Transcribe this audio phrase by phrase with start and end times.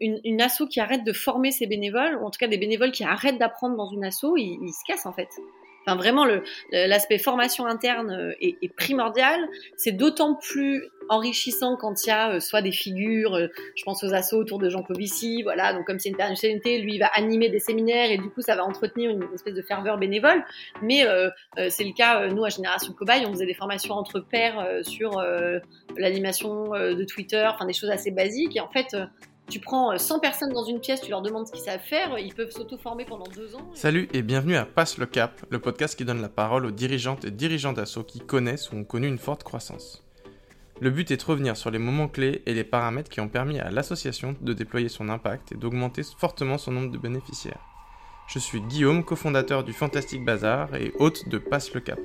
[0.00, 2.92] une, une asso qui arrête de former ses bénévoles, ou en tout cas des bénévoles
[2.92, 5.28] qui arrêtent d'apprendre dans une asso, ils, ils se cassent en fait.
[5.86, 6.26] Enfin, vraiment,
[6.72, 9.40] l'aspect formation interne euh, est, est primordial.
[9.76, 14.04] C'est d'autant plus enrichissant quand il y a euh, soit des figures, euh, je pense
[14.04, 17.06] aux assos autour de Jean Covici, voilà, donc comme c'est une personnalité, lui il va
[17.06, 20.44] animer des séminaires et du coup ça va entretenir une espèce de ferveur bénévole.
[20.82, 21.30] Mais euh,
[21.68, 25.20] c'est le cas, nous à Génération Cobaye, on faisait des formations entre pairs sur
[25.96, 28.96] l'animation de Twitter, enfin des choses assez basiques et en fait
[29.50, 32.32] tu prends 100 personnes dans une pièce, tu leur demandes ce qu'ils savent faire, ils
[32.32, 33.68] peuvent s'auto-former pendant deux ans.
[33.74, 37.24] Salut et bienvenue à Passe le Cap, le podcast qui donne la parole aux dirigeantes
[37.24, 40.04] et dirigeants d'assaut qui connaissent ou ont connu une forte croissance.
[40.80, 43.58] Le but est de revenir sur les moments clés et les paramètres qui ont permis
[43.58, 47.66] à l'association de déployer son impact et d'augmenter fortement son nombre de bénéficiaires.
[48.28, 51.98] Je suis Guillaume, cofondateur du Fantastic Bazar et hôte de Passe le Cap.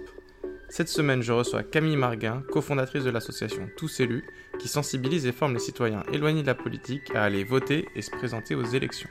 [0.68, 4.26] Cette semaine, je reçois Camille Marguin, cofondatrice de l'association Tous élus,
[4.60, 8.12] qui sensibilise et forme les citoyens éloignés de la politique à aller voter et se
[8.12, 9.10] présenter aux élections.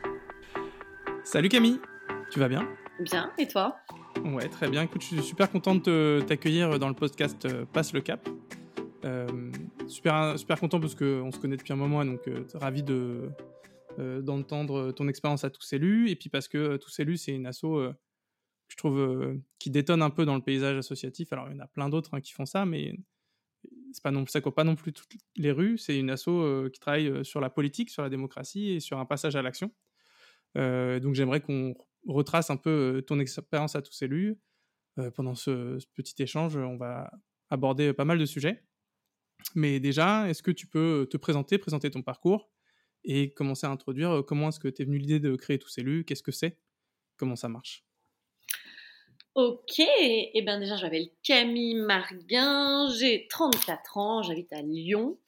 [1.23, 1.81] Salut Camille,
[2.31, 2.69] tu vas bien?
[3.01, 3.77] Bien, et toi?
[4.25, 4.83] Ouais, très bien.
[4.83, 8.29] Écoute, je suis super content de t'accueillir dans le podcast euh, Passe le Cap.
[9.05, 9.27] Euh,
[9.87, 13.31] super, super content parce qu'on se connaît depuis un moment, donc euh, ravi de,
[13.97, 16.11] d'entendre ton expérience à Tous élus.
[16.11, 17.65] Et puis parce que Tous élus, c'est une asso
[18.69, 21.33] je trouve, euh, qui détonne un peu dans le paysage associatif.
[21.33, 22.99] Alors, il y en a plein d'autres hein, qui font ça, mais
[23.93, 25.79] c'est pas non, ça pas non plus toutes les rues.
[25.79, 28.99] C'est une asso euh, qui travaille euh, sur la politique, sur la démocratie et sur
[28.99, 29.71] un passage à l'action.
[30.57, 31.75] donc, j'aimerais qu'on
[32.07, 34.39] retrace un peu ton expérience à tous élus.
[35.15, 37.11] pendant ce, petit échange, on va
[37.51, 38.65] aborder pas mal de sujets.
[39.55, 42.51] Mais déjà, est-ce que tu peux te présenter, présenter ton parcours
[43.05, 46.23] et commencer à introduire comment est-ce que tu venu l'idée de créer tous élus, qu'est-ce
[46.23, 46.59] que c'est,
[47.17, 47.85] comment ça marche?
[49.35, 55.19] Ok, eh bien déjà, je m'appelle Camille Marguin, j'ai 34 ans, j'habite à Lyon.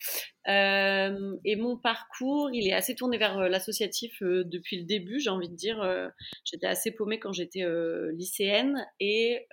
[0.46, 5.18] Euh, et mon parcours, il est assez tourné vers euh, l'associatif euh, depuis le début,
[5.18, 5.84] j'ai envie de dire.
[6.44, 7.64] j'étais assez paumée quand j'étais
[8.12, 9.48] lycéenne et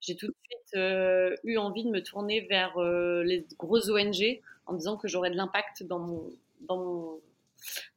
[0.00, 2.78] j'ai tout de suite eu envie de me tourner vers
[3.24, 6.30] les grosses ONG en disant que j'aurais de l'impact dans mon,
[6.60, 7.20] dans mon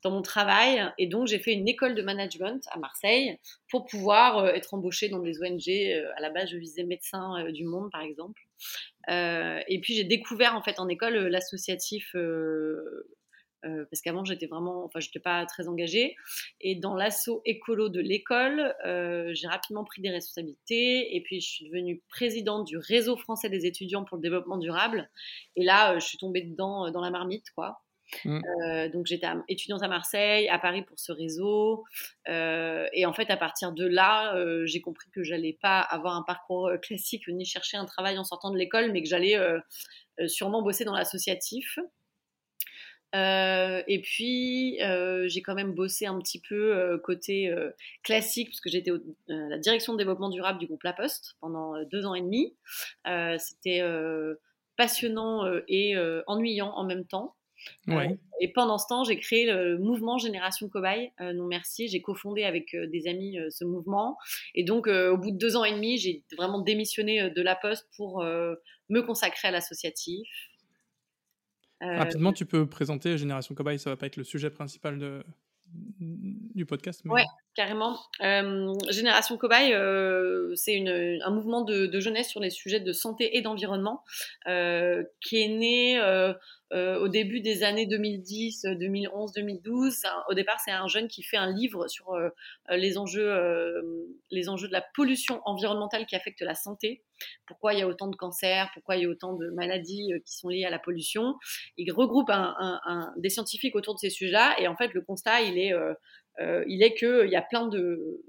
[0.03, 0.84] dans mon travail.
[0.97, 3.38] Et donc, j'ai fait une école de management à Marseille
[3.69, 5.69] pour pouvoir euh, être embauchée dans des ONG.
[5.69, 8.41] Euh, à la base, je visais médecins euh, du monde, par exemple.
[9.07, 12.16] et puis, j'ai découvert, en fait, en école, l'associatif.
[13.63, 16.16] parce qu'avant j'étais vraiment, enfin j'étais pas très engagée.
[16.59, 18.73] Et dans l'assaut écolo de l'école,
[19.34, 21.16] j'ai rapidement pris des responsabilités.
[21.16, 25.09] Et puis je suis devenue présidente du réseau français des étudiants pour le développement durable.
[25.56, 27.83] Et là, je suis tombée dedans dans la marmite, quoi.
[28.25, 28.41] Mmh.
[28.62, 31.84] Euh, donc j'étais étudiante à Marseille, à Paris pour ce réseau.
[32.29, 36.16] Euh, et en fait, à partir de là, euh, j'ai compris que j'allais pas avoir
[36.16, 39.38] un parcours classique ni chercher un travail en sortant de l'école, mais que j'allais
[40.28, 41.79] sûrement bosser dans l'associatif.
[43.13, 47.53] et puis, j'ai quand même bossé un petit peu côté
[48.03, 52.06] classique, puisque j'étais à la direction de développement durable du groupe La Poste pendant deux
[52.06, 52.56] ans et demi.
[53.40, 53.81] C'était
[54.78, 55.96] passionnant et
[56.28, 57.35] ennuyant en même temps.
[57.90, 58.09] Euh,
[58.40, 61.12] et pendant ce temps, j'ai créé le mouvement Génération Cobaye.
[61.22, 64.18] Euh, non merci, j'ai cofondé avec euh, des amis ce mouvement.
[64.56, 67.88] Et donc, au bout de deux ans et demi, j'ai vraiment démissionné de la Poste
[67.96, 70.28] pour me consacrer à l'associatif.
[71.81, 73.79] Rapidement, tu peux présenter Génération Cobaye.
[73.79, 75.23] Ça va pas être le sujet principal de,
[76.00, 77.02] du podcast.
[77.03, 77.12] Mais...
[77.12, 77.25] Ouais,
[77.56, 78.00] carrément.
[78.90, 79.74] Génération Cobaye,
[80.56, 80.84] c'est
[81.24, 84.03] un mouvement de, jeunesse sur les sujets de santé et d'environnement
[84.46, 86.00] qui est né
[86.74, 90.02] euh, au début des années 2010, 2011, 2012.
[90.28, 92.30] au départ, c'est un jeune qui fait un livre sur euh,
[92.69, 93.81] les, enjeux, euh,
[94.31, 97.03] les enjeux de la pollution environnementale qui affecte la santé.
[97.46, 100.35] Pourquoi il y a autant de cancers, pourquoi il y a autant de maladies qui
[100.35, 101.35] sont liées à la pollution.
[101.78, 102.31] Il regroupe
[103.18, 105.74] des scientifiques autour de ces sujets-là et en fait, le constat, il est,
[106.40, 108.24] il est qu'il y a plein de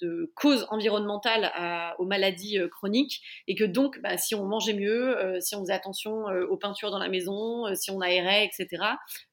[0.00, 1.52] de causes environnementales
[1.98, 5.60] aux maladies euh, chroniques et que donc bah, si on mangeait mieux, euh, si on
[5.60, 8.84] faisait attention euh, aux peintures dans la maison, si on aérait, etc.,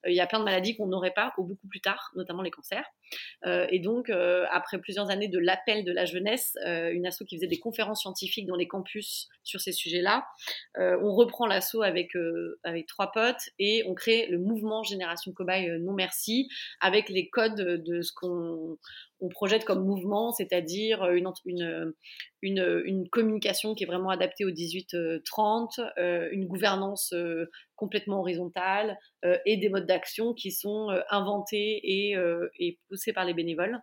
[0.06, 2.52] il y a plein de maladies qu'on n'aurait pas ou beaucoup plus tard, notamment les
[2.52, 2.86] cancers.
[3.46, 7.60] Et donc après plusieurs années de l'appel de la jeunesse, une asso qui faisait des
[7.60, 10.26] conférences scientifiques dans les campus sur ces sujets-là,
[10.78, 12.12] on reprend l'asso avec
[12.64, 16.50] avec trois potes et on crée le mouvement Génération Cobaye Non Merci
[16.80, 18.78] avec les codes de ce qu'on
[19.20, 21.32] on projette comme mouvement, c'est-à-dire une,
[22.42, 28.98] une, une, communication qui est vraiment adaptée au 18-30, euh, une gouvernance euh, complètement horizontale
[29.24, 32.16] euh, et des modes d'action qui sont inventés et,
[32.60, 33.80] et, poussés par les bénévoles.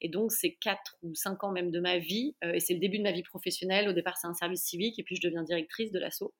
[0.00, 2.98] Et donc, c'est 4 ou 5 ans même de ma vie, et c'est le début
[2.98, 3.88] de ma vie professionnelle.
[3.88, 6.34] Au départ, c'est un service civique, et puis je deviens directrice de l'assaut.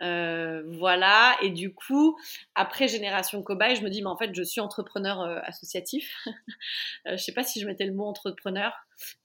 [0.00, 2.18] Voilà, et du coup,
[2.54, 6.14] après Génération Cobaye, je me dis, mais en fait, je suis entrepreneur associatif.
[7.06, 8.72] je ne sais pas si je mettais le mot entrepreneur.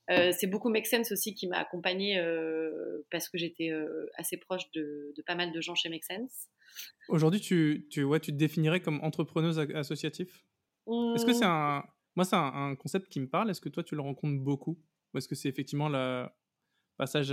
[0.08, 2.22] c'est beaucoup Make Sense aussi qui m'a accompagnée
[3.10, 3.72] parce que j'étais
[4.16, 6.48] assez proche de, pas mal de gens chez Make Sense.
[7.08, 10.32] Aujourd'hui, tu, tu, ouais, tu te définirais comme entrepreneuse associative
[10.86, 11.50] Est-ce que c'est mmh.
[11.50, 11.84] un.
[12.16, 13.50] Moi, c'est un, concept qui me parle?
[13.50, 14.78] Est-ce que toi, tu le rencontres beaucoup?
[15.12, 16.26] Ou est-ce que c'est effectivement le
[16.96, 17.30] passage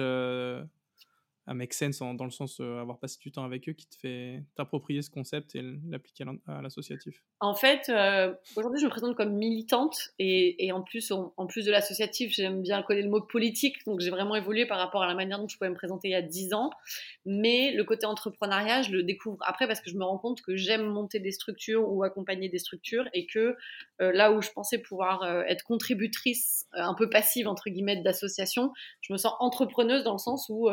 [1.48, 3.96] à make sense dans le sens euh, avoir passé du temps avec eux qui te
[3.96, 9.16] fait t'approprier ce concept et l'appliquer à l'associatif En fait, euh, aujourd'hui, je me présente
[9.16, 13.78] comme militante et, en plus, en plus de l'associatif, j'aime bien coller le mot politique,
[13.86, 16.12] donc j'ai vraiment évolué par rapport à la manière dont je pouvais me présenter il
[16.12, 16.70] y a 10 ans.
[17.26, 20.58] Mais le côté entrepreneuriat, je le découvre après parce que je me rends compte que
[20.58, 23.56] j'aime monter des structures ou accompagner des structures et que
[24.02, 29.14] euh, là où je pensais pouvoir être contributrice un peu passive entre guillemets d'association, je
[29.14, 30.70] me sens entrepreneuse dans le sens où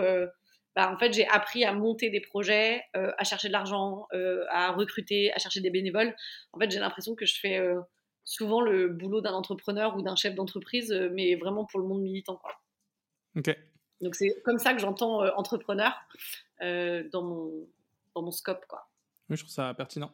[0.74, 4.44] bah, en fait, j'ai appris à monter des projets, euh, à chercher de l'argent, euh,
[4.50, 6.14] à recruter, à chercher des bénévoles.
[6.52, 7.80] En fait, j'ai l'impression que je fais euh,
[8.24, 12.36] souvent le boulot d'un entrepreneur ou d'un chef d'entreprise, mais vraiment pour le monde militant.
[12.36, 12.52] Quoi.
[13.36, 13.56] Ok.
[14.00, 15.92] Donc, c'est comme ça que j'entends entrepreneur
[16.60, 17.68] dans, mon,
[18.14, 18.66] dans mon scope.
[18.66, 18.88] Quoi.
[19.30, 20.12] Oui, je trouve ça pertinent.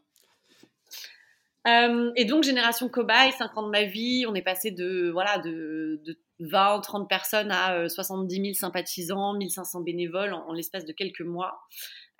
[1.66, 6.00] Et donc, Génération Cobaye, 5 ans de ma vie, on est passé de, voilà, de,
[6.04, 11.20] de 20, 30 personnes à 70 euh, 000 sympathisants, 1500 bénévoles en, l'espace de quelques
[11.20, 11.60] mois.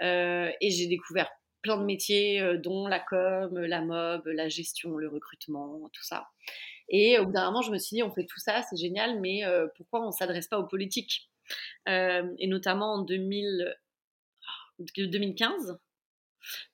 [0.03, 1.31] Euh, et j'ai découvert
[1.63, 6.29] plein de métiers, euh, dont la com, la mob, la gestion, le recrutement, tout ça.
[6.89, 9.21] Et au bout d'un moment, je me suis dit, on fait tout ça, c'est génial,
[9.21, 9.43] mais
[9.77, 11.31] pourquoi on ne s'adresse pas aux politiques?
[11.87, 13.77] Et notamment en 2000,
[14.97, 15.79] 2015,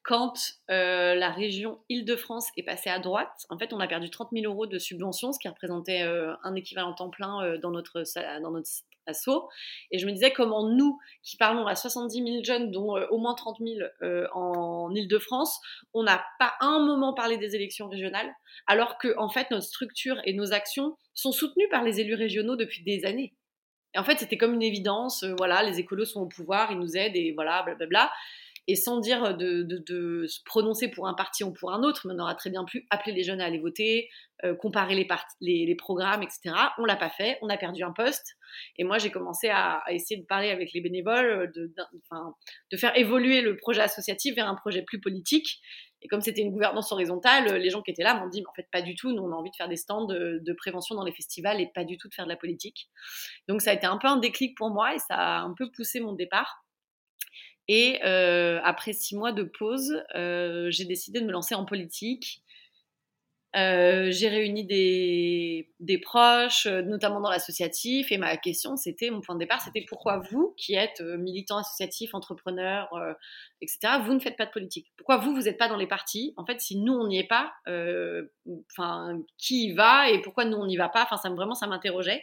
[0.03, 0.35] quand
[0.71, 4.45] euh, la région Île-de-France est passée à droite, en fait, on a perdu 30 000
[4.53, 8.05] euros de subventions, ce qui représentait euh, un équivalent temps plein euh, dans, notre,
[8.41, 8.71] dans notre
[9.07, 9.49] assaut.
[9.91, 13.35] Et je me disais comment nous, qui parlons à 70 000 jeunes, dont au moins
[13.35, 13.89] 30 000
[14.33, 15.61] en Île-de-France,
[15.95, 18.33] on n'a pas un moment parlé des élections régionales,
[18.67, 22.57] alors que en fait, notre structure et nos actions sont soutenues par les élus régionaux
[22.57, 23.35] depuis des années.
[23.95, 26.97] Et en fait, c'était comme une évidence, voilà, les écolos sont au pouvoir, ils nous
[26.97, 27.87] aident, et voilà, blablabla.
[27.87, 28.13] Bla bla
[28.69, 32.35] et sans dire de, se prononcer pour un parti ou pour un autre, on aura
[32.35, 34.09] très bien pu appeler les jeunes à aller voter,
[34.45, 36.55] euh, comparer les, programmes, etc.
[36.79, 38.37] On l'a pas fait, on a perdu un poste.
[38.77, 41.73] Et moi, j'ai commencé à, essayer de parler avec les bénévoles, de,
[42.71, 45.61] de, faire évoluer le projet associatif vers un projet plus politique.
[46.03, 48.55] Et comme c'était une gouvernance horizontale, les gens qui étaient là m'ont dit, mais en
[48.55, 51.05] fait, pas du tout, nous, on a envie de faire des stands de, prévention dans
[51.05, 52.89] les festivals et pas du tout de faire de la politique.
[53.49, 55.71] Donc, ça a été un peu un déclic pour moi et ça a un peu
[55.71, 56.66] poussé mon départ.
[57.69, 62.43] Et euh, après six mois de pause, euh, j'ai décidé de me lancer en politique.
[63.57, 69.35] Euh, j'ai réuni des, des, proches, notamment dans l'associatif, et ma question, c'était, mon point
[69.35, 72.91] de départ, c'était pourquoi vous, qui êtes militant associatif, entrepreneur,
[73.63, 74.93] etc., vous ne faites pas de politique?
[74.99, 76.35] Pourquoi vous, vous n'êtes pas dans les partis?
[76.37, 77.55] En fait, si nous, on n'y est pas,
[78.73, 81.05] enfin, qui y va et pourquoi nous, on n'y va pas?
[81.05, 82.23] Enfin, ça, vraiment, ça m'interrogeait.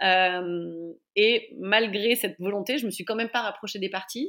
[0.00, 4.28] et malgré cette volonté, je me suis quand même pas rapprochée des partis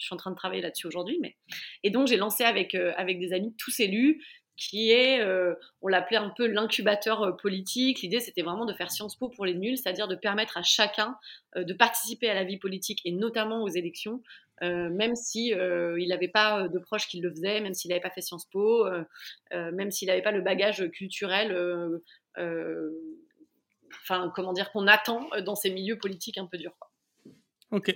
[0.00, 1.18] je suis en train de travailler là-dessus aujourd'hui.
[1.20, 1.36] Mais...
[1.84, 4.24] Et donc, j'ai lancé avec, euh, avec des amis tous élus,
[4.56, 8.00] qui est, euh, on l'appelait un peu l'incubateur euh, politique.
[8.00, 11.16] L'idée, c'était vraiment de faire Sciences Po pour les nuls, c'est-à-dire de permettre à chacun
[11.56, 14.22] de participer à la vie politique et notamment aux élections,
[14.62, 18.20] même si il n'avait pas de proches qui le faisaient, même s'il n'avait pas fait
[18.20, 18.86] Sciences Po,
[19.50, 22.00] même s'il n'avait pas le bagage culturel.
[22.36, 26.76] Enfin, comment dire, qu'on attend dans ces milieux politiques un peu durs.
[27.72, 27.94] Ok.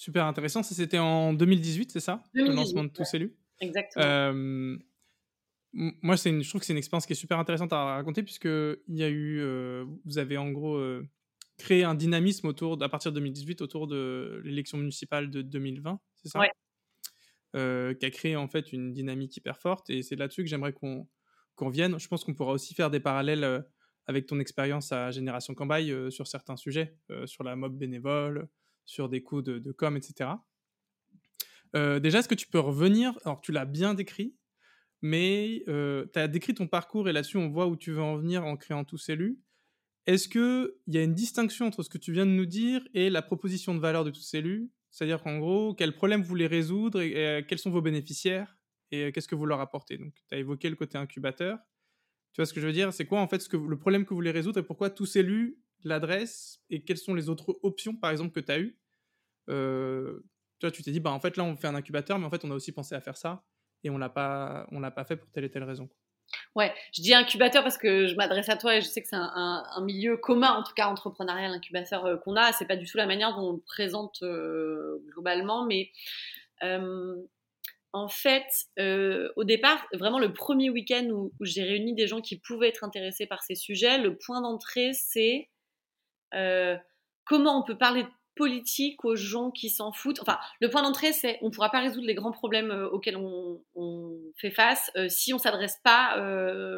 [0.00, 0.62] Super intéressant.
[0.62, 2.24] Ça, c'était en 2018, c'est ça?
[2.32, 4.02] Le lancement de tous élus Exactement.
[4.02, 4.78] Euh,
[5.74, 8.78] moi, une, je trouve que c'est une expérience qui est super intéressante à raconter, puisqu'il
[8.88, 9.40] y a eu.
[9.42, 11.06] Euh, vous avez en gros euh,
[11.58, 16.30] créé un dynamisme autour, à partir de 2018 autour de l'élection municipale de 2020, c'est
[16.30, 16.40] ça?
[16.40, 16.46] Oui.
[17.52, 19.90] qui a créé en fait une dynamique hyper forte.
[19.90, 21.06] Et c'est là-dessus que j'aimerais qu'on
[21.56, 22.00] qu'on vienne.
[22.00, 23.66] Je pense qu'on pourra aussi faire des parallèles
[24.06, 28.48] avec ton expérience à Génération Cambaille sur certains sujets, sur la mob bénévole,
[28.90, 30.30] sur des coups de, com, etc.
[31.76, 34.34] Euh, déjà, est-ce que tu peux revenir Alors, tu l'as bien décrit,
[35.00, 38.16] mais euh, tu as décrit ton parcours et là-dessus, on voit où tu veux en
[38.16, 39.38] venir en créant tous élus.
[40.06, 43.10] Est-ce qu'il y a une distinction entre ce que tu viens de nous dire et
[43.10, 47.00] la proposition de valeur de tous élus C'est-à-dire qu'en gros, quels problèmes vous voulez résoudre
[47.00, 48.56] et, euh, quels sont vos bénéficiaires
[48.90, 49.98] et qu'est-ce que vous leur apportez?
[49.98, 51.58] Donc, tu as évoqué le côté incubateur.
[52.32, 52.92] Tu vois ce que je veux dire?
[52.92, 56.60] C'est quoi en fait le problème que vous voulez résoudre et pourquoi tous élus l'adresse
[56.70, 58.79] et quelles sont les autres options, par exemple, que tu as eues?
[59.50, 60.24] Euh,
[60.58, 62.30] tu vois, tu t'es dit, bah, en fait, là, on fait un incubateur, mais en
[62.30, 63.42] fait, on a aussi pensé à faire ça
[63.82, 65.88] et on l'a pas, on l'a pas fait pour telle et telle raison.
[66.54, 69.16] Ouais, je dis incubateur parce que je m'adresse à toi et je sais que c'est
[69.16, 72.52] un, milieu commun, en tout cas entrepreneurial, incubateur euh, qu'on a.
[72.52, 75.90] C'est pas du tout la manière dont on le présente euh, globalement, mais
[77.92, 78.46] en fait,
[79.34, 83.26] au départ, vraiment le premier week-end où, j'ai réuni des gens qui pouvaient être intéressés
[83.26, 85.48] par ces sujets, le point d'entrée, c'est
[87.24, 88.08] comment on peut parler de
[88.40, 90.20] politique aux gens qui s'en foutent.
[90.22, 93.60] Enfin, le point d'entrée, c'est on ne pourra pas résoudre les grands problèmes auxquels on,
[94.36, 96.16] fait face si on s'adresse pas,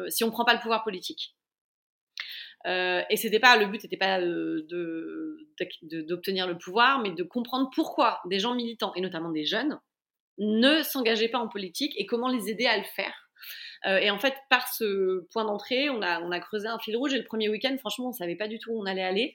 [0.09, 1.33] si on prend pas le pouvoir politique.
[2.65, 4.19] Euh, et c'était pas le but n'était pas
[6.07, 9.79] d'obtenir le pouvoir, mais de comprendre pourquoi des gens militants et notamment des jeunes
[10.37, 13.22] ne s'engageaient pas en politique et comment les aider à le faire.
[13.85, 17.13] Euh, et en fait, par ce point d'entrée, on a, creusé un fil rouge.
[17.13, 19.33] Et le premier week-end, franchement, on savait pas du tout où on allait aller.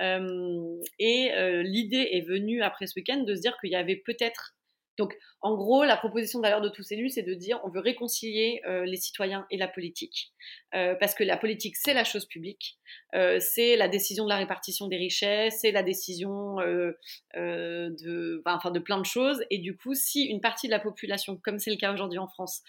[0.00, 1.32] Euh, et
[1.62, 4.54] l'idée est venue après ce week-end de se dire qu'il y avait peut-être
[4.96, 7.80] donc, en gros, la proposition de valeur de tous élus, c'est de dire on veut
[7.80, 10.32] réconcilier euh, les citoyens et la politique.
[10.74, 12.78] Euh, parce que la politique, c'est la chose publique,
[13.14, 18.78] euh, c'est la décision de la répartition des richesses, c'est la décision de, enfin, de
[18.78, 19.44] plein de choses.
[19.50, 22.28] Et du coup, si une partie de la population, comme c'est le cas aujourd'hui en
[22.28, 22.62] France,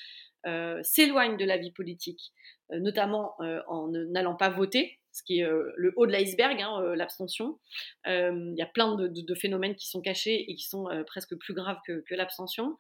[0.83, 2.33] s'éloigne de la vie politique,
[2.69, 3.35] notamment
[3.67, 7.57] en n'allant pas voter, ce qui est euh, le haut de l'iceberg, hein, euh, l'abstention.
[8.05, 11.53] Euh, il y a plein de, phénomènes qui sont cachés et qui sont presque plus
[11.53, 12.77] graves que, l'abstention.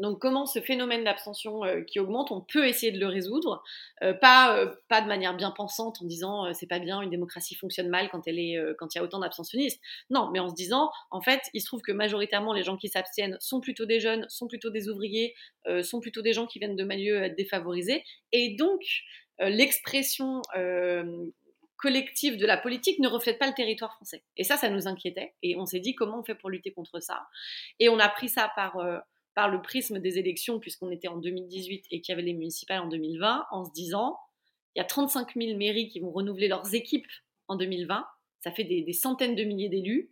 [0.00, 3.62] Donc comment ce phénomène d'abstention qui augmente, on peut essayer de le résoudre,
[4.20, 8.08] pas, pas de manière bien pensante en disant c'est pas bien, une démocratie fonctionne mal
[8.10, 9.80] quand quand il y a autant d'abstentionnistes.
[10.10, 12.88] Non, mais en se disant en fait, il se trouve que majoritairement les gens qui
[12.88, 15.34] s'abstiennent sont plutôt des jeunes, sont plutôt des ouvriers,
[15.82, 18.02] sont plutôt des gens qui viennent de milieux défavorisés
[18.32, 18.82] et donc
[19.40, 21.30] euh, l'expression euh,
[21.76, 24.22] collective de la politique ne reflète pas le territoire français.
[24.36, 25.34] Et ça, ça nous inquiétait.
[25.42, 27.26] Et on s'est dit comment on fait pour lutter contre ça?
[27.78, 28.98] Et on a pris ça par, euh,
[29.34, 32.80] par le prisme des élections, puisqu'on était en 2018 et qu'il y avait les municipales
[32.80, 34.18] en 2020, en se disant,
[34.74, 37.06] il y a 35 000 mairies qui vont renouveler leurs équipes
[37.48, 38.06] en 2020.
[38.40, 40.10] Ça fait des centaines de milliers d'élus.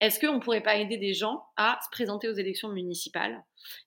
[0.00, 3.42] Est-ce qu'on ne pourrait pas aider des gens à se présenter aux élections municipales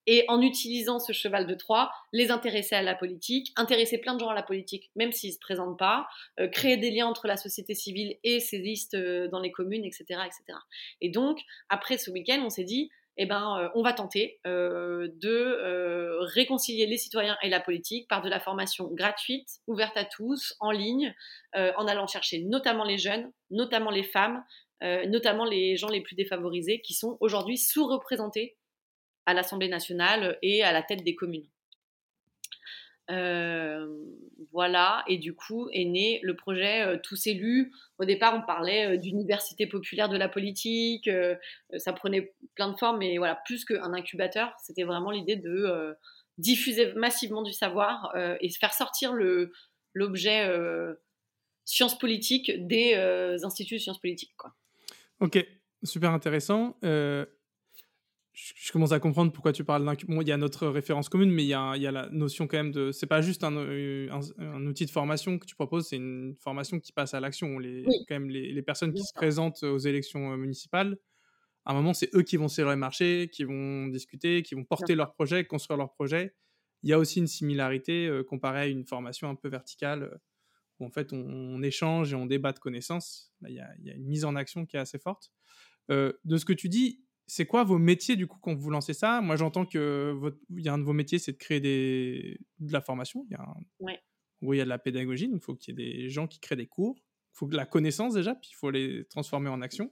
[0.07, 4.19] et en utilisant ce cheval de Troie, les intéresser à la politique, intéresser plein de
[4.19, 6.07] gens à la politique, même s'ils ne se présentent pas,
[6.39, 9.85] euh, créer des liens entre la société civile et ces listes euh, dans les communes,
[9.85, 10.57] etc., etc.
[10.99, 12.89] Et donc, après ce week-end, on s'est dit,
[13.21, 18.29] eh ben, euh, on va tenter de réconcilier les citoyens et la politique par de
[18.29, 21.13] la formation gratuite, ouverte à tous, en ligne,
[21.53, 24.43] en allant chercher notamment les jeunes, notamment les femmes,
[24.81, 28.57] euh, notamment les gens les plus défavorisés qui sont aujourd'hui sous-représentés
[29.25, 31.47] à l'Assemblée nationale et à la tête des communes.
[33.09, 33.87] Euh,
[34.51, 37.71] voilà, et du coup est né le projet euh, Tous élus.
[37.97, 41.09] Au départ, on parlait d'université populaire de la politique,
[41.77, 45.95] ça prenait plein de formes, mais voilà, plus qu'un incubateur, c'était vraiment l'idée de
[46.37, 49.13] diffuser massivement du savoir et faire sortir
[49.93, 50.49] l'objet
[51.65, 52.95] sciences politiques des
[53.43, 54.31] instituts de sciences politiques.
[55.19, 55.45] Ok,
[55.83, 56.77] super intéressant.
[58.39, 59.95] Euh, je, commence à comprendre pourquoi tu parles d'un.
[60.07, 62.09] Bon, il y a notre référence commune, mais il y a, il y a la
[62.09, 62.91] notion quand même de.
[62.91, 66.91] C'est pas juste un, un, outil de formation que tu proposes, c'est une formation qui
[66.91, 67.59] passe à l'action.
[67.59, 70.97] Les, quand même, les, les personnes qui se présentent aux élections euh, municipales,
[71.65, 74.63] à un moment, c'est eux qui vont serrer le marché, qui vont discuter, qui vont
[74.63, 76.33] porter leur projet, construire leur projet.
[76.83, 80.19] Il y a aussi une similarité euh, comparée à une formation un peu verticale
[80.79, 83.33] où en fait on, échange et on débat de connaissances.
[83.47, 85.31] Il y, a une mise en action qui est assez forte.
[85.91, 88.93] Euh, de ce que tu dis, c'est quoi vos métiers du coup quand vous lancez
[88.93, 89.21] ça?
[89.21, 92.39] Moi j'entends que votre, il y a un de vos métiers, c'est de créer des,
[92.59, 93.25] de la formation.
[93.29, 93.55] Il y a
[94.41, 96.39] il y a de la pédagogie, donc il faut qu'il y ait des gens qui
[96.39, 96.95] créent des cours.
[96.97, 99.91] Il faut de la connaissance déjà, puis il faut les transformer en action.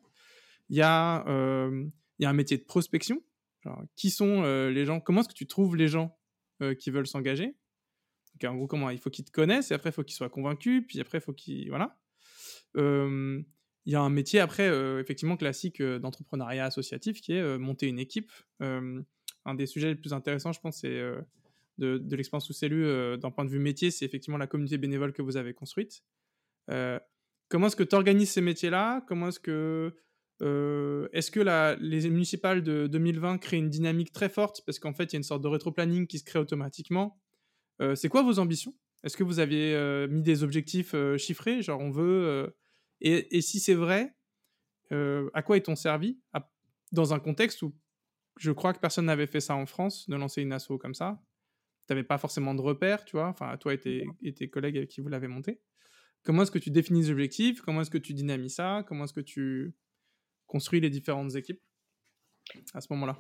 [0.70, 1.86] Il y a, euh,
[2.18, 3.22] il y a un métier de prospection.
[3.96, 5.00] qui sont euh, les gens?
[5.00, 6.18] Comment est-ce que tu trouves les gens
[6.80, 7.56] qui veulent s'engager?
[8.44, 8.90] En gros, comment?
[8.90, 11.22] Il faut qu'ils te connaissent, et après, il faut qu'ils soient convaincus, puis après, il
[11.22, 11.70] faut qu'ils.
[11.70, 12.00] Voilà.
[13.88, 14.68] Il y a un métier, après,
[15.00, 18.32] effectivement, classique d'entrepreneuriat associatif qui est monter une équipe.
[18.60, 21.02] un des sujets les plus intéressants, je pense, c'est
[21.78, 25.14] de, de l'expérience sous cellule d'un point de vue métier, c'est effectivement la communauté bénévole
[25.14, 26.04] que vous avez construite.
[26.68, 29.06] comment est-ce que tu organises ces métiers-là?
[29.08, 29.96] Comment est-ce que.
[30.42, 34.64] est-ce que la, les municipales de 2020 créent une dynamique très forte?
[34.66, 37.18] Parce qu'en fait il y a une sorte de rétro-planning qui se crée automatiquement
[37.82, 38.74] euh, c'est quoi vos ambitions?
[39.04, 41.62] Est-ce que vous aviez euh, mis des objectifs euh, chiffrés?
[41.62, 42.54] Genre, on veut.
[43.02, 44.16] Et, si c'est vrai,
[44.92, 46.20] à quoi est-on servi?
[46.92, 47.76] Dans un contexte où
[48.38, 51.22] je crois que personne n'avait fait ça en France, de lancer une asso comme ça.
[51.88, 55.02] Tu n'avais pas forcément de repères, tu vois, enfin, toi et tes, collègues avec qui
[55.02, 55.62] vous l'avez monté.
[56.24, 57.62] Comment est-ce que tu définis les objectifs?
[57.62, 58.84] Comment est-ce que tu dynamises ça?
[58.88, 59.74] Comment est-ce que tu
[60.46, 61.62] construis les différentes équipes
[62.74, 63.18] à ce moment-là?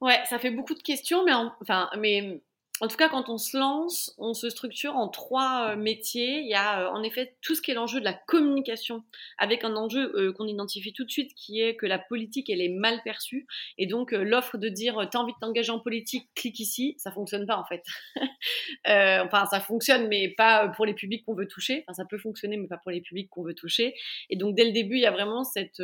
[0.00, 2.42] Ouais, ça fait beaucoup de questions, mais, enfin, mais
[2.80, 6.40] en tout cas, quand on se lance, on se structure en trois euh, métiers.
[6.40, 9.04] Il y a euh, en effet tout ce qui est l'enjeu de la communication,
[9.36, 12.62] avec un enjeu euh, qu'on identifie tout de suite, qui est que la politique, elle
[12.62, 13.46] est mal perçue.
[13.76, 17.12] Et donc, l'offre de dire, tu as envie de t'engager en politique, clique ici, ça
[17.12, 17.84] fonctionne pas en fait.
[19.26, 21.84] enfin, ça fonctionne, mais pas pour les publics qu'on veut toucher.
[21.86, 23.94] Enfin, ça peut fonctionner, mais pas pour les publics qu'on veut toucher.
[24.30, 25.82] Et donc, dès le début, il y a vraiment cette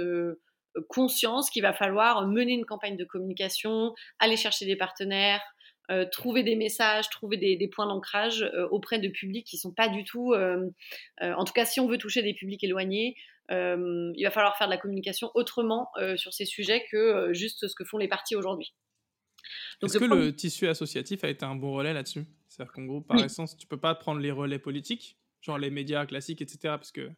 [0.89, 5.43] conscience qu'il va falloir mener une campagne de communication, aller chercher des partenaires,
[5.91, 9.89] euh, trouver des messages, trouver des, points d'ancrage euh, auprès de publics qui sont pas
[9.89, 10.69] du tout, euh,
[11.21, 13.17] en tout cas si on veut toucher des publics éloignés,
[13.49, 17.85] il va falloir faire de la communication autrement sur ces sujets que juste ce que
[17.85, 18.75] font les partis aujourd'hui.
[19.83, 22.25] Est-ce que le tissu associatif a été un bon relais là-dessus?
[22.49, 26.07] C'est-à-dire qu'en gros, par essence, tu peux pas prendre les relais politiques, genre les médias
[26.07, 27.13] classiques, etc., parce que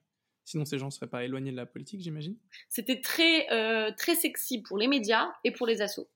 [0.49, 2.35] Sinon, ces gens ne seraient pas éloignés de la politique, j'imagine.
[2.71, 6.09] C'était très, euh, très sexy pour les médias et pour les assos.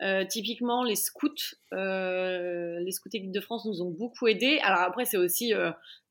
[0.00, 4.60] Euh, typiquement, les scouts, euh, les scouts de France nous ont beaucoup aidés.
[4.62, 5.54] Alors après, c'est aussi,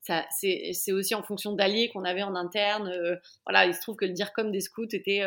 [0.02, 2.92] c'est aussi en fonction d'alliés qu'on avait en interne.
[3.46, 5.22] voilà, il se trouve que le dire comme des scouts était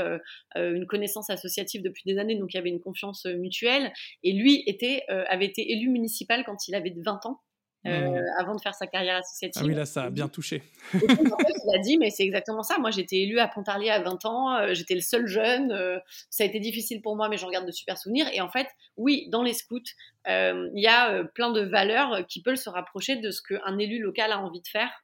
[0.55, 3.91] une connaissance associative depuis des années, donc il y avait une confiance mutuelle.
[4.22, 7.41] Et lui était, avait été élu municipal quand il avait 20 ans.
[7.86, 9.62] Euh, avant de faire sa carrière associative.
[9.62, 10.63] Ah oui, là, ça a bien touché.
[10.94, 12.78] Et en fait, il a dit, mais c'est exactement ça.
[12.78, 15.72] Moi, j'étais élu à Pontarlier à 20 ans, euh, j'étais le seul jeune.
[15.74, 16.00] Euh,
[16.30, 18.28] ça a été difficile pour moi, mais j'en garde de super souvenirs.
[18.34, 19.82] Et en fait, oui, dans les scouts,
[20.25, 24.32] il y a plein de valeurs qui peuvent se rapprocher de ce qu'un élu local
[24.32, 25.04] a envie de faire.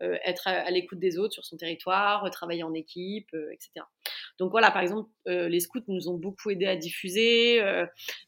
[0.00, 3.86] être à, l'écoute des autres sur son territoire, travailler en équipe, etc.
[4.42, 7.62] Donc voilà, par exemple, les scouts nous ont beaucoup aidé à diffuser,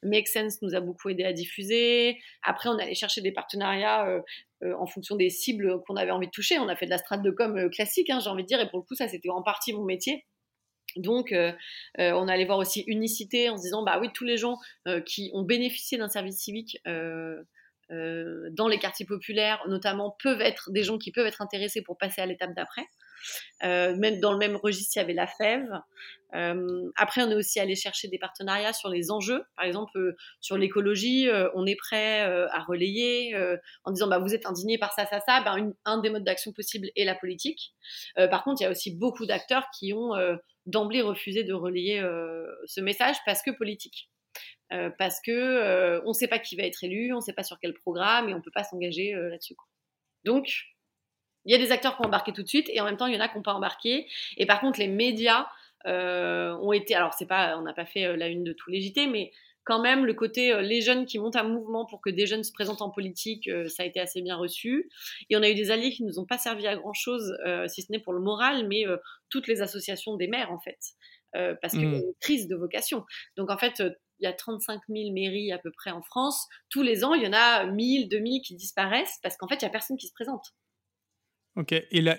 [0.05, 2.21] Make Sense nous a beaucoup aidé à diffuser.
[2.45, 4.23] Après, on allait chercher des partenariats
[4.63, 6.61] en fonction des cibles qu'on avait envie de toucher.
[6.61, 8.71] On a fait de la strate de com classique, hein, j'ai envie de dire, et
[8.71, 10.25] pour le coup, ça c'était en partie mon métier.
[10.95, 11.35] Donc,
[11.99, 14.59] on allait voir aussi unicité en se disant, bah oui, tous les gens
[15.05, 16.79] qui ont bénéficié d'un service civique
[17.91, 22.21] dans les quartiers populaires, notamment, peuvent être des gens qui peuvent être intéressés pour passer
[22.21, 22.87] à l'étape d'après.
[23.63, 25.69] Euh, même dans le même registre, il y avait la fève.
[26.35, 29.45] Euh, après, on est aussi allé chercher des partenariats sur les enjeux.
[29.57, 33.35] Par exemple, euh, sur l'écologie, on est prêt à relayer
[33.85, 35.43] en disant bah, vous êtes indigné par ça, ça, ça.
[35.43, 37.75] Ben, un des modes d'action possible est la politique.
[38.17, 40.13] par contre, il y a aussi beaucoup d'acteurs qui ont
[40.67, 42.03] d'emblée refusé de relayer
[42.67, 44.11] ce message parce que politique.
[44.99, 47.59] parce que on ne sait pas qui va être élu, on ne sait pas sur
[47.61, 49.55] quel programme et on ne peut pas s'engager là-dessus.
[50.25, 50.74] Donc,
[51.45, 53.07] il y a des acteurs qui ont embarqué tout de suite et en même temps,
[53.07, 54.07] il y en a qui n'ont pas embarqué.
[54.37, 55.47] Et par contre, les médias
[55.87, 56.95] euh, ont été.
[56.95, 59.33] Alors, c'est pas, on n'a pas fait euh, la une de tous les JT, mais
[59.65, 62.45] quand même, le côté euh, les jeunes qui montent un mouvement pour que des jeunes
[62.45, 64.89] se présentent en politique, ça a été assez bien reçu.
[65.29, 67.37] Et on a eu des alliés qui ne nous ont pas servi à grand chose,
[67.69, 68.85] si ce n'est pour le moral, mais
[69.31, 70.79] toutes les associations des maires, en fait.
[71.61, 73.05] parce qu'il y a une crise de vocation.
[73.37, 73.83] Donc, en fait,
[74.21, 76.47] il y a 35 000 mairies à peu près en France.
[76.69, 79.65] Tous les ans, il y en a 1000, 2000 qui disparaissent parce qu'en fait, il
[79.65, 80.55] n'y a personne qui se présente.
[81.57, 82.17] Ok, et là,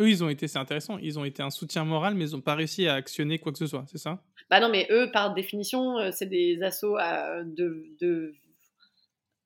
[0.00, 2.40] eux, ils ont été, c'est intéressant, ils ont été un soutien moral, mais ils n'ont
[2.40, 4.22] pas réussi à actionner quoi que ce soit, c'est ça?
[4.50, 8.34] Bah non, mais eux, par définition, euh, c'est des assauts de, de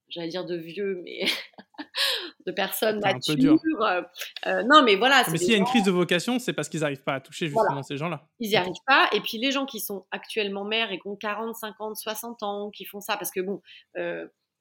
[0.09, 1.25] j'allais dire de vieux, mais
[2.47, 3.59] de personnes matures.
[3.83, 4.03] Euh,
[4.47, 5.25] euh, non, mais voilà.
[5.31, 7.49] Mais s'il y a une crise de vocation, c'est parce qu'ils n'arrivent pas à toucher
[7.49, 8.27] justement ces gens-là.
[8.41, 9.09] Ils n'y arrivent pas.
[9.13, 12.71] Et puis les gens qui sont actuellement maires et qui ont 40, 50, 60 ans,
[12.71, 13.61] qui font ça, parce que bon,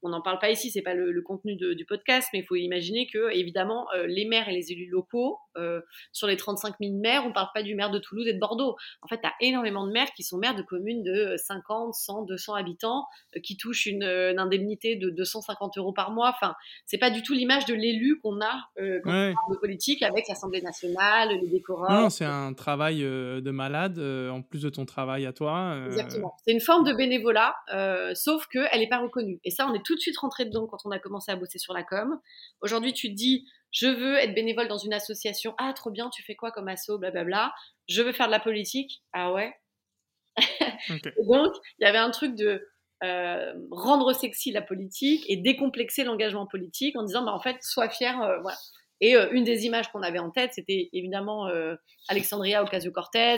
[0.06, 3.08] on n'en parle pas ici, c'est pas le, contenu du podcast, mais il faut imaginer
[3.08, 7.24] que, évidemment, euh, les maires et les élus locaux, euh, sur les 35 000 maires,
[7.26, 8.76] on ne parle pas du maire de Toulouse et de Bordeaux.
[9.02, 12.26] En fait, tu as énormément de maires qui sont maires de communes de 50, 100,
[12.26, 16.30] 200 habitants, euh, qui touchent une, indemnité de 250 euros par mois.
[16.36, 16.54] Enfin,
[16.86, 20.28] c'est pas du tout l'image de l'élu qu'on a quand on parle de politique avec
[20.28, 22.02] l'Assemblée nationale, les décorats.
[22.02, 25.78] Non, c'est un travail de malade, en plus de ton travail à toi.
[25.88, 26.36] Exactement.
[26.46, 27.56] C'est une forme de bénévolat,
[28.14, 29.40] sauf qu'elle n'est pas reconnue.
[29.44, 31.58] Et ça, on est tout de suite rentré dedans quand on a commencé à bosser
[31.58, 32.20] sur la com.
[32.62, 35.56] Aujourd'hui, tu te dis, je veux être bénévole dans une association.
[35.58, 37.54] Ah, trop bien, tu fais quoi comme asso, blablabla.
[37.88, 39.02] Je veux faire de la politique.
[39.14, 39.54] Ah ouais.
[41.28, 42.68] donc, il y avait un truc de
[43.04, 47.90] euh, rendre sexy la politique et décomplexer l'engagement politique en disant, bah, en fait, sois
[47.90, 48.22] fier.
[48.22, 48.58] Euh, voilà.
[49.02, 51.50] Et euh, une des images qu'on avait en tête, c'était évidemment
[52.08, 53.38] Alexandria Ocasio-Cortez,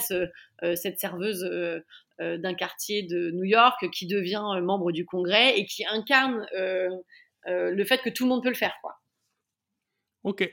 [0.75, 1.49] cette serveuse
[2.19, 7.99] d'un quartier de New York qui devient membre du Congrès et qui incarne le fait
[7.99, 8.75] que tout le monde peut le faire.
[8.81, 8.95] Quoi.
[10.23, 10.49] Ok.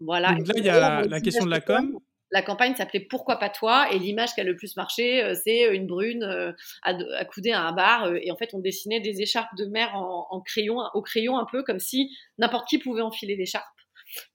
[0.00, 0.34] Voilà.
[0.34, 1.98] Donc là, il y a la, question de la com.
[2.32, 3.92] La campagne s'appelait Pourquoi pas toi?
[3.92, 8.14] Et l'image qui a le plus marché, c'est une brune accoudée à un bar.
[8.14, 11.62] et en fait, on dessinait des écharpes de mer en crayon, au crayon, un peu
[11.62, 13.66] comme si n'importe qui pouvait enfiler l'écharpe.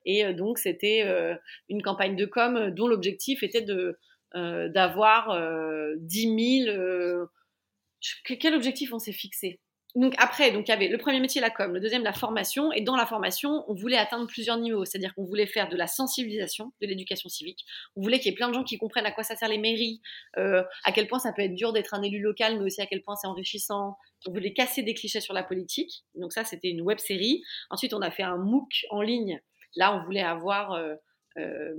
[0.05, 1.35] Et euh, donc, c'était euh,
[1.69, 3.97] une campagne de com dont l'objectif était de
[4.35, 5.37] euh, d'avoir
[5.97, 7.27] 10 000.
[8.39, 9.59] quel objectif on s'est fixé?
[9.95, 12.73] Donc après, donc il y avait le premier métier la com, le deuxième la formation,
[12.73, 15.87] et dans la formation, on voulait atteindre plusieurs niveaux, c'est-à-dire qu'on voulait faire de la
[15.87, 19.13] sensibilisation, de l'éducation civique, on voulait qu'il y ait plein de gens qui comprennent à
[19.13, 20.01] quoi ça sert les mairies,
[20.37, 22.87] euh, à quel point ça peut être dur d'être un élu local, mais aussi à
[22.87, 23.95] quel point c'est enrichissant.
[24.27, 27.41] On voulait casser des clichés sur la politique, donc ça c'était une web série.
[27.69, 29.39] Ensuite, on a fait un MOOC en ligne.
[29.75, 30.95] Là, on voulait avoir euh,
[31.37, 31.75] euh,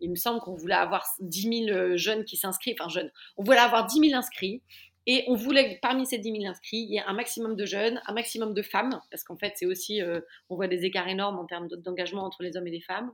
[0.00, 3.58] il me semble qu'on voulait avoir 10 000 jeunes qui s'inscrivent, enfin jeunes, on voulait
[3.58, 4.62] avoir 10 000 inscrits
[5.06, 8.00] et on voulait, parmi ces 10 000 inscrits, il y ait un maximum de jeunes,
[8.06, 11.38] un maximum de femmes, parce qu'en fait, c'est aussi, euh, on voit des écarts énormes
[11.38, 13.10] en termes d'engagement entre les hommes et les femmes,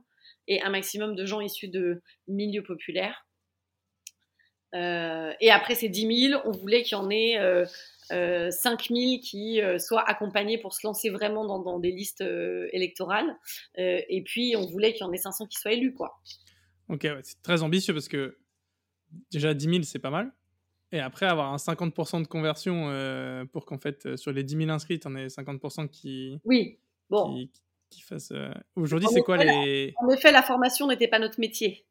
[0.47, 3.25] et un maximum de gens issus de milieux populaires.
[4.75, 7.65] Euh, et après ces 10 000, on voulait qu'il y en ait euh,
[8.09, 12.23] 5 000 qui soient accompagnés pour se lancer vraiment dans, des listes
[12.71, 13.37] électorales.
[13.75, 16.19] et puis, on voulait qu'il y en ait 500 qui soient élus, quoi.
[16.89, 18.37] Ok, c'est très ambitieux parce que
[19.31, 20.31] déjà 10 000, c'est pas mal.
[20.91, 24.57] Et après, avoir un 50% de conversion euh, pour qu'en fait, euh, sur les 10
[24.57, 26.39] 000 inscrits, on ait 50% qui.
[26.45, 27.35] Oui, bon.
[27.89, 28.31] Qui, fassent.
[28.31, 29.93] Euh, aujourd'hui, c'est quoi les.
[29.97, 31.85] En effet, la formation n'était pas notre métier.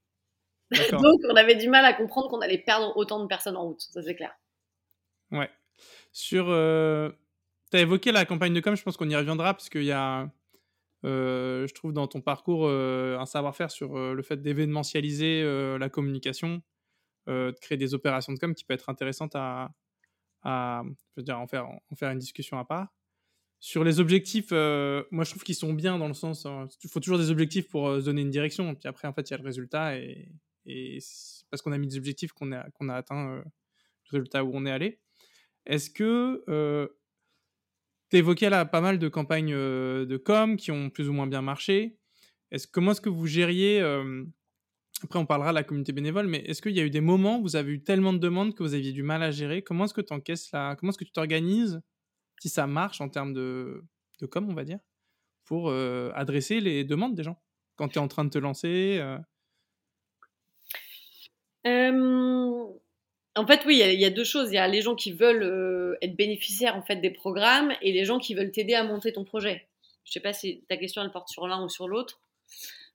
[0.93, 3.81] Donc, on avait du mal à comprendre qu'on allait perdre autant de personnes en route,
[3.81, 4.35] ça c'est clair.
[5.31, 5.51] Ouais.
[6.19, 6.47] Sur.
[6.47, 9.93] Tu as évoqué la campagne de com, je pense qu'on y reviendra, parce qu'il y
[9.93, 10.31] a.
[11.03, 15.45] je trouve dans ton parcours un savoir-faire sur le fait d'événementialiser
[15.79, 16.63] la communication,
[17.29, 19.75] euh, de créer des opérations de com qui peut être intéressantes à,
[20.43, 22.89] à je veux dire, en faire, en faire une discussion à part.
[23.59, 26.47] Sur les objectifs, euh, moi je trouve qu'ils sont bien dans le sens,
[26.83, 29.33] il faut toujours des objectifs pour euh, donner une direction, puis après en fait il
[29.33, 30.31] y a le résultat et,
[30.67, 30.99] et
[31.51, 33.45] parce qu'on a mis des objectifs qu'on a, qu'on a atteint le
[34.11, 35.01] résultat où on est allé.
[35.67, 36.91] Est-ce que
[38.11, 41.99] tu évoquais pas mal de campagnes de com qui ont plus ou moins bien marché.
[42.51, 43.81] Est-ce, comment est-ce que vous gériez
[45.03, 47.39] après, on parlera de la communauté bénévole, mais est-ce qu'il y a eu des moments
[47.39, 49.61] où vous avez eu tellement de demandes que vous aviez du mal à gérer?
[49.61, 51.83] Comment est-ce que tu encaisses Comment est-ce que tu t'organises
[52.41, 53.85] si ça marche en termes de,
[54.31, 54.79] com, on va dire,
[55.45, 57.43] pour adresser les demandes des gens?
[57.77, 59.03] Quand tu es en train de te lancer?
[63.37, 64.51] En fait, oui, il y, a deux choses.
[64.51, 67.93] Il y a les gens qui veulent euh, être bénéficiaires en fait des programmes et
[67.93, 69.67] les gens qui vesument t'aider à monter ton projet.
[70.05, 72.19] Je sais pas si ta question elle porte sur l'un ou sur l'autre.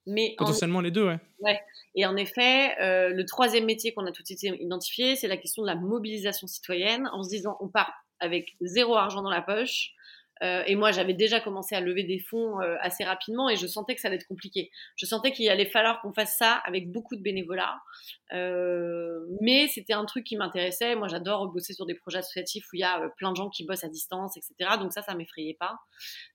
[0.08, 1.20] Mais Potentiellement les deux, ouais.
[1.42, 1.60] ouais.
[1.94, 5.38] Et en effet, euh, le troisième métier qu'on a tout de suite identifié, c'est la
[5.38, 9.44] question de la mobilisation citoyenne, en se disant on part avec zéro argent dans la
[9.44, 9.94] poche.
[10.42, 13.68] Euh, et moi, j'avais déjà commencé à lever des fonds euh, assez rapidement et je
[13.68, 14.72] sentais que ça allait être compliqué.
[14.96, 17.80] Je sentais qu'il allait falloir qu'on fasse ça avec beaucoup de bénévolat.
[19.42, 20.96] mais c'était un truc qui m'intéressait.
[20.96, 23.66] Moi, j'adore bosser sur des projets associatifs où il y a plein de gens qui
[23.66, 24.78] bossent à distance, etc.
[24.80, 25.78] Donc ça, ça m'effrayait pas.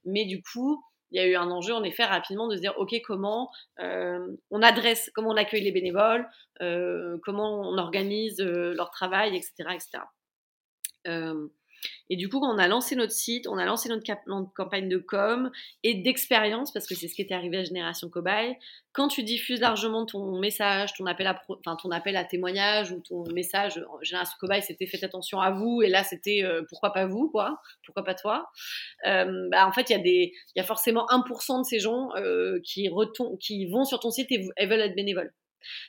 [0.04, 2.74] Mais du coup, il y a eu un enjeu en effet rapidement de se dire
[2.78, 6.28] ok comment euh, on adresse, comment on accueille les bénévoles,
[6.62, 9.52] euh, comment on organise euh, leur travail, etc.
[9.72, 10.02] etc.
[12.10, 14.04] Et du coup, quand on a lancé notre site, on a lancé notre,
[14.54, 15.50] campagne de com
[15.82, 18.56] et d'expérience, parce que c'est ce qui était arrivé à Génération Cobaye.
[18.92, 23.00] Quand tu diffuses largement ton message, ton appel à, enfin, ton appel à témoignage ou
[23.00, 27.06] ton message, Génération Cobaye, c'était faites attention à vous, et là, c'était euh, pourquoi pas
[27.06, 28.48] vous, quoi, pourquoi pas toi.
[29.06, 32.10] Euh, bah, en fait, il y, a des, y a forcément 1% de ces gens
[32.16, 32.88] euh, qui,
[33.40, 35.32] qui vont sur ton site et veulent être bénévoles.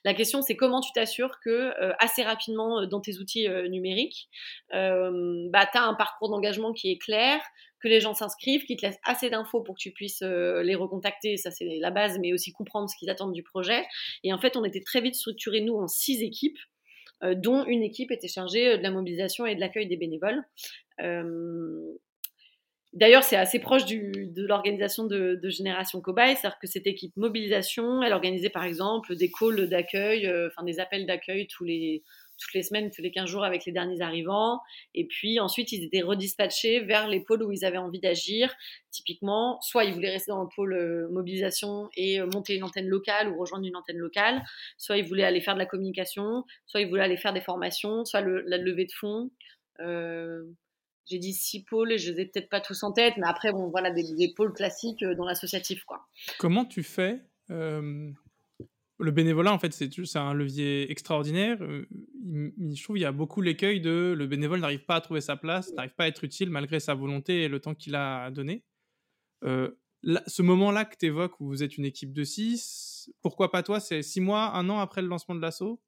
[0.04, 3.68] La question, c'est comment tu t'assures que euh, assez rapidement euh, dans tes outils euh,
[3.68, 4.30] numériques,
[4.72, 7.42] bah, tu as un parcours d'engagement qui est clair,
[7.80, 11.38] que les gens s'inscrivent, qui te laissent assez d'infos pour que tu puisses les recontacter,
[11.38, 13.86] ça c'est la base, mais aussi comprendre ce qu'ils attendent du projet.
[14.24, 16.58] Et en fait, on était très vite structurés, nous, en six équipes.
[17.22, 20.44] dont une équipe était chargée de la mobilisation et de l'accueil des bénévoles.
[22.98, 28.12] D'ailleurs, c'est assez proche de l'organisation de, Génération Cobaye, c'est-à-dire que cette équipe mobilisation, elle
[28.12, 32.02] organisait par exemple des calls d'accueil, euh, enfin des appels d'accueil les,
[32.40, 34.62] toutes les semaines, tous les 15 jours avec les derniers arrivants.
[34.96, 38.52] Et puis ensuite, ils étaient redispatchés vers les pôles où ils avaient envie d'agir.
[38.90, 42.88] Typiquement, soit ils voulaient rester dans le pôle euh, mobilisation et euh, monter une antenne
[42.88, 44.42] locale ou rejoindre une antenne locale,
[44.80, 48.06] soit ils voulaient aller faire de la communication, soit ils voulaient aller faire des formations,
[48.06, 49.30] soit la levée de fonds.
[51.10, 53.52] J'ai dit six pôles et je les ai peut-être pas tous en tête, mais après,
[53.52, 56.06] bon, voilà, des, pôles classiques euh, dans l'associatif, quoi.
[56.38, 58.12] Comment tu fais euh,
[59.00, 61.58] Le bénévolat, en fait, c'est un levier extraordinaire.
[61.62, 61.88] Euh,
[62.24, 65.38] je trouve qu'il y a beaucoup l'écueil de le bénévole n'arrive pas à trouver sa
[65.38, 68.66] place, n'arrive pas à être utile malgré sa volonté et le temps qu'il a donné.
[69.44, 73.80] ce moment-là que tu évoques, où vous êtes une équipe de six, pourquoi pas toi?
[73.80, 75.82] C'est six mois, un an après le lancement de l'assaut?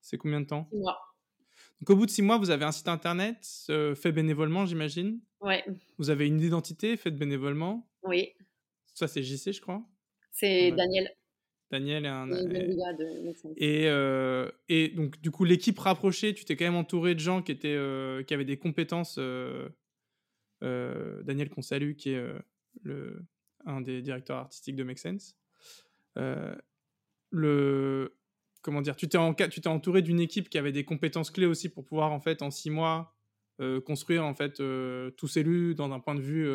[0.00, 0.68] C'est combien de temps?
[0.70, 0.98] Six mois.
[1.84, 5.20] Donc, au bout de six mois, vous avez un site internet euh, fait bénévolement, j'imagine?
[5.42, 5.56] Oui.
[5.98, 7.86] Vous avez une identité faite bénévolement?
[8.04, 8.32] Oui.
[8.94, 9.84] Ça, c'est JC, je crois?
[10.32, 11.14] C'est Daniel.
[11.70, 12.30] Daniel est un.
[13.58, 17.42] Et, euh, et donc, du coup, l'équipe rapprochée, tu t'es quand même entouré de gens
[17.42, 19.18] qui, étaient, euh, qui avaient des compétences
[20.62, 22.26] Daniel qu'on salue, qui est
[22.80, 23.26] le,
[23.66, 25.36] un des directeurs artistiques de Make Sense.
[27.30, 28.16] le,
[28.64, 31.46] comment dire, tu t'es, en, tu t'es entouré d'une équipe qui avait des compétences clés
[31.46, 33.14] aussi pour pouvoir, en fait, en six mois,
[33.86, 34.54] construire, en fait,
[35.16, 36.48] tous ces lus dans un point de vue,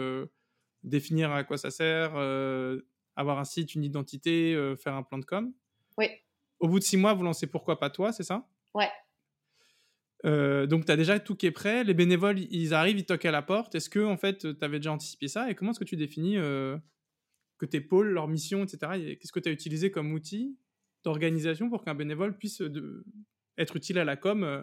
[0.83, 2.17] définir à quoi ça sert,
[3.15, 5.53] avoir un site, une identité, faire un plan de com.
[5.97, 6.07] Oui.
[6.59, 8.45] Au bout de six mois, vous lancez Pourquoi pas toi, c'est ça?
[8.73, 8.89] Ouais.
[10.25, 11.83] Euh, donc, tu as déjà tout qui est prêt.
[11.83, 13.75] Les bénévoles, ils arrivent, ils toquent à la porte.
[13.75, 15.49] Est-ce que, en fait, tu avais déjà anticipé ça?
[15.49, 16.77] Et comment est-ce que tu définis euh,
[17.57, 19.17] que tes pôles, leur mission, etc.
[19.19, 20.57] Qu'est-ce que tu as utilisé comme outil?
[21.03, 23.05] D'organisation pour qu'un bénévole puisse de,
[23.57, 24.61] être utile à la com euh,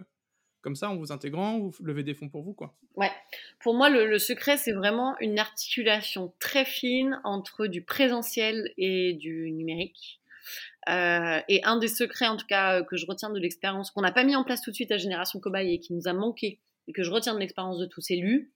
[0.67, 2.77] comme ça, en vous intégrant, vous levez des fonds pour vous, quoi.
[2.97, 3.13] Ouais.
[3.61, 9.53] Pour moi, le, secret, c'est vraiment une articulation très fine entre du présentiel et du
[9.53, 10.21] numérique.
[10.89, 14.01] Euh, et un des secrets, en tout cas, euh, que je retiens de l'expérience, qu'on
[14.03, 16.13] n'a pas mis en place tout de suite à Génération Cobaye et qui nous a
[16.13, 18.51] manqué, et que je retiens de l'expérience de tous élus,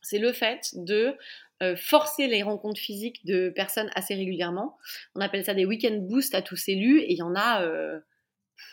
[0.00, 1.14] c'est le fait de
[1.62, 4.76] euh, forcer les rencontres physiques de personnes assez régulièrement.
[5.14, 7.64] On appelle ça des week-end boosts à tous élus, et il y en a,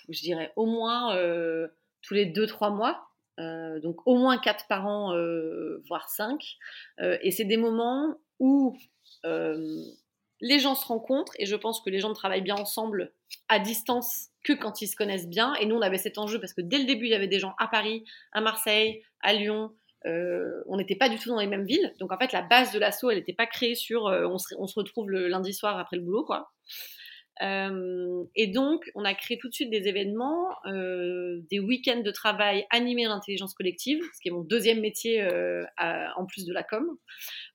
[0.10, 1.16] je dirais, au moins
[2.02, 3.08] tous les 2-3 mois.
[3.82, 5.16] donc au moins 4 par an,
[5.88, 6.58] voire 5.
[7.00, 8.76] et c'est des moments où
[10.42, 13.14] les gens se rencontrent et je pense que les gens travaillent bien ensemble
[13.48, 15.54] à distance que quand ils se connaissent bien.
[15.56, 17.40] Et nous, on avait cet enjeu parce que dès le début, il y avait des
[17.40, 19.72] gens à Paris, à Marseille, à Lyon.
[20.06, 21.94] Euh, on n'était pas du tout dans les mêmes villes.
[22.00, 24.80] Donc en fait, la base de l'assaut, elle n'était pas créée sur euh, on, se,
[24.80, 26.52] retrouve le lundi soir après le boulot, quoi.
[27.42, 32.68] Euh, et donc, on a créé tout de suite des événements, des week-ends de travail
[32.70, 35.26] animés en intelligence collective, ce qui est mon deuxième métier
[35.80, 36.86] en plus de la com,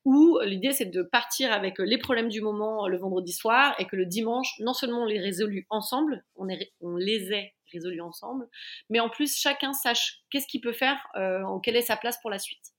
[0.04, 3.94] où l'idée c'est de partir avec les problèmes du moment le vendredi soir et que
[3.94, 6.48] le dimanche, non seulement on les résolue ensemble, on,
[6.80, 8.48] on les ait résolus ensemble,
[8.90, 10.98] mais en plus chacun sache qu'est-ce qu'il peut faire,
[11.62, 12.72] quelle est sa place pour la suite.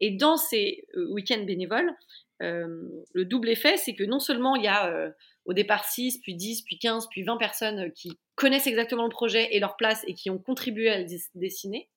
[0.00, 1.92] Et dans ces week-ends bénévoles,
[2.40, 5.12] le double effet, c'est que non seulement il y a
[5.44, 9.48] au départ 6, puis 10, puis 15, puis 20 personnes qui connaissent exactement le projet
[9.54, 11.88] et leur place et qui ont contribué à le dessiner.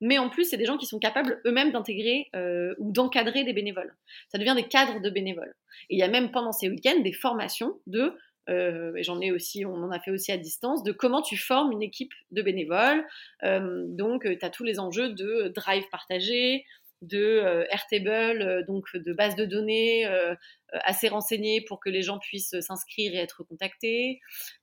[0.00, 3.52] Mais en plus, c'est des gens qui sont capables eux-mêmes d'intégrer euh, ou d'encadrer des
[3.52, 3.96] bénévoles.
[4.30, 5.54] Ça devient des cadres de bénévoles.
[5.90, 8.14] Et il y a même pendant ces week-ends des formations de
[8.48, 11.36] euh, et j'en ai aussi, on en a fait aussi à distance, de comment tu
[11.36, 13.04] formes une équipe de bénévoles.
[13.44, 16.64] Euh, donc, tu as tous les enjeux de drive partagé,
[17.02, 20.34] de euh, Airtable, euh, donc de base de données euh,
[20.72, 24.20] assez renseignées pour que les gens puissent s'inscrire et être contactés.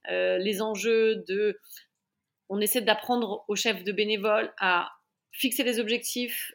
[0.07, 1.59] les enjeux de...
[2.49, 4.91] On essaie d'apprendre aux chefs de bénévoles à
[5.31, 6.53] fixer des objectifs,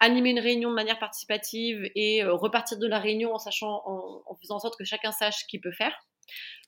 [0.00, 4.56] animer une réunion de manière participative et repartir de la réunion en sachant, en, faisant
[4.56, 5.98] en sorte que chacun sache ce qu'il peut faire.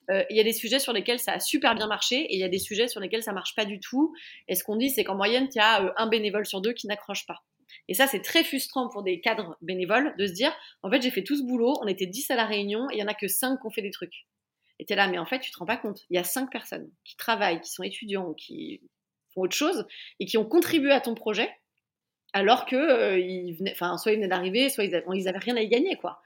[0.08, 2.42] Il y a des sujets sur lesquels ça a super bien marché et il y
[2.42, 4.12] a des sujets sur lesquels ça marche pas du tout.
[4.48, 6.88] Et ce qu'on dit, c'est qu'en moyenne, il y a un bénévole sur deux qui
[6.88, 7.44] n'accroche pas.
[7.88, 11.10] Et ça, c'est très frustrant pour des cadres bénévoles de se dire, en fait, j'ai
[11.10, 13.14] fait tout ce boulot, on était 10 à la réunion, et il y en a
[13.14, 14.26] que 5 qui ont fait des trucs.
[14.78, 16.00] Et tu es là, mais en fait, tu te rends pas compte.
[16.10, 18.80] Il y a 5 personnes qui travaillent, qui sont étudiants, qui
[19.34, 19.86] font autre chose,
[20.18, 21.50] et qui ont contribué à ton projet,
[22.32, 25.96] alors que euh, enfin, soit ils venaient d'arriver, soit ils avaient, rien à y gagner,
[25.96, 26.22] quoi.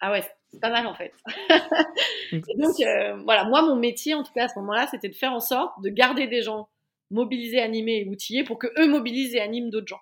[0.00, 1.12] Ah ouais, c'est pas mal en fait.
[2.32, 5.32] donc euh, voilà, moi mon métier en tout cas à ce moment-là, c'était de faire
[5.32, 6.68] en sorte de garder des gens
[7.10, 10.00] mobilisés, animés et outillés pour que eux mobilisent et animent d'autres gens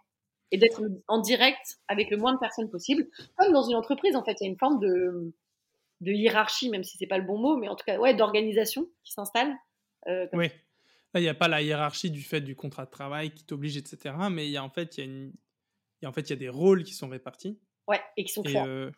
[0.50, 3.09] et d'être en direct avec le moins de personnes possible.
[3.37, 5.35] Comme dans une entreprise, en fait, il y a une forme de,
[6.00, 8.88] de hiérarchie, même si c'est pas le bon mot, mais en tout cas, ouais, d'organisation
[9.02, 9.52] qui s'installe.
[10.07, 10.50] Euh, oui.
[11.14, 14.14] il n'y a pas la hiérarchie du fait du contrat de travail qui t'oblige, etc.
[14.30, 15.33] Mais il y a en fait, il y a une,
[16.04, 17.59] en fait, il y a des rôles qui sont répartis.
[17.88, 18.64] Ouais, et qui sont clairs.
[18.66, 18.90] Euh,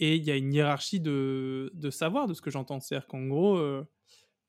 [0.00, 2.80] et il y a une hiérarchie de, de savoir, de ce que j'entends.
[2.80, 3.86] C'est-à-dire qu'en gros, euh,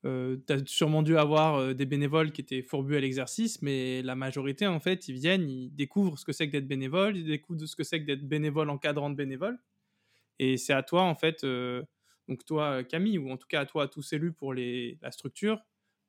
[0.04, 4.02] euh, tu as sûrement dû avoir euh, des bénévoles qui étaient fourbus à l'exercice, mais
[4.02, 7.24] la majorité, en fait, ils viennent, ils découvrent ce que c'est que d'être bénévole, ils
[7.24, 9.58] découvrent ce que c'est que d'être bénévole encadrant de bénévoles.
[10.38, 11.82] Et c'est à toi, en fait, euh,
[12.28, 15.12] donc toi, Camille, ou en tout cas à toi, à tous élus pour les, la
[15.12, 15.60] structure,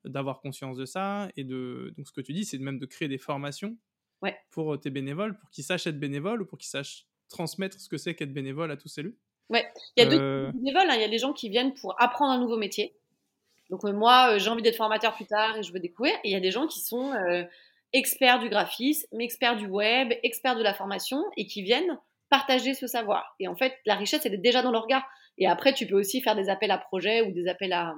[0.06, 1.30] d'avoir conscience de ça.
[1.36, 3.78] Et de, donc ce que tu dis, c'est même de créer des formations
[4.22, 4.36] ouais.
[4.50, 7.98] pour tes bénévoles, pour qu'ils sachent être bénévoles ou pour qu'ils sachent transmettre ce que
[7.98, 9.18] c'est qu'être bénévole à tous élus.
[9.50, 10.96] Ouais, il y a deux bénévoles, hein.
[10.96, 12.96] il y a les gens qui viennent pour apprendre un nouveau métier
[13.74, 16.14] donc euh, moi, euh, j'ai envie d'être formateur plus tard et je veux découvrir.
[16.24, 17.44] Et il y a des gens qui sont euh,
[17.92, 21.98] experts du graphisme, experts du web, experts de la formation et qui viennent
[22.30, 23.36] partager ce savoir.
[23.40, 25.04] Et en fait, la richesse, elle est déjà dans leur regard.
[25.40, 27.96] Et après, tu peux aussi faire des appels à projets ou des appels à,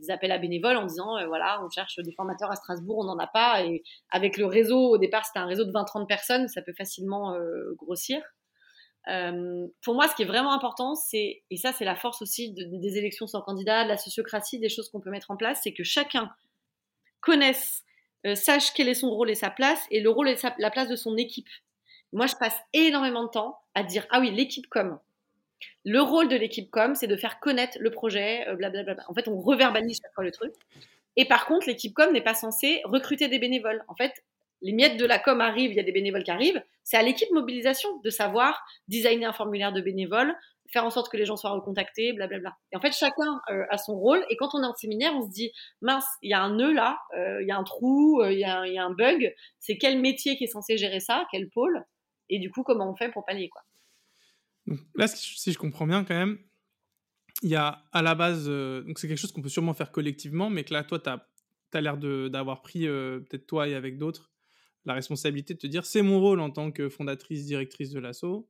[0.00, 3.18] des appels à bénévoles en disant voilà, on cherche des formateurs à Strasbourg, on n'en
[3.18, 3.64] a pas.
[3.64, 7.36] Et avec le réseau, au départ, c'était un réseau de 20-30 personnes, ça peut facilement
[7.76, 8.22] grossir.
[9.08, 12.52] Euh, pour moi, ce qui est vraiment important, c'est, et ça c'est la force aussi
[12.52, 15.72] des élections sans candidat, de la sociocratie, des choses qu'on peut mettre en place, c'est
[15.72, 16.30] que chacun
[17.20, 17.84] connaisse,
[18.26, 20.88] euh, sache quel est son rôle et sa place, et le rôle et la place
[20.88, 21.48] de son équipe.
[22.12, 24.98] moi, je passe énormément de temps à dire ah oui, l'équipe com.
[25.84, 29.04] Le rôle de l'équipe com, c'est de faire connaître le projet, blablabla.
[29.08, 30.52] En fait, on reverbalise chaque fois le truc.
[31.16, 33.84] Et par contre, l'équipe com n'est pas censée recruter des bénévoles.
[33.88, 34.12] En fait,
[34.62, 36.62] les miettes de la com arrivent, il y a des bénévoles qui arrivent.
[36.82, 40.34] C'est à l'équipe mobilisation de savoir designer un formulaire de bénévoles,
[40.70, 42.56] faire en sorte que les gens soient recontactés, blablabla.
[42.72, 44.24] Et en fait, chacun euh, a son rôle.
[44.30, 46.72] Et quand on est en séminaire, on se dit, mince, il y a un nœud
[46.72, 49.34] là, euh, il y a un trou, euh, il y, a un bug.
[49.58, 51.84] C'est quel métier qui est censé gérer ça, quel pôle
[52.28, 53.62] Et du coup, comment on fait pour pallier quoi
[54.66, 56.38] donc, Là, si je comprends bien quand même,
[57.42, 60.48] il y a à la base, donc c'est quelque chose qu'on peut sûrement faire collectivement,
[60.50, 64.32] mais que là, toi, tu as l'air d'avoir pris, peut-être toi et avec d'autres,
[64.86, 68.48] la responsabilité de te dire c'est mon rôle en tant que fondatrice, directrice de l'assaut,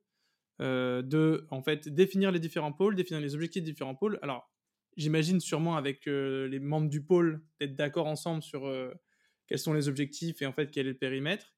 [0.61, 4.19] euh, de en fait définir les différents pôles, définir les objectifs des différents pôles.
[4.23, 4.51] Alors,
[4.97, 8.93] j'imagine sûrement avec euh, les membres du pôle d'être d'accord ensemble sur euh,
[9.47, 11.55] quels sont les objectifs et en fait quel est le périmètre.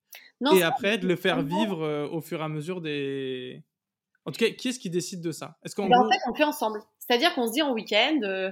[0.54, 3.64] et après, de le faire vivre au fur et à mesure des.
[4.24, 5.58] En tout cas, qui est-ce qui décide de ça?
[5.64, 6.80] Est-ce qu'en eh ben, En fait, on fait ensemble.
[6.98, 8.50] C'est-à-dire qu'on se dit en week-end, euh,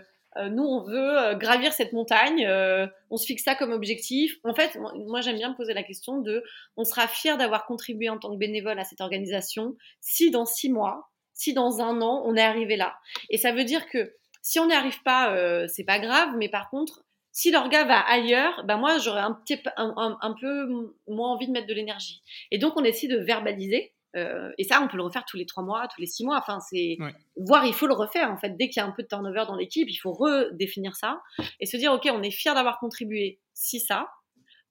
[0.51, 4.37] nous, on veut euh, gravir cette montagne, euh, on se fixe ça comme objectif.
[4.45, 6.43] En fait, moi, j'aime bien me poser la question de,
[6.77, 10.71] on sera fier d'avoir contribué en tant que bénévole à cette organisation si dans six
[10.71, 12.97] mois, si dans un an, on est arrivé là.
[13.31, 16.71] Et ça veut dire que si on n'y arrive pas, c'est pas grave, mais par
[16.71, 21.53] contre, si l'orga va ailleurs, ben moi, j'aurais un, petit, un peu moins envie de
[21.53, 22.23] mettre de l'énergie.
[22.51, 25.47] Et donc, on essaie de verbaliser euh, et ça, on peut le refaire tous les
[25.47, 26.39] trois mois, tous les six mois.
[26.39, 26.97] Enfin, c'est
[27.37, 28.57] voir, il faut le refaire en fait.
[28.57, 31.23] Dès qu'il y a un peu de turnover dans l'équipe, il faut redéfinir ça
[31.61, 33.41] et se dire, ok, on est fier d'avoir contribué.
[33.53, 34.09] Si ça,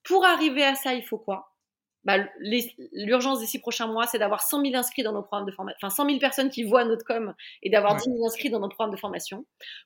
[0.03, 1.51] pour arriver à ça, il faut quoi?
[2.05, 2.19] Bah,
[2.93, 5.77] L'urgence des six prochains mois, c'est d'avoir 100 000 inscrits dans nos programmes de formation,
[5.81, 8.69] enfin 100 000 personnes qui voient notre com et d'avoir 10 000 inscrits dans nos
[8.69, 9.43] programmes de formation.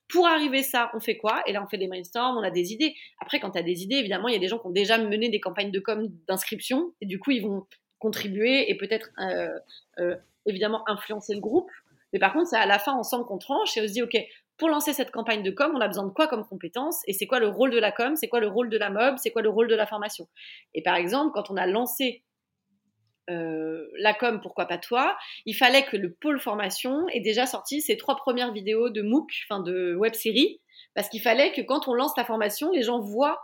[0.10, 1.42] Pour arriver à ça, on fait quoi?
[1.48, 2.94] Et là, on fait des brainstorms, on a des idées.
[3.22, 4.98] Après, quand tu as des idées, évidemment, il y a des gens qui ont déjà
[4.98, 7.66] mené des campagnes de com d'inscription et du coup, ils vont
[8.00, 9.60] contribuer et peut-être euh,
[10.00, 11.70] euh, évidemment influencer le groupe.
[12.12, 14.18] Mais par contre, c'est à la fin ensemble qu'on tranche et on se dit, OK,
[14.58, 17.28] pour lancer cette campagne de com, on a besoin de quoi comme compétences et c'est
[17.28, 19.42] quoi le rôle de la com, c'est quoi le rôle de la mob, c'est quoi
[19.42, 20.28] le rôle de la formation?
[20.74, 22.24] Et par exemple, quand on a lancé
[23.30, 27.80] euh, la com, pourquoi pas toi, il fallait que le pôle formation ait déjà sorti
[27.80, 30.60] ses trois premières vidéos de MOOC, enfin de web série,
[30.96, 33.40] parce qu'il fallait que quand on lance la formation, les gens voient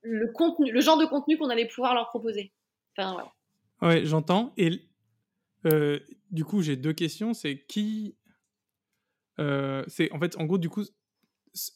[0.00, 2.50] le contenu, le genre de contenu qu'on allait pouvoir leur proposer.
[2.96, 3.32] Enfin,
[3.82, 4.54] Ouais, j'entends.
[4.56, 4.88] Et
[5.66, 5.98] euh,
[6.30, 7.34] du coup, j'ai deux questions.
[7.34, 8.16] C'est qui.
[9.40, 10.84] Euh, c'est en fait, en gros, du coup,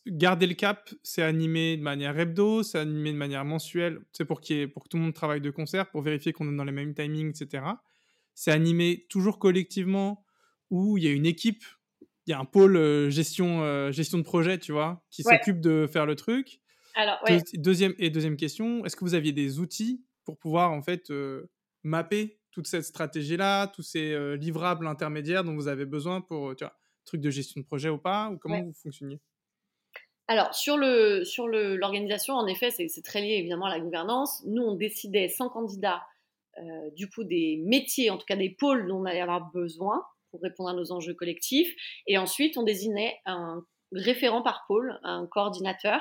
[0.06, 4.40] garder le cap, c'est animé de manière hebdo, c'est animé de manière mensuelle, c'est pour,
[4.40, 6.94] pour que tout le monde travaille de concert, pour vérifier qu'on est dans les mêmes
[6.94, 7.64] timings, etc.
[8.34, 10.24] C'est animé toujours collectivement,
[10.70, 11.64] où il y a une équipe,
[12.26, 15.88] il y a un pôle euh, gestion, gestion de projet, tu vois, qui s'occupe de
[15.90, 16.60] faire le truc.
[16.94, 17.42] Alors, ouais.
[17.54, 21.48] deuxième, et deuxième question, est-ce que vous aviez des outils pour pouvoir en fait euh,
[21.82, 26.64] mapper toute cette stratégie-là, tous ces euh, livrables intermédiaires dont vous avez besoin pour, tu
[26.64, 26.74] vois,
[27.06, 29.20] truc de gestion de projet ou pas, ou comment vous fonctionniez
[30.28, 34.42] alors, sur le sur l'organisation, en effet, c'est très lié évidemment à la gouvernance.
[34.44, 36.02] Nous, on décidait sans candidat,
[36.58, 40.04] euh, du coup, des métiers, en tout cas des pôles dont on allait avoir besoin
[40.32, 41.72] pour répondre à nos enjeux collectifs.
[42.08, 46.00] Et ensuite, on désignait un référent par pôle, un coordinateur,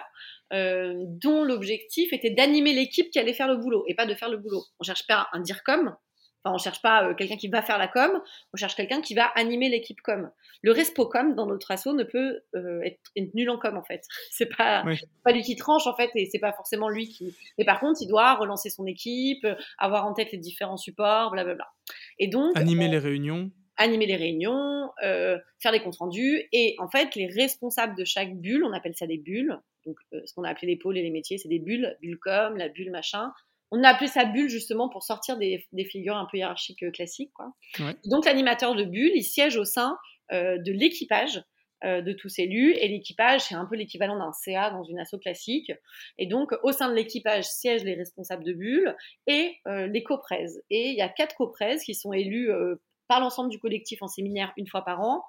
[0.54, 4.30] euh, dont l'objectif était d'animer l'équipe qui allait faire le boulot et pas de faire
[4.30, 4.63] le boulot.
[4.80, 5.95] On cherche pas un dire comme,
[6.43, 8.21] enfin on cherche pas euh, quelqu'un qui va faire la com,
[8.54, 10.30] on cherche quelqu'un qui va animer l'équipe com.
[10.62, 13.00] Le respo com dans notre asso ne peut euh, être,
[13.34, 14.04] nul en com en fait.
[14.32, 14.84] C'est pas
[15.24, 17.36] pas lui qui tranche en fait et c'est pas forcément lui qui.
[17.58, 19.45] Mais par contre, il doit relancer son équipe,
[19.78, 21.67] avoir en tête les différents supports, blablabla.
[22.19, 26.44] Et donc animer les réunions animer les réunions, euh, faire les comptes rendus.
[26.52, 30.22] Et en fait, les responsables de chaque bulle, on appelle ça des bulles, donc euh,
[30.26, 32.70] ce qu'on a appelé les pôles et les métiers, c'est des bulles, bulle com, la
[32.70, 33.32] bulle machin.
[33.72, 37.34] On a appelé ça bulle justement pour sortir des, figures un peu hiérarchiques euh, classiques.
[37.34, 37.54] Quoi.
[38.06, 39.98] Donc l'animateur de bulle, il siège au sein
[40.32, 41.44] de l'équipage
[41.84, 42.72] de tous élus.
[42.72, 45.72] Et l'équipage, c'est un peu l'équivalent d'un CA dans une asso classique.
[46.18, 48.96] Et donc, au sein de l'équipage siègent les responsables de bulles
[49.28, 50.64] et les coprèses.
[50.72, 52.50] Et il y a quatre coprèses qui sont élus
[53.08, 55.24] par l'ensemble du collectif en séminaire une fois par an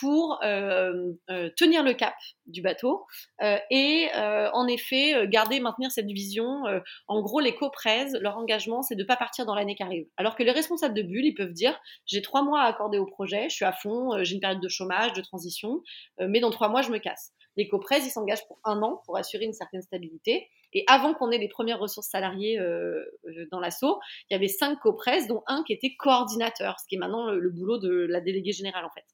[0.00, 2.14] pour euh, euh, tenir le cap
[2.46, 3.04] du bateau
[3.42, 6.62] euh, et en effet garder, maintenir cette vision.
[7.08, 10.06] en gros, les coprèses, leur engagement, c'est de ne pas partir dans l'année qui arrive.
[10.16, 13.06] Alors que les responsables de bulles, ils peuvent dire j'ai trois mois à accorder au
[13.06, 15.82] projet, je suis à fond, j'ai une période de chômage, de transition,
[16.20, 17.32] mais dans trois mois, je me casse.
[17.56, 20.48] Les coprèses, ils s'engagent pour un an pour assurer une certaine stabilité.
[20.72, 24.00] Et avant qu'on ait les premières ressources salariées euh, euh, dans l'assaut,
[24.30, 27.50] il y avait cinq copresses, dont un qui était coordinateur, ce qui est maintenant le,
[27.50, 29.04] boulot de la déléguée générale en fait.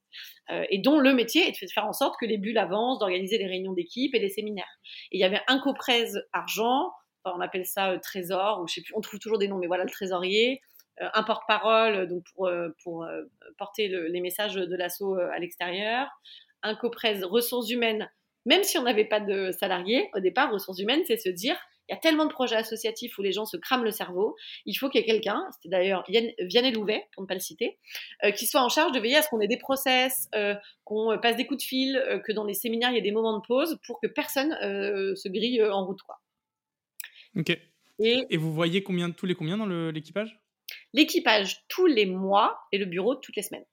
[0.50, 3.38] Euh, et dont le métier est de faire en sorte que les bulles avancent, d'organiser
[3.38, 4.78] les réunions d'équipe et les séminaires.
[5.10, 6.92] Et il y avait un copresse argent,
[7.24, 9.84] on appelle ça trésor, ou je sais plus, on trouve toujours des noms, mais voilà
[9.84, 10.62] le trésorier,
[11.00, 12.50] un porte-parole donc pour,
[12.82, 13.06] pour
[13.58, 16.08] porter les messages de l'assaut à l'extérieur,
[16.62, 18.10] un copresse ressources humaines,
[18.48, 21.56] même si on n'avait pas de salariés, au départ, ressources humaines, c'est se dire,
[21.88, 24.74] il y a tellement de projets associatifs où les gens se crament le cerveau, il
[24.74, 27.78] faut qu'il y ait quelqu'un, c'était d'ailleurs Vianney Louvet, pour ne pas le citer,
[28.24, 31.18] euh, qui soit en charge de veiller à ce qu'on ait des process, euh, qu'on
[31.20, 33.38] passe des coups de fil, euh, que dans les séminaires, il y ait des moments
[33.38, 36.00] de pause pour que personne se grille en route.
[36.02, 36.18] Quoi.
[37.36, 37.50] Ok.
[38.00, 40.40] Et, et vous voyez combien, tous les combien dans l'équipage?
[40.94, 43.66] L'équipage tous les mois et le bureau toutes les semaines.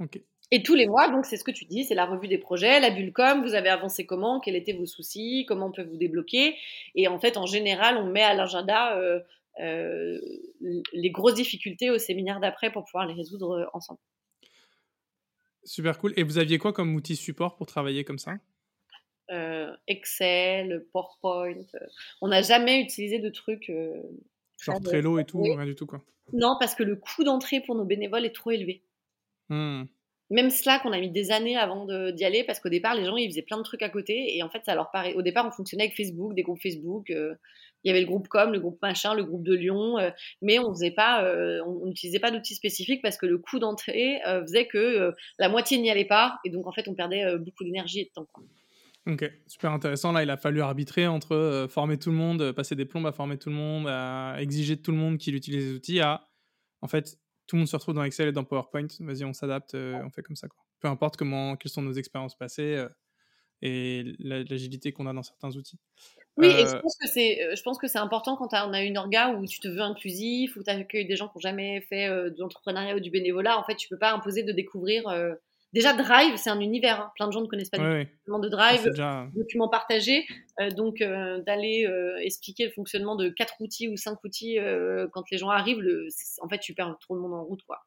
[0.00, 0.20] Ok.
[0.50, 2.80] Et tous les mois, donc c'est ce que tu dis, c'est la revue des projets,
[2.80, 5.98] la bulle com, vous avez avancé comment, quels étaient vos soucis, comment on peut vous
[5.98, 6.56] débloquer.
[6.94, 9.20] Et en fait, en général, on met à l'agenda euh,
[9.60, 10.18] euh,
[10.60, 14.00] les grosses difficultés au séminaire d'après pour pouvoir les résoudre euh, ensemble.
[15.64, 16.14] Super cool.
[16.16, 18.36] Et vous aviez quoi comme outil support pour travailler comme ça?
[19.86, 21.66] Excel, PowerPoint.
[22.22, 23.70] On n'a jamais utilisé de trucs.
[24.58, 26.02] Genre Trello et tout, rien du tout quoi.
[26.32, 28.82] Non, parce que le coût d'entrée pour nos bénévoles est trop élevé.
[29.50, 29.84] Hmm.
[30.30, 33.16] Même Slack, on a mis des années avant d'y aller parce qu'au départ, les gens,
[33.16, 35.14] ils faisaient plein de trucs à côté et en fait, ça leur paraît.
[35.14, 37.10] Au départ, on fonctionnait avec Facebook, des groupes Facebook.
[37.10, 37.34] Euh,
[37.84, 40.10] il y avait le groupe com, le groupe machin, le groupe de Lyon, euh,
[40.42, 44.20] mais on faisait pas, euh, on n'utilisait pas d'outils spécifiques parce que le coût d'entrée
[44.24, 48.00] faisait que la moitié n'y allait pas et donc en fait, on perdait beaucoup d'énergie
[48.00, 48.26] et de temps.
[49.06, 50.12] Ok, super intéressant.
[50.12, 53.38] Là, il a fallu arbitrer entre former tout le monde, passer des plombes à former
[53.38, 53.88] tout le monde,
[54.38, 56.28] exiger de tout le monde qu'il utilise les outils, à
[56.82, 57.16] en fait
[57.48, 58.86] tout le monde se retrouve dans Excel et dans PowerPoint.
[59.00, 60.48] Vas-y, on s'adapte, euh, on fait comme ça.
[60.48, 60.60] Quoi.
[60.80, 62.88] Peu importe comment, quelles sont nos expériences passées euh,
[63.62, 65.80] et l'agilité qu'on a dans certains outils.
[66.36, 68.82] Oui, et je euh, pense que c'est, je pense que c'est important quand on a
[68.82, 71.80] une orga où tu te veux inclusif, où tu accueilles des gens qui n'ont jamais
[71.80, 73.58] fait de l'entrepreneuriat ou du bénévolat.
[73.58, 75.08] En fait, tu peux pas imposer de découvrir
[75.74, 77.00] Déjà, Drive, c'est un univers.
[77.00, 77.12] Hein.
[77.14, 79.28] Plein de gens ne connaissent pas du de Drive, déjà...
[79.34, 80.26] document partagé.
[80.60, 84.56] Euh, donc, euh, d'aller euh, expliquer le fonctionnement de quatre outils ou cinq outils
[85.12, 86.08] quand les gens arrivent, le...
[86.40, 87.62] en fait, tu perds trop le monde en route.
[87.64, 87.86] quoi.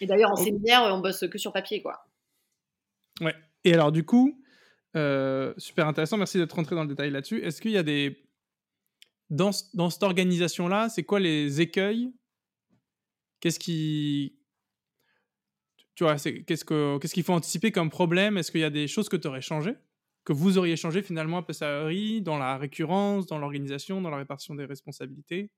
[0.00, 1.82] Et d'ailleurs, en séminaire, on bosse que sur papier.
[1.82, 2.06] quoi.
[3.20, 3.34] Ouais.
[3.64, 4.40] Et alors, du coup,
[4.94, 6.18] super intéressant.
[6.18, 7.42] Merci d'être rentré dans le détail là-dessus.
[7.42, 8.24] Est-ce qu'il y a des.
[9.28, 12.12] Dans, dans cette organisation-là, c'est quoi les écueils?
[13.40, 14.39] Qu'est-ce qui
[16.00, 18.38] tu vois, qu'est-ce qu'est-ce qu'il faut anticiper comme problème?
[18.38, 19.74] Est-ce qu'il y a des choses que tu aurais changé
[20.24, 24.54] que vous auriez changé finalement à Pessari, dans la récurrence, dans l'organisation, dans la répartition
[24.54, 25.50] des responsabilités?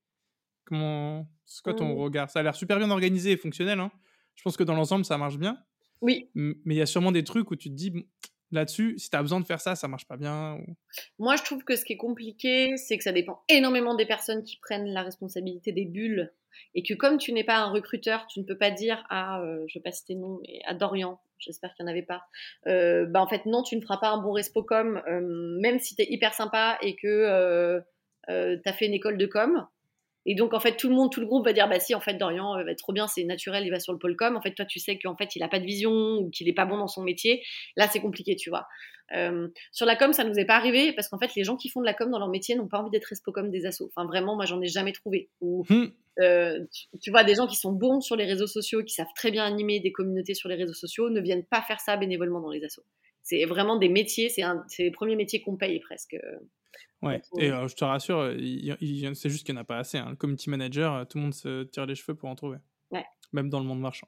[0.65, 1.97] Comment C'est quoi ton mmh.
[1.97, 2.29] regard?
[2.29, 3.79] Ça a l'air super bien organisé et fonctionnel.
[3.79, 3.89] Hein.
[4.35, 5.57] Je pense que dans l'ensemble, ça marche bien.
[6.01, 6.29] Oui.
[6.35, 8.05] Mais il y a sûrement des trucs où tu te dis,
[8.51, 10.57] là-dessus, si tu as besoin de faire ça, ça marche pas bien.
[11.19, 14.43] Moi, je trouve que ce qui est compliqué, c'est que ça dépend énormément des personnes
[14.43, 16.33] qui prennent la responsabilité des bulles
[16.75, 19.63] et que comme tu n'es pas un recruteur, tu ne peux pas dire à, euh,
[19.67, 22.23] je vais pas citer nom, mais à Dorian, j'espère qu'il n'y en avait pas,
[22.67, 25.21] euh, bah en fait non, tu ne feras pas un bon respocom, euh,
[25.61, 27.81] même si tu es hyper sympa et que
[28.27, 28.31] tu
[28.69, 29.67] as fait une école de com.
[30.25, 31.99] Et donc, en fait, tout le monde, tout le groupe va dire Bah, si, en
[31.99, 34.35] fait, Dorian va être trop bien, c'est naturel, il va sur le pôle com.
[34.35, 36.53] En fait, toi, tu sais qu'en fait, il n'a pas de vision ou qu'il n'est
[36.53, 37.43] pas bon dans son métier.
[37.75, 38.67] Là, c'est compliqué, tu vois.
[39.15, 41.69] Euh, sur la com, ça nous est pas arrivé parce qu'en fait, les gens qui
[41.69, 43.89] font de la com dans leur métier n'ont pas envie d'être respo comme des assos.
[43.95, 45.29] Enfin, vraiment, moi, j'en ai jamais trouvé.
[45.41, 45.87] Ou, hmm.
[46.19, 46.59] euh,
[47.01, 49.43] tu, vois, des gens qui sont bons sur les réseaux sociaux, qui savent très bien
[49.43, 52.63] animer des communautés sur les réseaux sociaux, ne viennent pas faire ça bénévolement dans les
[52.63, 52.83] assos.
[53.23, 54.43] C'est vraiment des métiers, c'est
[54.79, 56.17] les premiers métiers qu'on paye presque.
[57.01, 58.33] Ouais, et je te rassure,
[59.15, 59.97] c'est juste qu'il n'y en a pas assez.
[59.97, 60.07] Hein.
[60.11, 62.57] Le community manager, tout le monde se tire les cheveux pour en trouver.
[62.91, 63.05] Ouais.
[63.31, 64.07] Même dans le monde marchand.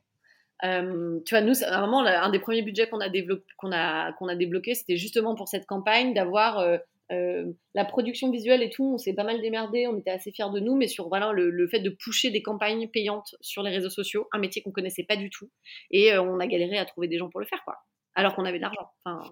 [0.61, 3.09] tu vois, nous, vraiment, un des premiers budgets qu'on a,
[3.57, 6.61] qu'on a, qu'on a débloqué, c'était justement pour cette campagne d'avoir
[7.09, 8.93] la production visuelle et tout.
[8.95, 11.67] On s'est pas mal démerdé, on était assez fiers de nous, mais sur voilà, le,
[11.67, 15.15] fait de pousser des campagnes payantes sur les réseaux sociaux, un métier qu'on connaissait pas
[15.15, 15.49] du tout.
[15.91, 17.77] Et on a galéré à trouver des gens pour le faire, quoi.
[18.15, 18.89] Alors qu'on avait de l'argent.
[19.03, 19.29] Enfin,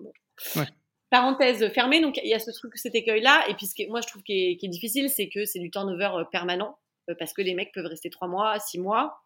[0.56, 0.68] ouais
[1.14, 3.44] parenthèse fermée, donc il y a ce truc, cet écueil-là.
[3.48, 6.10] Et puis ce qui moi je trouve qui est, difficile, c'est que c'est du turnover
[6.16, 6.76] euh, permanent,
[7.08, 9.20] euh, parce que les mecs peuvent rester trois mois, six mois.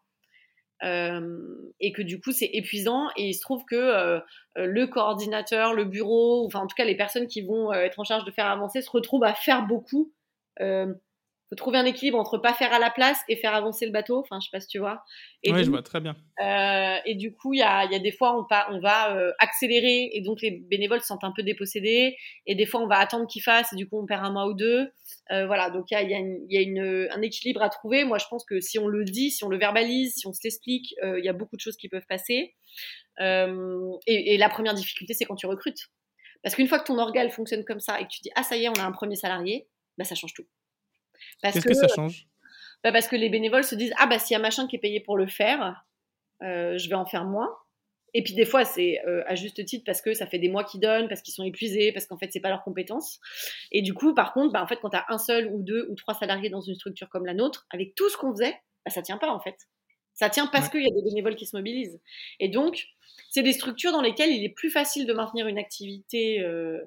[0.84, 1.38] Euh,
[1.80, 4.20] et que du coup c'est épuisant et il se trouve que
[4.54, 8.24] le coordinateur, le bureau, enfin en tout cas les personnes qui vont être en charge
[8.24, 10.12] de faire avancer se retrouvent à faire beaucoup
[11.48, 14.18] faut trouver un équilibre entre pas faire à la place et faire avancer le bateau.
[14.18, 15.02] Enfin, je sais pas si tu vois.
[15.46, 16.14] Oui, je vois très bien.
[16.42, 19.32] Euh, et du coup, il y a, y a, des fois, on, on va euh,
[19.38, 22.16] accélérer et donc les bénévoles se sentent un peu dépossédés.
[22.46, 24.46] Et des fois, on va attendre qu'ils fassent et du coup, on perd un mois
[24.46, 24.90] ou deux.
[25.30, 28.04] Euh, voilà, donc il y a, y a, y a une, un équilibre à trouver.
[28.04, 30.40] Moi, je pense que si on le dit, si on le verbalise, si on se
[30.44, 32.54] l'explique, il y a beaucoup de choses qui peuvent passer.
[33.20, 35.88] Et, et, la première difficulté, c'est quand tu recrutes.
[36.42, 38.56] Parce qu'une fois que ton organe fonctionne comme ça et que tu dis, ah, ça
[38.56, 40.46] y est, on a un premier salarié, bah, ça change tout.
[41.42, 42.26] Qu'est-ce que, ça change?
[42.84, 44.80] Bah Parce que les bénévoles se disent Ah, bah s'il y a machin qui est
[44.80, 45.84] payé pour le faire,
[46.42, 47.50] euh, je vais en faire moins.
[48.14, 50.64] Et puis des fois, c'est euh, à juste titre parce que ça fait des mois
[50.64, 53.20] qu'ils donnent, parce qu'ils sont épuisés, parce qu'en fait, c'est pas leur compétence.
[53.70, 55.86] Et du coup, par contre, bah, en fait, quand tu as un seul ou deux
[55.90, 58.90] ou trois salariés dans une structure comme la nôtre, avec tout ce qu'on faisait, bah,
[58.90, 59.56] ça tient pas en fait.
[60.14, 62.00] Ça tient parce qu'il y a des bénévoles qui se mobilisent.
[62.40, 62.88] Et donc,
[63.30, 66.80] c'est des structures dans lesquelles il est plus facile de maintenir une activité, euh,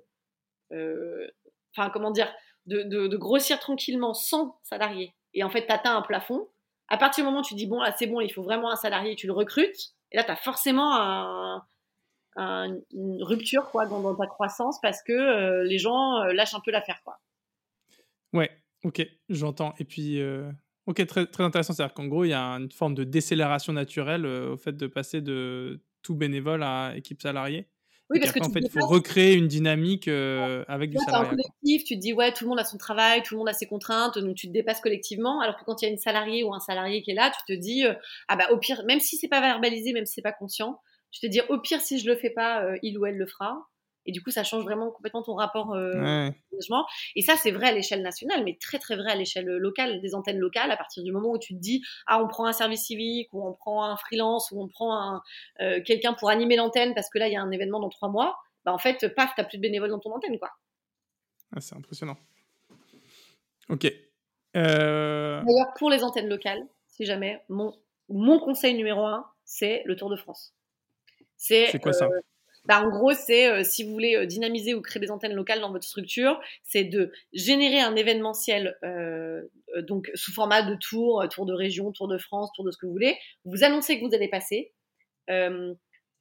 [0.73, 1.27] euh,
[1.73, 2.29] enfin, comment dire,
[2.66, 5.14] de, grossir tranquillement sans salarié.
[5.34, 6.47] Et en fait, tu atteins un plafond.
[6.88, 8.76] À partir du moment où tu dis, bon, là, c'est bon, il faut vraiment un
[8.76, 9.93] salarié, tu le recrutes.
[10.12, 11.62] Et là, tu as forcément
[12.38, 17.01] une rupture quoi, dans, ta croissance parce que euh, les gens lâchent un peu l'affaire.
[17.03, 17.20] Quoi.
[18.34, 18.49] Ouais,
[18.84, 19.74] ok, j'entends.
[19.80, 20.22] Et puis,
[20.86, 21.74] ok, très, très intéressant.
[21.74, 25.22] C'est-à-dire qu'en gros, il y a une forme de décélération naturelle au fait de passer
[25.22, 27.68] de tout bénévole à équipe salariée.
[28.12, 31.30] Oui, parce que en fait, il faut recréer une dynamique euh, avec du salarié.
[31.30, 33.53] collectif, tu te dis ouais, tout le monde a son travail, tout le monde a
[33.53, 35.39] ses contraintes, donc tu te dépasses collectivement.
[35.39, 37.55] Alors que quand il y a une salariée ou un salarié qui est là, tu
[37.55, 37.93] te dis euh,
[38.28, 40.82] ah bah au pire, même si c'est pas verbalisé, même si c'est pas conscient,
[41.12, 43.26] tu te dis au pire si je le fais pas, euh, il ou elle le
[43.26, 43.70] fera.
[44.06, 46.86] Et du coup, ça change vraiment complètement ton rapport euh, au logement.
[47.16, 50.16] Et ça, c'est vrai à l'échelle nationale, mais très très vrai à l'échelle locale, des
[50.16, 50.72] antennes locales.
[50.72, 53.45] À partir du moment où tu te dis, ah, on prend un service civique, ou
[53.45, 55.22] on prend un freelance, ou on prend un,
[55.62, 58.10] euh, quelqu'un pour animer l'antenne parce que là, il y a un événement dans trois
[58.10, 60.52] mois, bah en fait, paf, t'as plus de bénévoles dans ton antenne, quoi.
[61.56, 62.18] Ah, c'est impressionnant.
[63.70, 63.86] Ok.
[64.58, 67.74] Euh, D'ailleurs, pour les antennes locales, si jamais, mon,
[68.10, 70.54] mon conseil numéro un, c'est le Tour de France.
[71.36, 72.08] C'est quoi ça?
[72.72, 75.59] Bah, en gros, c'est euh, si vous voulez euh, dynamiser ou créer des antennes locales
[75.59, 79.41] dans votre structure, c'est de générer un événementiel euh,
[79.80, 82.86] donc sous format de tour, tour de région, tour de France, tour de ce que
[82.86, 83.17] vous voulez.
[83.43, 84.72] Vous annoncez que vous allez passer.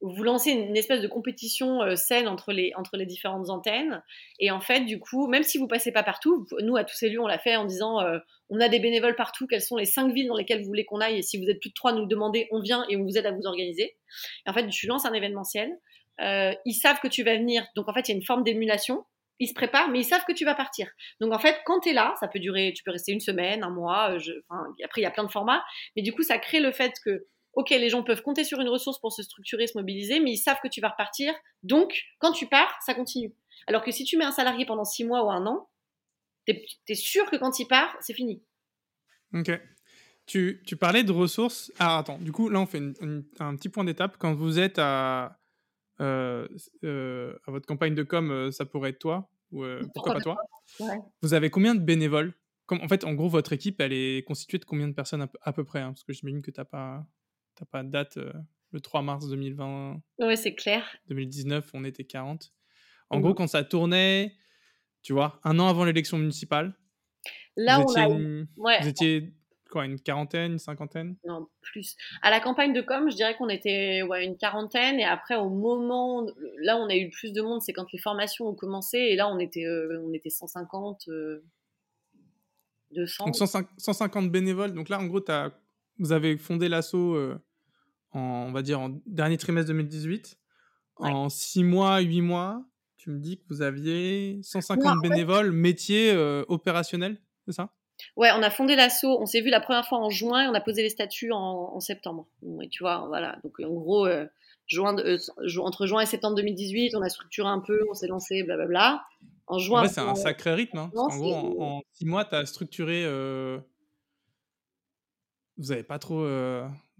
[0.01, 4.03] vous lancez une, espèce de compétition saine entre les, différentes antennes.
[4.41, 7.11] Et en fait, du coup, même si vous passez pas partout, nous, à tous ces
[7.11, 8.01] lieux, on l'a fait en disant
[8.49, 11.01] on a des bénévoles partout, quelles sont les cinq villes dans lesquelles vous voulez qu'on
[11.01, 13.17] aille Et si vous êtes plus de trois, nous demandez, on vient et on vous
[13.17, 13.97] aide à vous organiser.
[14.47, 15.71] Et en fait, tu lances un événementiel.
[16.21, 17.67] Euh, ils savent que tu vas venir.
[17.77, 19.05] Donc en fait, il y a une forme d'émulation.
[19.39, 20.89] Ils se préparent, mais ils savent que tu vas partir.
[21.21, 23.65] Donc en fait, quand tu es là, ça peut durer, tu peux rester une semaine,
[23.65, 24.13] un mois.
[24.13, 24.43] Euh,
[24.85, 25.65] après, il y a plein de formats.
[25.97, 28.69] Mais du coup, ça crée le fait que, ok, les gens peuvent compter sur une
[28.69, 31.33] ressource pour se structurer, se mobiliser, mais ils savent que tu vas repartir.
[31.63, 33.35] Donc, quand tu pars, ça continue.
[33.67, 35.71] Alors que si tu mets un salarié pendant six mois ou un an,
[36.47, 36.55] tu
[36.89, 38.43] es, sûr que quand il part, c'est fini.
[39.35, 39.51] Ok.
[40.27, 41.73] Tu, tu, parlais de ressources.
[41.79, 44.17] Ah, attends, du coup, là, on fait un petit point d'étape.
[44.19, 45.40] Quand vous êtes à,
[46.01, 46.49] euh,
[46.85, 50.37] euh, à votre campagne de com, euh, ça pourrait être toi ou pourquoi, pas toi?
[51.23, 52.35] Vous avez combien de bénévoles?
[52.67, 55.53] Comme, En fait, en gros, votre équipe, elle est constituée de combien de personnes à,
[55.53, 55.89] peu près hein?
[55.89, 57.05] Parce que j'imagine que tu n'as pas,
[57.73, 58.17] pas de date.
[58.71, 60.01] le 3 mars 2020.
[60.21, 60.85] Oui, c'est clair.
[61.09, 62.53] 2019, on était 40.
[63.11, 64.37] En mmh gros, quand ça tournait,
[65.03, 66.77] tu vois, un an avant l'élection municipale,
[67.57, 68.81] Là, vous, étiez, on a...
[68.81, 69.35] vous étiez
[69.71, 71.17] quoi, une quarantaine, une cinquantaine?
[71.25, 71.97] Non, plus.
[72.23, 75.01] À la campagne de com, je dirais qu'on était ouais, une quarantaine.
[75.01, 76.27] Et après, au moment,
[76.59, 78.99] là, on a eu le plus de monde, c'est quand les formations ont commencé.
[78.99, 81.09] Et là, on était, euh, on était 150,
[82.93, 83.25] 200.
[83.25, 83.37] Donc
[83.79, 84.73] 150 bénévoles.
[84.73, 85.53] Donc là, en gros, as,
[85.99, 87.39] vous avez fondé l'assaut euh,
[88.13, 90.39] en, on va dire, en dernier trimestre 2018.
[90.97, 92.63] En 6 mois, 8 mois,
[92.99, 97.73] tu me dis que vous aviez 150 bénévoles, métiers euh, opérationnels, c'est ça?
[98.17, 100.55] Ouais, on a fondé l'assaut, on s'est vu la première fois en juin et on
[100.55, 102.27] a posé les statuts en, septembre.
[102.71, 103.39] tu vois, voilà.
[103.43, 104.27] Donc en gros, euh,
[104.79, 105.19] euh,
[105.59, 109.05] entre juin et septembre 2018, on a structuré un peu, on s'est lancé, blablabla.
[109.47, 109.89] En juin.
[109.89, 110.79] c'est un sacré rythme.
[110.79, 113.03] Hein, en gros, en, six mois, tu as structuré.
[113.05, 113.59] Euh,
[115.57, 116.25] vous n'avez pas trop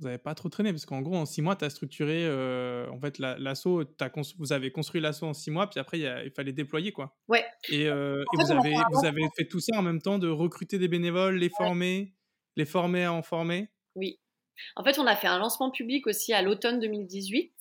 [0.01, 2.91] vous n'avez pas trop traîné parce qu'en gros, en six mois, tu as structuré euh,
[2.91, 3.85] en fait l'assaut.
[4.39, 7.17] vous avez construit l'assaut en six mois, puis après, il fallait déployer quoi.
[7.29, 7.45] Ouais.
[7.69, 10.89] Et, euh, vous, avez, vous avez fait tout ça en même temps de recruter des
[10.89, 12.15] bénévoles, les former,
[12.57, 13.69] les former à en former?
[13.95, 14.19] Oui.
[14.77, 17.53] En fait, on a fait un lancement public aussi à l'automne 2018.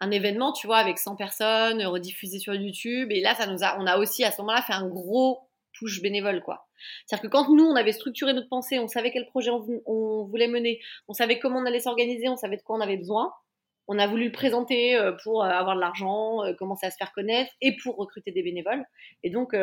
[0.00, 3.10] Un événement, tu vois, avec 100 personnes, rediffusé sur YouTube.
[3.10, 5.48] Et là, ça nous a, on a aussi à ce moment-là fait un gros
[5.78, 6.66] push bénévole, quoi.
[7.06, 10.48] C'est-à-dire que quand nous, on avait structuré notre pensée, on savait quel projet on, voulait
[10.48, 13.32] mener, on savait comment on allait s'organiser, on savait de quoi on avait besoin,
[13.88, 16.96] on a voulu le présenter euh, pour euh, avoir de l'argent, euh, commencer à se
[16.96, 18.84] faire connaître et pour recruter des bénévoles.
[19.22, 19.54] Et donc,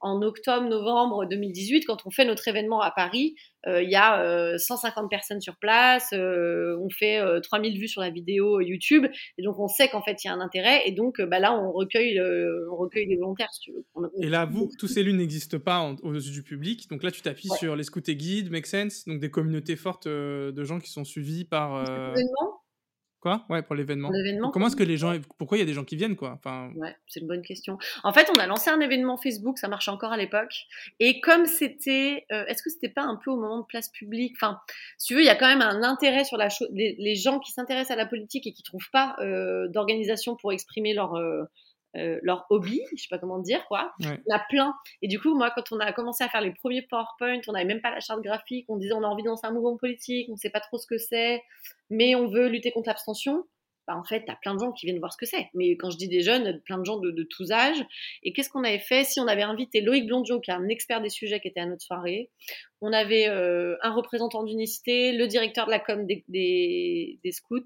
[0.00, 3.34] en octobre-novembre 2018, quand on fait notre événement à Paris,
[3.66, 9.06] il y a 150 personnes sur place, on fait 3000 vues sur la vidéo YouTube,
[9.36, 11.52] et donc on sait qu'en fait il y a un intérêt, et donc bah, là
[11.52, 12.18] on recueille,
[12.70, 13.84] on recueille les volontaires, si tu veux.
[14.22, 17.20] et là, vous, tous ces lieux n'existent pas aux yeux du public, donc là tu
[17.20, 20.90] t'appuies sur les scouts et guides, Make Sense, donc des communautés fortes de gens qui
[20.90, 21.84] sont suivis par.
[23.20, 23.44] Quoi?
[23.48, 24.10] Ouais, pour l'événement.
[24.52, 25.12] Comment est-ce que les gens.
[25.38, 26.30] Pourquoi il y a des gens qui viennent, quoi?
[26.34, 26.70] Enfin...
[26.76, 27.76] Ouais, c'est une bonne question.
[28.04, 30.66] En fait, on a lancé un événement Facebook, ça marchait encore à l'époque.
[31.00, 32.26] Et comme c'était.
[32.30, 34.34] Euh, est-ce que c'était pas un peu au moment de place publique?
[34.36, 34.60] Enfin,
[34.98, 36.68] si tu veux, il y a quand même un intérêt sur la chose.
[36.72, 40.94] Les, gens qui s'intéressent à la politique et qui trouvent pas euh, d'organisation pour exprimer
[40.94, 41.16] leur.
[41.16, 41.42] Euh,
[41.96, 43.92] euh, leur hobby, je sais pas comment dire quoi.
[44.04, 44.74] On a plein.
[45.02, 47.64] Et du coup, moi, quand on a commencé à faire les premiers PowerPoint, on n'avait
[47.64, 48.66] même pas la charte graphique.
[48.68, 50.86] On disait on a envie de lancer un mouvement politique, on sait pas trop ce
[50.86, 51.42] que c'est,
[51.90, 53.44] mais on veut lutter contre l'abstention.
[53.86, 55.48] Bah, en fait, tu as plein de gens qui viennent voir ce que c'est.
[55.54, 57.82] Mais quand je dis des jeunes, plein de gens de, tous âges.
[58.22, 59.02] Et qu'est-ce qu'on avait fait?
[59.02, 61.66] Si on avait invité Loïc Blondio, qui est un expert des sujets qui était à
[61.66, 62.28] notre soirée,
[62.82, 67.64] on avait euh, un représentant d'unicité, le directeur de la com des, des scouts,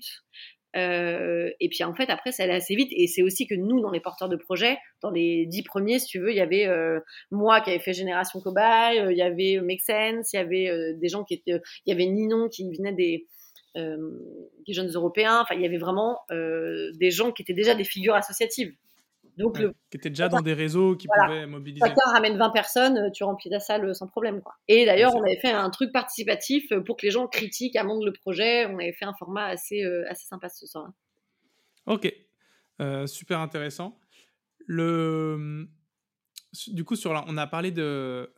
[0.77, 2.91] euh, et puis en fait, après, ça allait assez vite.
[2.93, 6.07] Et c'est aussi que nous, dans les porteurs de projets, dans les dix premiers, si
[6.07, 7.01] tu veux, il y avait euh,
[7.31, 10.95] moi qui avais fait Génération Cobaye, euh, il y avait Make Sense, il y avait
[10.95, 13.27] des gens qui étaient, il y avait Ninon qui venait des,
[13.75, 15.41] des jeunes européens.
[15.43, 18.73] Enfin, il y avait vraiment des gens qui étaient déjà des figures associatives.
[19.39, 19.57] Donc,
[19.91, 21.87] qui étaient déjà dans des réseaux qui pouvaient mobiliser.
[21.87, 24.43] Chacun ramène 20 personnes, euh, tu remplis ta salle euh, sans problème.
[24.43, 24.55] Quoi.
[24.69, 28.05] Et d'ailleurs, on avait fait un truc participatif euh, pour que les gens critiquent, amendent
[28.05, 28.67] le projet.
[28.67, 30.91] On avait fait un format assez, assez sympa ce soir.
[31.87, 32.13] Ok,
[33.07, 33.99] super intéressant.
[34.67, 35.67] Le...
[36.69, 37.25] Du coup, sur la...
[37.27, 38.31] on a parlé de,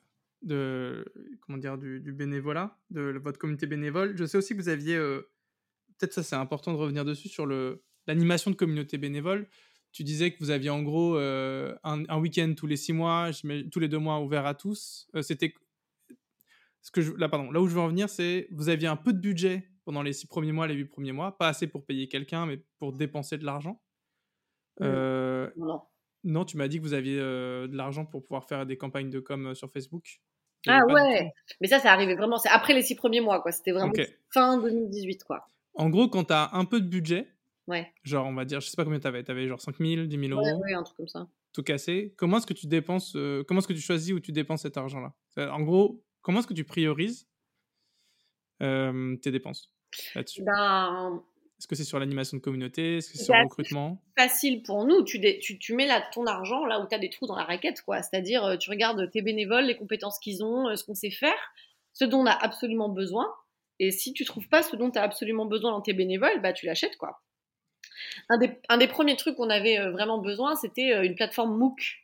[0.43, 1.05] de
[1.41, 4.17] comment dire du, du, bénévolat, de votre communauté bénévole.
[4.17, 7.83] Je sais aussi que vous aviez, peut-être ça c'est important de revenir dessus sur le
[8.07, 9.49] l'animation de communauté bénévole
[9.95, 13.31] tu disais que vous aviez en gros euh, un, week-end tous les six mois,
[13.71, 15.07] tous les deux mois ouvert à tous.
[15.15, 15.55] Euh, c'était
[16.83, 18.97] ce que je, là, pardon, là où je veux en venir, c'est vous aviez un
[18.97, 21.87] peu de budget pendant les six premiers mois, les huit premiers mois, pas assez pour
[21.87, 23.81] payer quelqu'un, mais pour dépenser de l'argent.
[24.81, 24.85] Mmh.
[24.85, 25.81] Euh, non.
[26.25, 29.21] Non, tu m'as dit que vous aviez de l'argent pour pouvoir faire des campagnes de
[29.21, 30.21] com sur Facebook.
[30.67, 31.31] Ah ouais,
[31.61, 33.53] mais ça, ça arrivait vraiment, c'est après les six premiers mois, quoi.
[33.53, 33.93] C'était vraiment
[34.33, 35.47] fin 2018, quoi.
[35.75, 37.34] En gros, quand tu as un peu de budget,
[37.67, 37.93] Ouais.
[38.03, 40.33] Genre, on va dire, je sais pas combien t'avais, t'avais genre 5 000, 10 000
[40.33, 40.43] euros.
[40.43, 41.29] Ouais, ouais, un truc comme ça.
[41.53, 42.15] Tout cassé.
[42.17, 44.77] Comment est-ce que tu dépenses, euh, comment est-ce que tu choisis où tu dépenses cet
[44.77, 45.15] argent-là?
[45.51, 47.27] En gros, comment est-ce que tu priorises
[48.63, 49.73] euh, tes dépenses
[50.15, 50.43] là-dessus?
[50.43, 51.23] Ben...
[51.59, 52.97] Est-ce que c'est sur l'animation de communauté?
[52.97, 54.03] Est-ce que c'est sur le recrutement?
[54.19, 55.05] Facile pour nous.
[55.05, 57.45] Tu, tu, tu mets là ton argent là où tu as des trous dans la
[57.45, 58.03] raquette, quoi.
[58.03, 61.39] C'est-à-dire, euh, tu regardes tes bénévoles, les compétences qu'ils ont, ce qu'on sait faire,
[61.93, 63.33] ce dont on a absolument besoin.
[63.79, 66.53] Et si tu trouves pas ce dont tu as absolument besoin dans tes bénévoles, bah
[66.53, 67.23] tu l'achètes, quoi.
[68.29, 72.01] Un des, premiers trucs qu'on avait euh, vraiment besoin, c'était euh, une plateforme MOOC.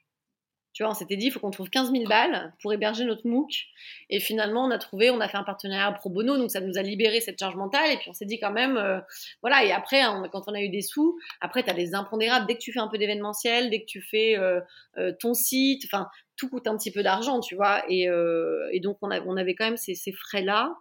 [0.72, 3.26] Tu vois, on s'était dit, il faut qu'on trouve 15 000 balles pour héberger notre
[3.26, 3.66] MOOC.
[4.08, 6.78] Et finalement, on a trouvé, on a fait un partenariat pro bono, donc ça nous
[6.78, 7.90] a libéré cette charge mentale.
[7.92, 9.00] Et puis on s'est dit quand même, euh,
[9.42, 9.64] voilà.
[9.64, 12.46] Et après, quand on a eu des sous, après, tu as des impondérables.
[12.46, 14.36] Dès que tu fais un peu d'événementiel, dès que tu fais
[15.18, 17.82] ton site, enfin, tout coûte un petit peu d'argent, tu vois.
[17.88, 18.08] Et,
[18.80, 20.72] donc, on, on, avait quand même ces frais-là.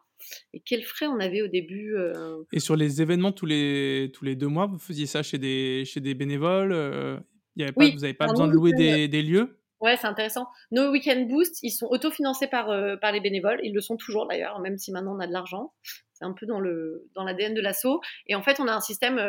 [0.54, 4.26] Et quels frais on avait au début euh Et sur les événements tous les, tous
[4.26, 7.20] les deux mois, vous faisiez ça chez des, chez des bénévoles euh,
[7.56, 9.60] y avait pas, Vous n'avez pas besoin de louer des, des lieux?
[9.82, 10.48] Ouais, c'est intéressant.
[10.72, 13.60] Nos Weekend Boost, ils sont autofinancés par, euh, par les bénévoles.
[13.64, 15.74] Ils le sont toujours d'ailleurs, même si maintenant on a de l'argent.
[16.20, 18.02] C'est un peu dans le dans l'ADN de l'assaut.
[18.28, 19.20] Et en fait, on a un système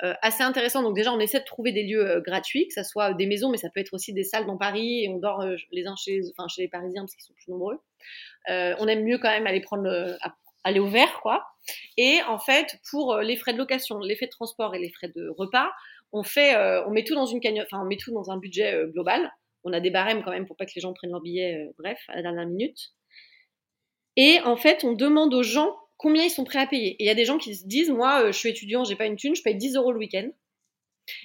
[0.00, 0.82] assez intéressant.
[0.82, 3.58] Donc déjà, on essaie de trouver des lieux gratuits, que ce soit des maisons, mais
[3.58, 5.04] ça peut être aussi des salles dans Paris.
[5.04, 7.78] Et on dort les uns chez, enfin, chez les Parisiens parce qu'ils sont plus nombreux.
[8.48, 9.88] Euh, on aime mieux quand même aller prendre
[10.64, 11.46] aller au vert, quoi.
[11.96, 14.90] Et en fait, pour euh, les frais de location, les frais de transport et les
[14.90, 15.70] frais de repas,
[16.12, 18.36] on fait, euh, on met tout dans une cagnotte, enfin, on met tout dans un
[18.36, 19.32] budget global.
[19.62, 22.00] On a des barèmes quand même pour pas que les gens prennent leur billet, bref,
[22.08, 22.92] à la dernière minute.
[24.16, 26.90] Et en fait, on demande aux gens combien ils sont prêts à payer.
[26.92, 29.06] Et il y a des gens qui se disent, moi, je suis étudiant, j'ai pas
[29.06, 30.30] une thune, je paye 10 euros le week-end.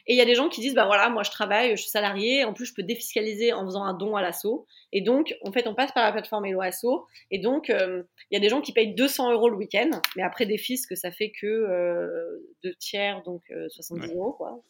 [0.07, 1.89] Et il y a des gens qui disent, bah voilà, moi je travaille, je suis
[1.89, 4.67] salarié, en plus je peux défiscaliser en faisant un don à l'assaut.
[4.91, 7.07] Et donc, en fait, on passe par la plateforme Hello Asso.
[7.31, 10.23] Et donc, euh, il y a des gens qui payent 200 euros le week-end, mais
[10.23, 14.61] après des fiscs, ça fait que euh, deux tiers, donc 70 euh, euros, quoi.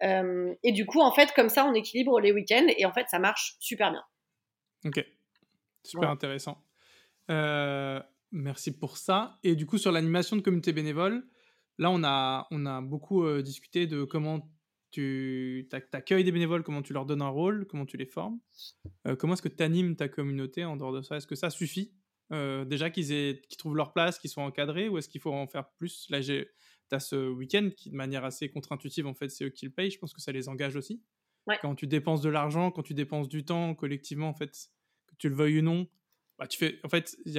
[0.00, 3.18] et du coup, en fait, comme ça, on équilibre les week-ends et en fait, ça
[3.18, 4.04] marche super bien.
[4.84, 5.04] Ok,
[5.84, 6.58] super intéressant.
[8.32, 9.38] Merci pour ça.
[9.42, 11.26] Et du coup, sur l'animation de communauté bénévole,
[11.78, 14.50] Là, on a, on a beaucoup discuté de comment
[14.90, 18.38] tu accueilles des bénévoles, comment tu leur donnes un rôle, comment tu les formes.
[19.18, 21.16] comment est-ce que tu animes ta communauté en dehors de ça?
[21.16, 21.92] Est-ce que ça suffit
[22.30, 26.06] Déjà qu'ils trouvent leur place, qu'ils soient encadrés, ou est-ce qu'il faut en faire plus?
[26.08, 26.46] Là, tu
[26.92, 29.90] as ce week-end qui, de manière assez contre-intuitive, en fait, c'est eux qui le payent.
[29.90, 31.02] Je pense que ça les engage aussi.
[31.60, 34.70] Quand tu dépenses de l'argent, quand tu dépenses du temps collectivement, en fait,
[35.06, 35.88] que tu le veuilles ou non,
[36.38, 36.78] bah, tu fais.
[36.84, 37.38] En fait, il y, y,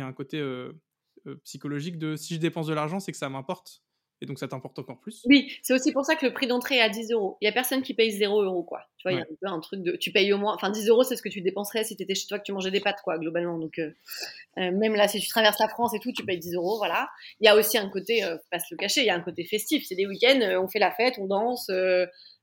[0.00, 0.72] a un côté euh,
[1.44, 3.82] psychologique de si je dépense de l'argent, c'est que ça m'importe.
[4.20, 5.22] Et donc ça t'importe encore plus.
[5.26, 7.36] Oui, c'est aussi pour ça que le prix d'entrée est à 10 euros.
[7.40, 8.80] Il y a personne qui paye 0 euros, quoi.
[8.96, 9.92] Tu vois, il y a un peu un truc de.
[9.92, 10.54] Tu payes au moins.
[10.54, 12.52] Enfin, 10 euros, c'est ce que tu dépenserais si tu étais chez toi, que tu
[12.52, 13.58] mangeais des pâtes, quoi, globalement.
[13.58, 13.92] Donc, euh,
[14.58, 17.08] euh, même là, si tu traverses la France et tout, tu payes 10 euros, voilà.
[17.40, 19.44] Il y a aussi un côté, pas se le cacher, il y a un côté
[19.44, 19.84] festif.
[19.86, 21.70] C'est des week-ends, on fait la fête, on danse,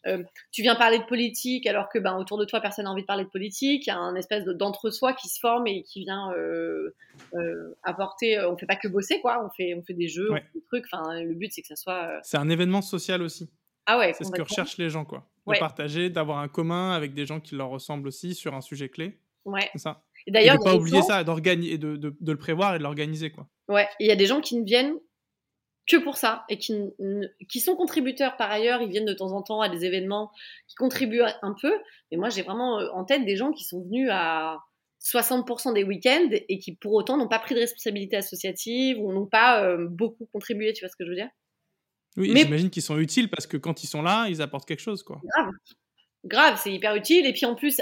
[0.08, 3.02] euh, tu viens parler de politique alors que ben, autour de toi, personne n'a envie
[3.02, 3.88] de parler de politique.
[3.88, 6.96] Il y a un espèce d'entre-soi qui se forme et qui vient euh,
[7.34, 8.40] euh, apporter.
[8.42, 9.44] On fait pas que bosser, quoi.
[9.46, 10.86] On fait, on fait des jeux, des trucs.
[10.92, 12.20] Enfin, le but, c'est que ça soit.
[12.24, 13.50] C'est un événement social aussi.
[13.88, 14.14] Ah ouais.
[14.14, 15.28] C'est ce que recherchent les gens, quoi.
[15.48, 18.90] de partager, d'avoir un commun avec des gens qui leur ressemblent aussi sur un sujet
[18.90, 19.20] clé.
[19.46, 19.70] Ouais.
[19.74, 20.04] C'est ça.
[20.28, 23.48] Et d'ailleurs, de pas oublier ça, de, de, le prévoir et de l'organiser, quoi.
[23.68, 23.88] Ouais.
[24.00, 24.96] Il y a des gens qui ne viennent
[25.88, 26.74] que pour ça et qui,
[27.48, 28.82] qui sont contributeurs par ailleurs.
[28.82, 30.32] Ils viennent de temps en temps à des événements
[30.68, 31.74] qui contribuent un peu.
[32.12, 34.60] Mais moi, j'ai vraiment euh, en tête des gens qui sont venus à
[35.04, 39.28] 60% des week-ends et qui pour autant n'ont pas pris de responsabilité associative ou n'ont
[39.28, 40.74] pas euh, beaucoup contribué.
[40.74, 41.30] Tu vois ce que je veux dire?
[42.18, 42.42] Oui, Mais...
[42.42, 45.22] j'imagine qu'ils sont utiles parce que quand ils sont là, ils apportent quelque chose, quoi.
[45.24, 45.52] Grave.
[46.24, 47.28] Grave, c'est hyper utile.
[47.28, 47.80] Et puis en plus,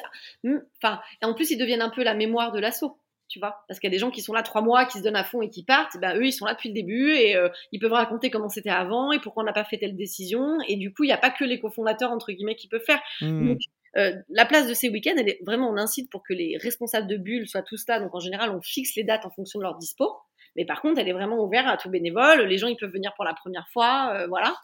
[0.81, 2.97] enfin, en plus, ils deviennent un peu la mémoire de l'assaut
[3.33, 3.63] tu vois.
[3.67, 5.23] Parce qu'il y a des gens qui sont là trois mois, qui se donnent à
[5.23, 7.79] fond et qui partent, ben, eux, ils sont là depuis le début et euh, ils
[7.79, 10.59] peuvent raconter comment c'était avant et pourquoi on n'a pas fait telle décision.
[10.67, 13.01] Et du coup, il n'y a pas que les cofondateurs, entre guillemets, qui peuvent faire.
[13.21, 13.47] Mmh.
[13.47, 13.57] Donc,
[13.97, 17.07] euh, la place de ces week-ends, elle est vraiment, on incite pour que les responsables
[17.07, 17.99] de bulles soient tous là.
[17.99, 20.11] Donc, en général, on fixe les dates en fonction de leur dispo.
[20.55, 22.41] Mais par contre, elle est vraiment ouverte à tout bénévole.
[22.41, 24.55] Les gens, ils peuvent venir pour la première fois, euh, voilà.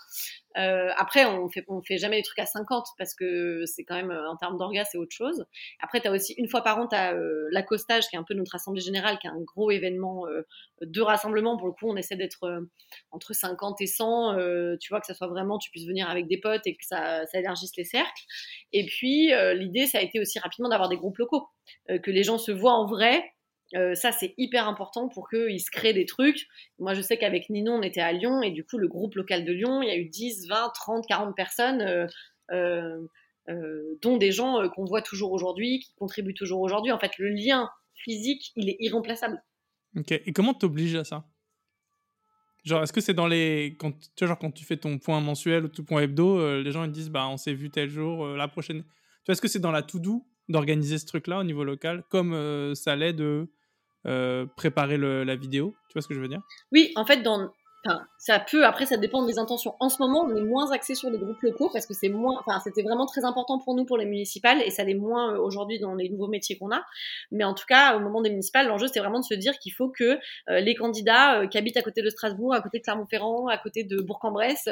[0.58, 3.96] Euh, après, on fait, on fait jamais les trucs à 50 parce que c'est quand
[3.96, 5.46] même, en termes d'orgas, c'est autre chose.
[5.80, 8.24] Après, tu as aussi, une fois par an, tu as euh, l'accostage qui est un
[8.24, 10.42] peu notre assemblée générale, qui est un gros événement euh,
[10.82, 11.58] de rassemblement.
[11.58, 12.62] Pour le coup, on essaie d'être euh,
[13.12, 16.28] entre 50 et 100, euh, tu vois, que ça soit vraiment, tu puisses venir avec
[16.28, 18.24] des potes et que ça, ça élargisse les cercles.
[18.74, 21.48] Et puis, l'idée, ça a été aussi rapidement d'avoir des groupes locaux,
[21.88, 23.24] que les gens se voient en vrai,
[23.76, 26.48] euh, ça, c'est hyper important pour qu'ils se créent des trucs.
[26.80, 29.46] Moi, je sais qu'avec Ninon, on était à Lyon et du coup, le groupe local
[29.46, 32.08] de Lyon, il y a eu 10, 20, 30, 40 personnes, euh,
[32.52, 36.92] euh, dont des gens qu'on voit toujours aujourd'hui, qui contribuent toujours aujourd'hui.
[36.92, 39.42] En fait, le lien physique, il est irremplaçable.
[39.96, 40.12] Ok.
[40.12, 41.26] Et comment t'obliges à ça?
[42.66, 43.76] Genre, est-ce que c'est dans les.
[43.80, 46.72] Quand, tu vois, genre, quand tu fais ton point mensuel ou ton point hebdo, les
[46.72, 48.82] gens ils disent, bah, on s'est vu tel jour, la prochaine.
[48.82, 48.88] Tu
[49.28, 52.96] vois, est-ce que c'est dans la to-do d'organiser ce truc-là au niveau local, comme ça
[52.96, 53.50] l'est de
[54.56, 55.76] préparer le, la vidéo.
[55.90, 56.42] Tu vois ce que je veux dire?
[56.72, 57.52] Oui, en fait, dans,
[58.18, 59.76] Ça peut, après, ça dépend des intentions.
[59.80, 62.38] En ce moment, on est moins axé sur les groupes locaux parce que c'est moins,
[62.46, 65.40] enfin, c'était vraiment très important pour nous, pour les municipales, et ça l'est moins euh,
[65.40, 66.84] aujourd'hui dans les nouveaux métiers qu'on a.
[67.32, 69.72] Mais en tout cas, au moment des municipales, l'enjeu, c'est vraiment de se dire qu'il
[69.72, 70.20] faut que
[70.50, 73.58] euh, les candidats euh, qui habitent à côté de Strasbourg, à côté de Clermont-Ferrand, à
[73.58, 74.68] côté de Bourg-en-Bresse,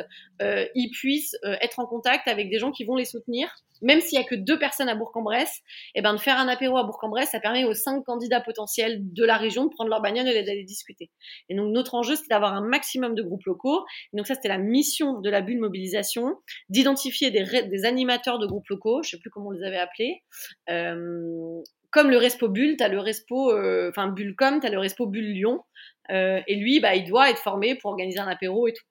[0.75, 3.49] ils puissent être en contact avec des gens qui vont les soutenir.
[3.81, 5.61] Même s'il y a que deux personnes à Bourg-en-Bresse,
[5.93, 8.97] et eh ben, de faire un apéro à Bourg-en-Bresse, ça permet aux cinq candidats potentiels
[9.13, 11.11] de la région de prendre leur bagnole et d'aller discuter.
[11.49, 13.85] Et donc, notre enjeu, c'est d'avoir un maximum de groupes locaux.
[14.13, 16.35] donc ça, c'était la mission de la bulle mobilisation,
[16.69, 20.23] d'identifier des, animateurs de groupes locaux, je sais plus comment on les avait appelés.
[20.69, 24.79] Euh, comme le Respo Bulle, tu as le Respo, euh, enfin Bullcom, tu as le
[24.79, 25.63] Respo Bulle Lyon.
[26.11, 28.85] Euh, et lui, bah, il doit être formé pour organiser un apéro et tout.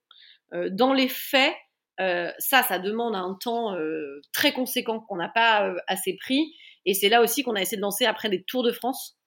[0.54, 1.54] Euh, dans les faits,
[2.00, 6.54] euh, ça, ça demande un temps euh, très conséquent qu'on n'a pas assez pris.
[6.84, 9.25] Et c'est là aussi qu'on a essayé de lancer après des tours de France euh,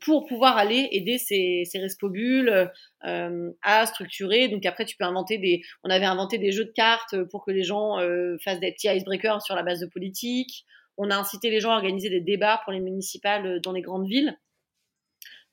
[0.00, 2.70] pour pouvoir aller aider ces, ces respobules
[3.04, 4.48] euh, à structurer.
[4.48, 5.62] Donc après, tu peux inventer des.
[5.84, 8.88] On avait inventé des jeux de cartes pour que les gens euh, fassent des petits
[8.88, 10.66] icebreakers sur la base de politique.
[10.98, 14.06] On a incité les gens à organiser des débats pour les municipales dans les grandes
[14.06, 14.38] villes.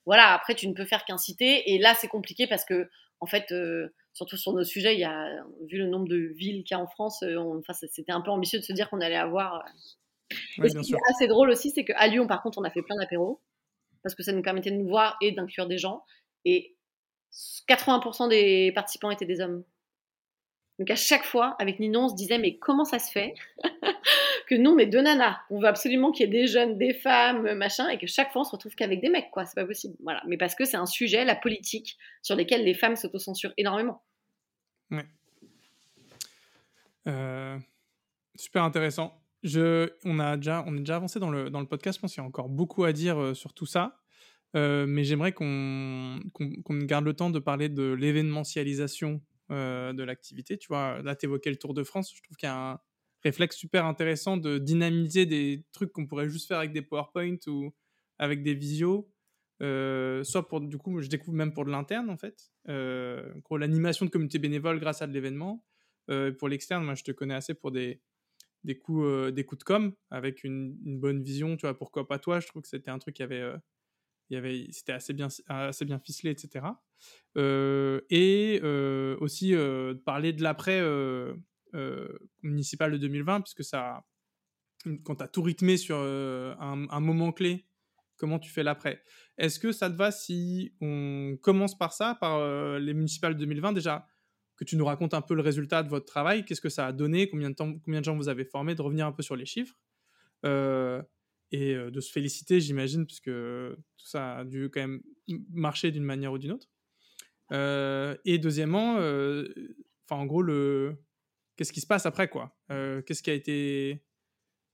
[0.04, 0.34] Voilà.
[0.34, 1.72] Après, tu ne peux faire qu'inciter.
[1.72, 3.54] Et là, c'est compliqué parce que, en fait,
[4.12, 5.26] surtout sur nos sujets, il y a
[5.66, 7.22] vu le nombre de villes qu'il y a en France.
[7.22, 9.64] enfin, c'était un peu ambitieux de se dire qu'on allait avoir.
[10.30, 12.96] Ce qui est assez drôle aussi, c'est qu'à Lyon, par contre, on a fait plein
[12.96, 13.40] d'apéros
[14.02, 16.04] parce que ça nous permettait de nous voir et d'inclure des gens.
[16.44, 16.76] Et
[17.68, 19.64] 80% des participants étaient des hommes.
[20.78, 23.34] Donc à chaque fois, avec Ninon, on se disait mais comment ça se fait
[24.48, 26.94] que nous, on est deux nanas, on veut absolument qu'il y ait des jeunes, des
[26.94, 29.44] femmes, machin, et que chaque fois on se retrouve qu'avec des mecs, quoi.
[29.44, 29.96] C'est pas possible.
[30.02, 30.22] Voilà.
[30.26, 34.02] Mais parce que c'est un sujet, la politique, sur lequel les femmes s'autocensurent énormément.
[34.90, 35.04] Ouais.
[37.08, 37.58] Euh,
[38.36, 39.20] super intéressant.
[39.44, 41.98] On, a déjà, on est déjà avancé dans le, dans le podcast.
[41.98, 44.00] Je pense qu'il y a encore beaucoup à dire euh, sur tout ça.
[44.56, 46.20] Euh, mais j'aimerais qu'on
[46.68, 49.20] garde le temps de parler de l'événementialisation
[49.50, 50.56] euh, de l'activité.
[50.56, 52.12] Tu vois, là, tu évoquais le Tour de France.
[52.14, 52.80] Je trouve qu'il y a un
[53.22, 57.74] réflexe super intéressant de dynamiser des trucs qu'on pourrait juste faire avec des PowerPoint ou
[58.18, 59.10] avec des visios.
[59.60, 62.50] soit pour, du coup, je découvre même pour de l'interne, en fait.
[62.66, 65.62] l'animation de communauté bénévole grâce à de l'événement.
[66.38, 68.00] pour l'externe, moi, je te connais assez pour des
[68.64, 72.18] des coups, euh, des coups de com avec une, bonne vision, tu vois, pourquoi pas
[72.18, 73.56] toi, je trouve que c'était un truc qui avait, euh,
[74.30, 76.66] y avait, c'était assez bien, assez bien ficelé, etc.
[77.36, 79.54] et euh, aussi
[80.04, 80.82] parler de l'après
[82.42, 84.04] municipal de 2020, puisque ça,
[85.04, 87.66] quand tu as tout rythmé sur un, moment clé,
[88.16, 89.02] comment tu fais l'après?
[89.38, 93.72] Est-ce que ça te va si on commence par ça, par les municipales de 2020
[93.72, 94.06] déjà
[94.58, 96.92] que tu nous racontes un peu le résultat de votre travail, qu'est-ce que ça a
[96.92, 99.36] donné, combien de, temps, combien de gens vous avez formés, de revenir un peu sur
[99.36, 99.78] les chiffres.
[100.44, 101.02] Euh,
[101.50, 105.00] et euh, de se féliciter, j'imagine, puisque tout ça a dû quand même
[105.50, 106.68] marcher d'une manière ou d'une autre.
[107.52, 110.96] Euh, et deuxièmement, enfin en gros, le,
[111.56, 112.58] qu'est-ce qui se passe après, quoi?
[112.68, 114.04] Qu'est-ce qui a été.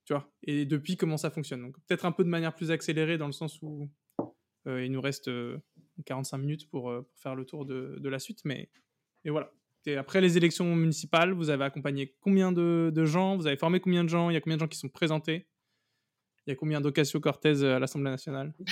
[0.06, 0.32] Tu vois?
[0.42, 1.60] Et depuis, comment ça fonctionne?
[1.62, 3.90] Donc, peut-être un peu de manière plus accélérée, dans le sens où
[4.66, 5.30] il nous reste
[6.06, 8.40] 45 minutes pour, faire le tour de, de la suite.
[8.46, 8.70] Mais
[9.24, 9.52] et voilà.
[9.92, 13.36] Après les élections municipales, vous avez accompagné combien de, gens?
[13.36, 14.30] Vous avez formé combien de gens?
[14.30, 15.46] Il y a combien de gens qui sont présentés?
[16.46, 18.54] Il y a combien d'Ocasio-Cortez à l'Assemblée nationale?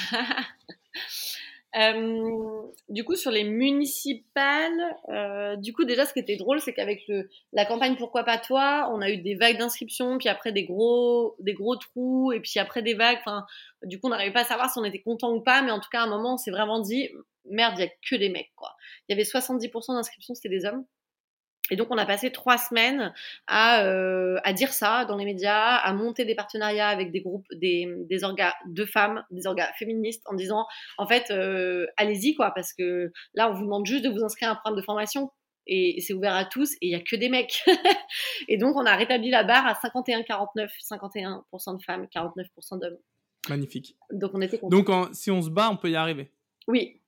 [1.75, 6.75] Euh, du coup, sur les municipales, euh, du coup, déjà, ce qui était drôle, c'est
[6.75, 7.11] qu'avec
[7.53, 11.35] la campagne Pourquoi pas toi, on a eu des vagues d'inscriptions, puis après des gros,
[11.39, 13.17] des gros trous, et puis après des vagues.
[13.21, 13.47] Enfin,
[13.85, 15.81] du coup, on n'arrivait pas à savoir si on était content ou pas, mais en
[15.81, 17.09] tout cas, à un moment, on s'est vraiment dit,
[17.47, 18.75] merde, il y a que des mecs, quoi.
[19.09, 20.85] Il y avait 70% d'inscriptions, c'était des hommes.
[21.73, 23.15] Et donc, on a passé trois semaines
[23.47, 27.47] à, euh, à, dire ça dans les médias, à monter des partenariats avec des groupes,
[27.51, 30.67] des, des orgas de femmes, des orgas féministes, en disant,
[30.99, 34.51] en fait, euh, allez-y, quoi, parce que là, on vous demande juste de vous inscrire
[34.51, 35.31] à un programme de formation.
[35.67, 37.65] Et, c'est ouvert à tous, et il n'y a que des mecs.
[38.49, 42.99] et donc, on a rétabli la barre à 51-49, 51% de femmes, 49% d'hommes.
[43.49, 43.97] Magnifique.
[44.11, 46.31] Donc, on était Donc, si on se bat, on peut y arriver.
[46.69, 47.01] Oui,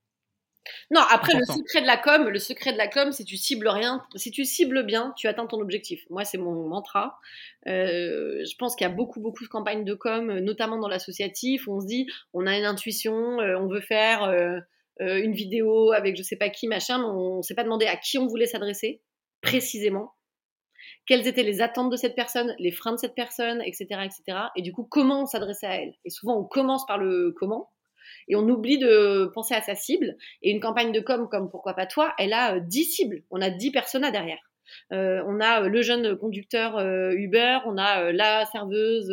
[0.90, 3.68] non, après, le secret de la com, le secret de la com, c'est tu cibles
[3.68, 4.04] rien.
[4.16, 6.04] Si tu cibles bien, tu atteins ton objectif.
[6.10, 7.18] Moi, c'est mon mantra.
[7.66, 11.66] Euh, je pense qu'il y a beaucoup, beaucoup de campagnes de com, notamment dans l'associatif,
[11.66, 14.60] où on se dit, on a une intuition, euh, on veut faire euh,
[14.98, 18.18] une vidéo avec je sais pas qui, machin, mais on s'est pas demandé à qui
[18.18, 19.02] on voulait s'adresser,
[19.42, 20.12] précisément.
[21.06, 24.38] Quelles étaient les attentes de cette personne, les freins de cette personne, etc., etc.
[24.56, 25.94] Et du coup, comment on s'adressait à elle.
[26.04, 27.70] Et souvent, on commence par le comment
[28.28, 30.16] et on oublie de penser à sa cible.
[30.42, 33.40] Et une campagne de com comme Pourquoi pas toi, elle a 10 euh, cibles, on
[33.40, 34.38] a 10 personas derrière.
[34.92, 36.80] Euh, on a euh, le jeune conducteur
[37.12, 39.12] Uber, on a la serveuse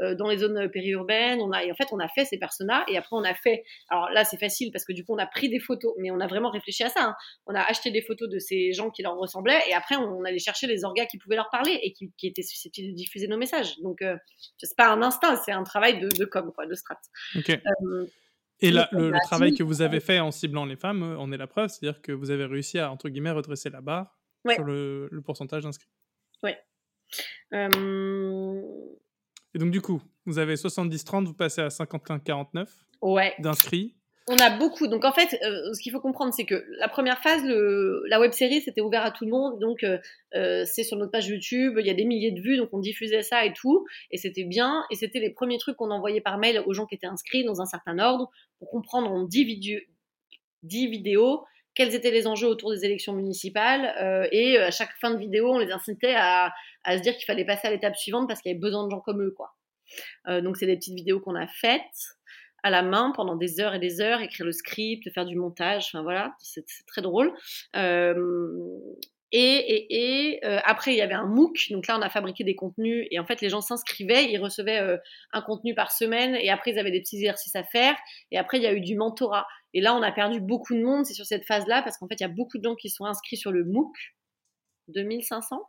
[0.00, 2.96] dans les zones périurbaines, on a et en fait on a fait ces personas et
[2.96, 3.64] après on a fait.
[3.90, 6.20] Alors là c'est facile parce que du coup on a pris des photos, mais on
[6.20, 7.02] a vraiment réfléchi à ça.
[7.02, 7.14] Hein.
[7.46, 10.38] On a acheté des photos de ces gens qui leur ressemblaient et après on, allait
[10.38, 13.78] chercher les orgas qui pouvaient leur parler et qui, étaient susceptibles de diffuser nos messages.
[13.82, 14.02] Donc
[14.58, 16.98] c'est pas un instinct, c'est un travail de, de com quoi, de strat.
[18.60, 21.46] Et là, le, travail que vous avez fait en ciblant les femmes en est la
[21.46, 24.18] preuve, c'est-à-dire que vous avez réussi à, entre guillemets, redresser la barre
[24.50, 25.90] sur le, pourcentage d'inscrits.
[26.42, 26.52] Oui.
[27.52, 28.62] Euh,
[29.54, 32.66] Et donc, du coup, vous avez 70-30, vous passez à 51-49
[33.02, 33.34] ouais.
[33.38, 33.96] d'inscrits.
[34.28, 34.88] On a beaucoup.
[34.88, 38.32] Donc en fait, euh, ce qu'il faut comprendre, c'est que la première phase, la web
[38.32, 39.60] série, c'était ouvert à tout le monde.
[39.60, 39.98] Donc euh,
[40.34, 42.80] euh, c'est sur notre page YouTube, il y a des milliers de vues, donc on
[42.80, 43.86] diffusait ça et tout.
[44.10, 44.84] Et c'était bien.
[44.90, 47.60] Et c'était les premiers trucs qu'on envoyait par mail aux gens qui étaient inscrits dans
[47.60, 49.44] un certain ordre pour comprendre en 10,
[50.62, 54.28] vidéos quels étaient les enjeux autour des élections municipales.
[54.32, 56.50] et à chaque fin de vidéo, on les incitait à,
[56.84, 58.90] à se dire qu'il fallait passer à l'étape suivante parce qu'il y avait besoin de
[58.90, 59.34] gens comme eux.
[59.36, 59.54] quoi.
[60.40, 62.16] donc c'est des petites vidéos qu'on a faites
[62.66, 65.86] à la main pendant des heures et des heures, écrire le script, faire du montage,
[65.86, 67.32] enfin voilà, c'est très drôle.
[67.76, 68.12] Euh,
[69.30, 69.86] et,
[70.34, 73.06] et, euh, après, il y avait un MOOC, donc là, on a fabriqué des contenus,
[73.12, 74.96] et en fait, les gens s'inscrivaient, ils recevaient euh,
[75.32, 77.94] un contenu par semaine, et après, ils avaient des petits exercices à faire,
[78.32, 79.46] et après, il y a eu du mentorat.
[79.72, 82.16] Et là, on a perdu beaucoup de monde, c'est sur cette phase-là, parce qu'en fait,
[82.18, 83.94] il y a beaucoup de gens qui sont inscrits sur le MOOC,
[84.88, 85.60] 2500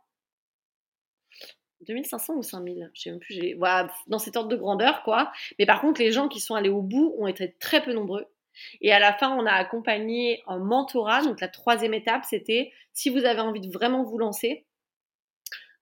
[1.86, 3.54] 2500 ou 5000 Je sais même plus.
[3.54, 5.32] Voilà, dans cet ordre de grandeur, quoi.
[5.58, 8.26] Mais par contre, les gens qui sont allés au bout ont été très peu nombreux.
[8.80, 11.22] Et à la fin, on a accompagné en mentorat.
[11.22, 14.66] Donc, la troisième étape, c'était si vous avez envie de vraiment vous lancer.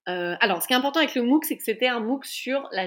[0.08, 2.68] Euh, alors, ce qui est important avec le MOOC, c'est que c'était un MOOC sur
[2.70, 2.86] la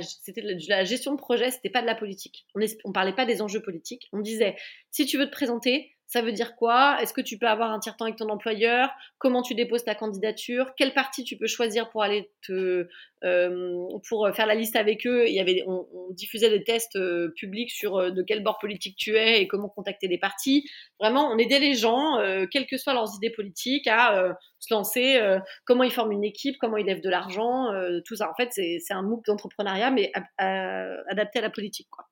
[0.84, 2.45] gestion de projet, c'était pas de la politique.
[2.55, 4.07] On, ne parlait pas des enjeux politiques.
[4.14, 4.55] On disait,
[4.91, 6.97] si tu veux te présenter, ça veut dire quoi?
[7.01, 8.89] Est-ce que tu peux avoir un tiers-temps avec ton employeur?
[9.20, 10.74] Comment tu déposes ta candidature?
[10.76, 12.88] Quelle partie tu peux choisir pour aller te
[13.24, 15.28] euh, pour faire la liste avec eux?
[15.28, 18.95] Il y avait on, diffusait des tests euh, publics sur euh, de quel bord politique
[18.97, 20.68] tu es et comment contacter des partis.
[20.99, 22.18] Vraiment, on aidait les gens,
[22.51, 25.22] quelles que soient leurs idées politiques, à se lancer.
[25.64, 27.68] comment ils forment une équipe Comment ils lèvent de l'argent
[28.05, 28.30] Tout ça.
[28.30, 32.05] En fait, c'est un MOOC d'entrepreneuriat mais adapté à la politique, quoi.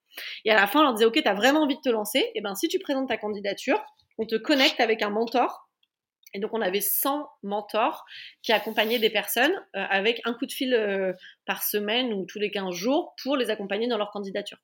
[0.46, 2.20] Et à la fin, on leur disait, OK, tu as vraiment envie de te lancer,
[2.20, 3.84] et eh ben si tu présentes ta candidature,
[4.18, 5.70] on te connecte avec un mentor.
[6.34, 8.06] Et donc, on avait 100 mentors
[8.44, 11.14] qui accompagnaient des personnes euh, avec un coup de fil euh,
[11.46, 14.58] par semaine ou tous les 15 jours pour les accompagner dans leur candidature.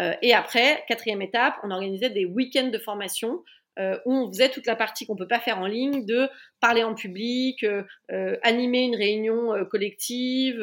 [0.00, 3.42] Euh, et après, quatrième étape, on organisait des week-ends de formation
[3.78, 6.28] euh, où on faisait toute la partie qu'on peut pas faire en ligne, de
[6.60, 10.60] parler en public, euh, euh, animer une réunion collective,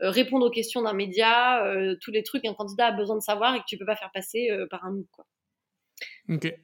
[0.00, 1.62] répondre aux questions d'un média,
[2.00, 4.10] tous les trucs qu'un candidat a besoin de savoir et que tu peux pas faire
[4.12, 5.06] passer par un MOOC.
[5.10, 5.26] Quoi.
[6.30, 6.54] Ok.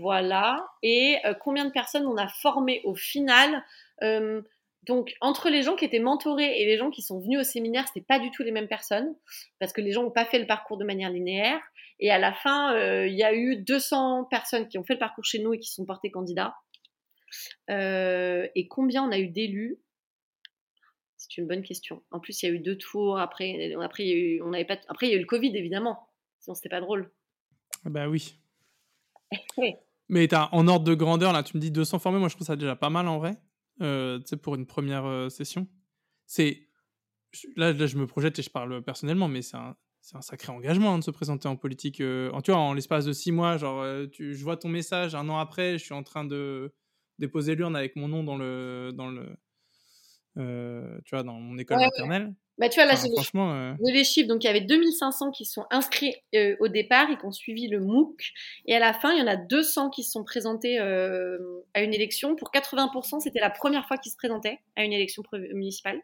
[0.00, 0.66] Voilà.
[0.82, 3.62] Et combien de personnes on a formé au final
[4.84, 7.86] donc, entre les gens qui étaient mentorés et les gens qui sont venus au séminaire,
[7.86, 9.14] c'était pas du tout les mêmes personnes,
[9.58, 11.60] parce que les gens n'ont pas fait le parcours de manière linéaire.
[12.00, 14.98] Et à la fin, euh, il y a eu 200 personnes qui ont fait le
[14.98, 16.56] parcours chez nous et qui sont portées candidats.
[17.70, 19.78] Euh, et combien on a eu d'élus?
[21.16, 22.02] C'est une bonne question.
[22.10, 23.18] En plus, il y a eu deux tours.
[23.18, 25.26] Après, après, il y a eu, on avait pas, après, il y a eu le
[25.26, 26.08] Covid, évidemment.
[26.38, 27.10] Sinon, c'était pas drôle.
[27.84, 28.38] Bah oui.
[30.08, 32.18] Mais as, en ordre de grandeur, là, tu me dis 200 formés.
[32.18, 33.36] Moi, je trouve ça déjà pas mal en vrai.
[33.82, 35.66] Euh, tu sais, pour une première euh, session.
[36.26, 36.68] C'est.
[37.56, 39.76] Là, là, je me projette et je parle personnellement, mais c'est un,
[40.14, 42.00] un, sacré engagement hein, de se présenter en politique.
[42.00, 45.14] Euh, en, tu vois, en l'espace de six mois, genre, tu, je vois ton message
[45.14, 46.72] un an après, je suis en train de
[47.18, 48.92] déposer l'urne avec mon nom dans le.
[48.94, 49.36] Dans le
[50.36, 52.32] tu vois, dans mon école maternelle.
[52.58, 54.26] Bah, tu vois, là, j'ai les, les, chiffres.
[54.26, 57.68] Donc, il y avait 2500 qui sont inscrits euh, au départ et qui ont suivi
[57.68, 58.32] le MOOC.
[58.66, 61.38] Et à la fin, il y en a 200 qui se sont présentés euh,
[61.74, 62.34] à une élection.
[62.34, 66.00] Pour 80%, c'était la première fois qu'ils se présentaient à une élection municipale.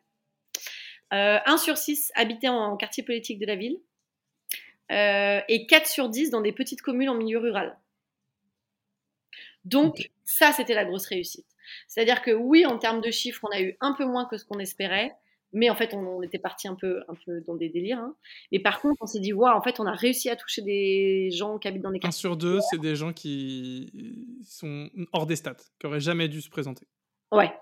[1.12, 3.78] Euh, 1 sur 6 habitaient en quartier politique de la ville.
[4.92, 7.78] Euh, et 4 sur 10 dans des petites communes en milieu rural.
[9.64, 11.46] Donc, ça, c'était la grosse réussite.
[11.88, 14.44] C'est-à-dire que oui, en termes de chiffres, on a eu un peu moins que ce
[14.44, 15.14] qu'on espérait.
[15.56, 18.00] Mais en fait, on, était parti un peu, un peu dans des délires.
[18.00, 18.16] Hein.
[18.50, 21.30] Mais par contre, on s'est dit, waouh, en fait, on a réussi à toucher des
[21.30, 22.18] gens qui habitent dans des quartiers.
[22.18, 26.42] Un sur deux, c'est des gens qui sont hors des stats, qui n'auraient jamais dû
[26.42, 26.88] se présenter.
[27.30, 27.52] Ouais.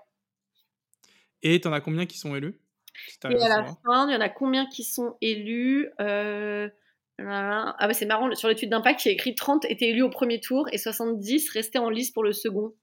[1.43, 2.59] Et tu en as combien qui sont élus?
[3.29, 5.89] Et à la fin, il y en a combien qui sont élus?
[5.99, 6.69] Euh...
[7.19, 10.09] Ah bah c'est marrant, sur l'étude d'impact, il y a écrit 30 étaient élus au
[10.09, 12.73] premier tour et 70 restaient en lice pour le second.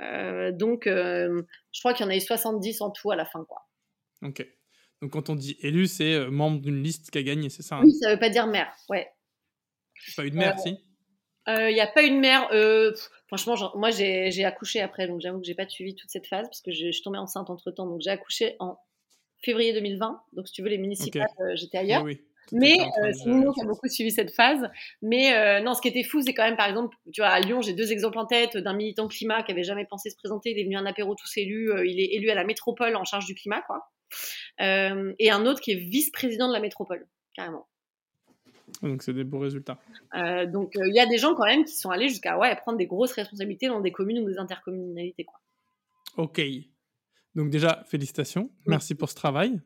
[0.00, 3.24] Euh, donc, euh, je crois qu'il y en a eu 70 en tout à la
[3.24, 3.62] fin, quoi.
[4.22, 4.46] Ok.
[5.02, 7.76] Donc quand on dit élu, c'est euh, membre d'une liste qui a gagné, c'est ça
[7.76, 7.82] hein?
[7.84, 9.08] Oui, ça veut pas dire maire, ouais.
[10.16, 10.76] Pas une maire, si?
[11.46, 12.48] Il euh, n'y a pas une mère.
[12.52, 12.92] Euh,
[13.26, 16.60] franchement, moi j'ai accouché après, donc j'avoue que j'ai pas suivi toute cette phase parce
[16.60, 17.86] que je, suis tombée enceinte entre temps.
[17.86, 18.78] Donc j'ai accouché en
[19.42, 20.22] février 2020.
[20.34, 22.04] Donc si tu veux, les municipales, j'étais ailleurs.
[22.04, 22.20] Oui,
[22.52, 22.78] Mais
[23.12, 24.68] c'est Nino qui a beaucoup suivi cette phase.
[25.02, 27.62] Mais non, ce qui était fou, c'est quand même, par exemple, tu vois, à Lyon,
[27.62, 30.50] j'ai deux exemples en tête d'un militant climat qui avait jamais pensé se présenter.
[30.50, 31.70] Il est venu à un apéro tous élus.
[31.86, 33.86] il est élu à la métropole en charge du climat, quoi.
[34.60, 37.66] Euh, et un autre qui est vice-président de la métropole, carrément.
[38.82, 39.78] Donc c'est des beaux résultats.
[40.14, 42.54] Euh, donc euh, il y a des gens quand même qui sont allés jusqu'à ouais,
[42.56, 45.24] prendre des grosses responsabilités dans des communes ou des intercommunalités.
[45.24, 45.40] Quoi.
[46.16, 46.40] Ok.
[47.34, 48.50] Donc déjà, félicitations.
[48.66, 49.60] Merci pour ce travail.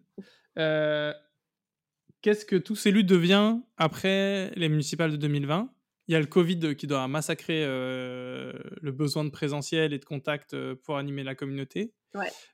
[2.24, 5.70] Qu'est-ce que tous élus devient après les municipales de 2020
[6.06, 10.54] il y a le Covid qui doit massacrer le besoin de présentiel et de contact
[10.84, 11.94] pour animer la communauté.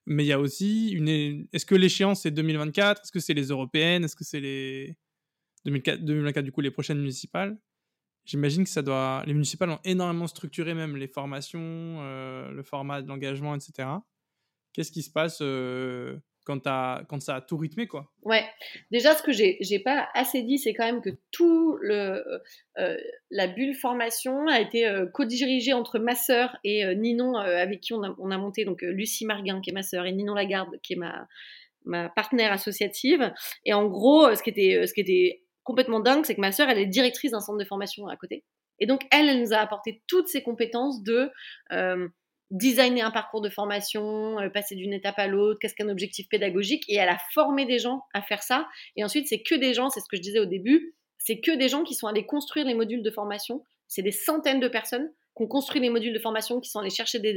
[0.07, 1.47] Mais il y a aussi une.
[1.53, 4.05] Est-ce que l'échéance c'est 2024 Est-ce que c'est les européennes?
[4.05, 4.97] Est-ce que c'est les
[5.65, 7.57] 2004, 2024 du coup les prochaines municipales?
[8.25, 9.23] J'imagine que ça doit.
[9.27, 13.89] Les municipales ont énormément structuré même les formations, euh, le format de l'engagement, etc.
[14.73, 16.19] Qu'est-ce qui se passe euh,
[16.59, 18.11] quand, ça a tout rythmé, quoi.
[18.23, 18.45] Ouais.
[18.91, 22.25] Déjà, ce que j'ai, j'ai pas assez dit, c'est quand même que tout le
[22.79, 22.97] euh,
[23.31, 27.93] la bulle formation a été euh, co-dirigée entre ma sœur et euh, Ninon, avec qui
[27.93, 30.79] on a, on a monté donc Lucie Marguin, qui est ma sœur, et Ninon Lagarde,
[30.83, 31.27] qui est ma
[31.87, 33.33] ma partenaire associative.
[33.65, 36.69] Et en gros, ce qui était ce qui était complètement dingue, c'est que ma sœur,
[36.69, 38.45] elle est directrice d'un centre de formation à côté.
[38.81, 41.31] Et donc, elle, elle nous a apporté toutes ses compétences de
[42.51, 46.85] designer un parcours de formation, euh, passer d'une étape à l'autre, qu'est-ce qu'un objectif pédagogique,
[46.89, 48.69] et elle a formé des gens à faire ça.
[48.97, 51.57] Et ensuite, c'est que des gens, c'est ce que je disais au début, c'est que
[51.57, 53.65] des gens qui sont allés construire les modules de formation.
[53.87, 56.91] C'est des centaines de personnes qui ont construit les modules de formation, qui sont allés
[56.91, 57.35] chercher des,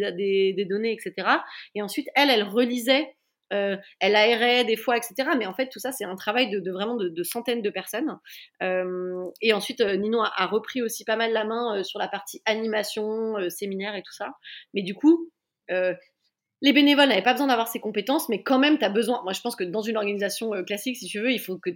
[0.54, 1.28] des données, etc.
[1.76, 3.16] Et ensuite, elle, elle relisait
[3.52, 5.30] euh, elle aérait des fois, etc.
[5.38, 8.20] Mais en fait, tout ça, c'est un travail de, vraiment de, centaines de personnes.
[8.62, 12.42] Euh, et ensuite, euh, Nino a, repris aussi pas mal la main sur la partie
[12.46, 14.32] animation, séminaire et tout ça.
[14.74, 15.32] Mais du coup,
[16.64, 19.22] les bénévoles n'avaient pas besoin d'avoir ces compétences, mais quand même, tu as besoin.
[19.24, 21.70] Moi, je pense que dans une organisation euh, classique, si tu veux, il faut que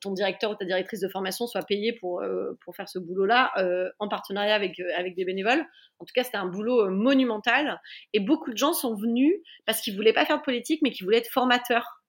[0.00, 3.52] ton directeur ou ta directrice de formation soit payé pour, euh, pour faire ce boulot-là,
[3.58, 5.64] euh, en partenariat avec, avec des bénévoles.
[6.00, 7.80] En tout cas, c'était un boulot monumental.
[8.14, 9.32] Et beaucoup de gens sont venus
[9.64, 12.02] parce qu'ils voulaient pas faire de politique, mais qu'ils voulaient être formateurs.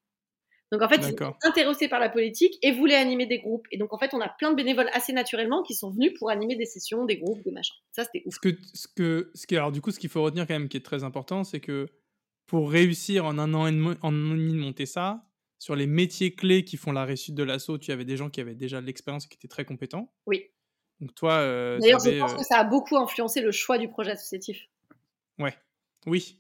[0.72, 3.68] Donc, en fait, ils étaient intéressés par la politique et voulaient animer des groupes.
[3.70, 6.32] Et donc, en fait, on a plein de bénévoles assez naturellement qui sont venus pour
[6.32, 7.76] animer des sessions, des groupes, des machins.
[7.92, 8.34] Ça, c'était ouf.
[8.34, 10.70] Ce que, ce que, ce qui, alors, du coup, ce qu'il faut retenir quand même
[10.70, 11.90] qui est très important, c'est que
[12.46, 15.26] pour réussir en un an et demi, en de monter ça,
[15.60, 18.42] sur les métiers clés qui font la réussite de l'assaut, tu avais des gens qui
[18.42, 20.14] avaient déjà de l'expérience et qui étaient très compétents.
[20.26, 20.52] Oui.
[21.00, 21.34] Donc toi.
[21.34, 24.68] Euh, D'ailleurs, je pense euh que ça a beaucoup influencé le choix du projet associatif.
[25.40, 25.56] Ouais.
[26.06, 26.40] Oui.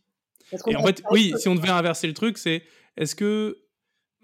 [0.68, 2.64] Et en fait, oui, si on devait inverser le truc, c'est
[2.97, 3.60] est-ce que.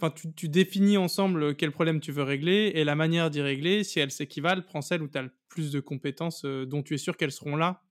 [0.01, 3.83] Enfin, tu, tu, définis ensemble quel problème tu veux régler et la manière d'y régler,
[3.83, 6.93] si elles s'équivalent, prends celle où tu as le plus de compétences euh, dont tu
[6.93, 7.83] es sûr qu'elles seront là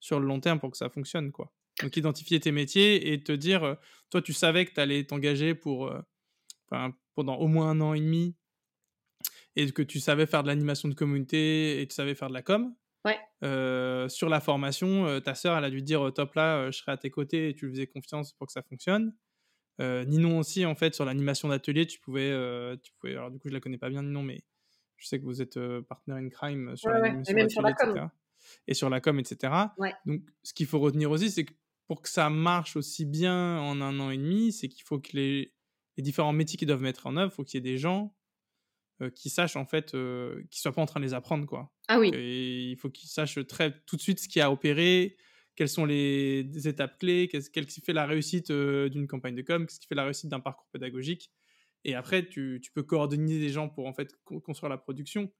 [0.00, 1.52] sur le long terme pour que ça fonctionne, quoi.
[1.80, 3.76] Donc identifier tes métiers et te dire,
[4.10, 6.00] toi tu savais que tu allais t'engager pour euh,
[7.14, 8.36] pendant au moins un an et demi
[9.56, 12.42] et que tu savais faire de l'animation de communauté et tu savais faire de la
[12.42, 12.74] com.
[13.04, 13.18] Ouais.
[13.42, 16.96] Euh, sur la formation, ta sœur, elle a dû dire top là, je serai à
[16.96, 19.14] tes côtés et tu lui faisais confiance pour que ça fonctionne.
[19.80, 22.30] Ninon aussi, en fait, sur l'animation d'atelier, tu pouvais,
[22.82, 23.12] tu pouvais.
[23.14, 24.42] Alors, du coup, je la connais pas bien, Ninon, mais
[24.96, 25.58] je sais que vous êtes
[25.88, 28.10] partner in crime sur l'animation d'atelier, sur la com.
[28.66, 29.52] Et sur la com, etc.
[30.06, 31.52] Donc, ce qu'il faut retenir aussi, c'est que
[31.86, 35.10] pour que ça marche aussi bien en un an et demi, c'est qu'il faut que
[35.14, 35.52] les,
[35.96, 38.14] les, différents métiers qui doivent mettre en œuvre, il faut qu'il y ait des gens
[39.10, 41.72] qui sachent, en fait, euh, qui soient pas en train de les apprendre, quoi.
[41.88, 42.10] Ah oui.
[42.14, 45.16] Et il faut qu'ils sachent très tout de suite ce qui a opéré,
[45.56, 49.80] quelles sont les étapes clés, qu'est-ce qui fait la réussite d'une campagne de com, qu'est-ce
[49.80, 51.30] qui fait la réussite d'un parcours pédagogique.
[51.84, 55.32] Et après, tu, tu, peux coordonner des gens pour en fait construire la production,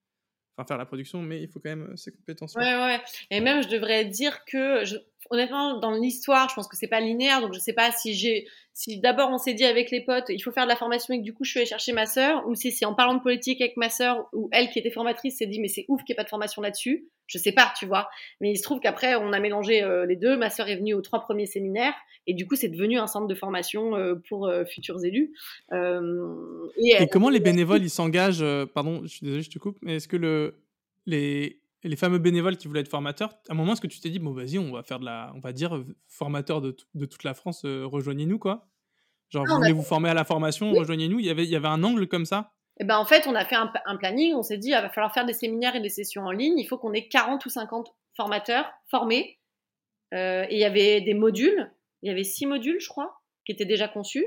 [0.56, 2.54] enfin faire la production, mais il faut quand même ces compétences.
[2.56, 3.00] Ouais, ouais.
[3.30, 4.96] Et même, je devrais dire que, je,
[5.30, 8.46] honnêtement, dans l'histoire, je pense que c'est pas linéaire, donc je sais pas si j'ai
[8.74, 11.18] si d'abord on s'est dit avec les potes, il faut faire de la formation et
[11.18, 13.20] que du coup je suis allée chercher ma sœur, ou si c'est en parlant de
[13.20, 16.12] politique avec ma sœur, ou elle qui était formatrice s'est dit mais c'est ouf qu'il
[16.12, 18.08] n'y ait pas de formation là-dessus, je sais pas, tu vois.
[18.40, 20.94] Mais il se trouve qu'après on a mélangé euh, les deux, ma sœur est venue
[20.94, 21.94] aux trois premiers séminaires,
[22.26, 25.34] et du coup c'est devenu un centre de formation euh, pour euh, futurs élus.
[25.70, 28.44] et, et comment les bénévoles ils s'engagent,
[28.74, 30.62] pardon, je suis désolé, je te coupe, mais est-ce que le,
[31.04, 34.10] les, les fameux bénévoles qui voulaient être formateurs, à un moment, est-ce que tu t'es
[34.10, 37.06] dit, bon, vas-y, on va faire de la, on va dire, euh, formateur de, de
[37.06, 38.68] toute la France, euh, rejoignez-nous, quoi?
[39.30, 41.18] Genre, vous voulez vous former à la formation, rejoignez-nous?
[41.18, 42.52] Il y avait, il y avait un angle comme ça?
[42.78, 45.12] Eh ben, en fait, on a fait un, planning, on s'est dit, il va falloir
[45.12, 47.94] faire des séminaires et des sessions en ligne, il faut qu'on ait 40 ou 50
[48.14, 49.38] formateurs formés.
[50.12, 51.72] Euh, et il y avait des modules,
[52.02, 54.26] il y avait six modules, je crois, qui étaient déjà conçus.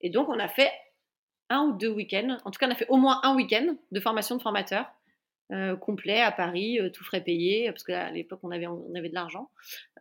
[0.00, 0.70] Et donc, on a fait
[1.50, 4.00] un ou deux week-ends, en tout cas, on a fait au moins un week-end de
[4.00, 4.86] formation de formateurs
[5.50, 9.08] euh, complet à Paris, euh, tout frais payé, parce qu'à l'époque on avait, on avait
[9.08, 9.50] de l'argent,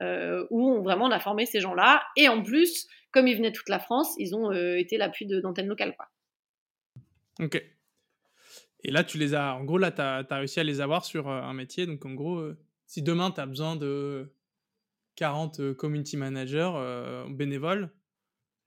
[0.02, 2.04] euh, où on, vraiment on a formé ces gens-là.
[2.18, 5.68] Et en plus, comme ils venaient de toute la France, ils ont été l'appui d'antennes
[5.68, 5.95] locales.
[5.95, 6.10] Quoi.
[7.39, 7.64] Ok.
[8.84, 11.30] Et là, tu les as, en gros, là, tu as, réussi à les avoir sur
[11.30, 11.86] un métier.
[11.86, 12.43] Donc, en gros,
[12.86, 14.34] si demain, tu as besoin de
[15.16, 16.72] 40 community managers
[17.30, 17.89] bénévoles,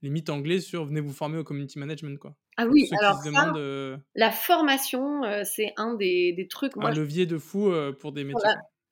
[0.02, 2.34] limite anglais sur venez vous former au community management, quoi.
[2.60, 3.22] Ah oui, alors
[3.56, 6.72] euh, la formation, euh, c'est un des, des trucs.
[6.76, 8.50] un levier de fou euh, pour des métiers.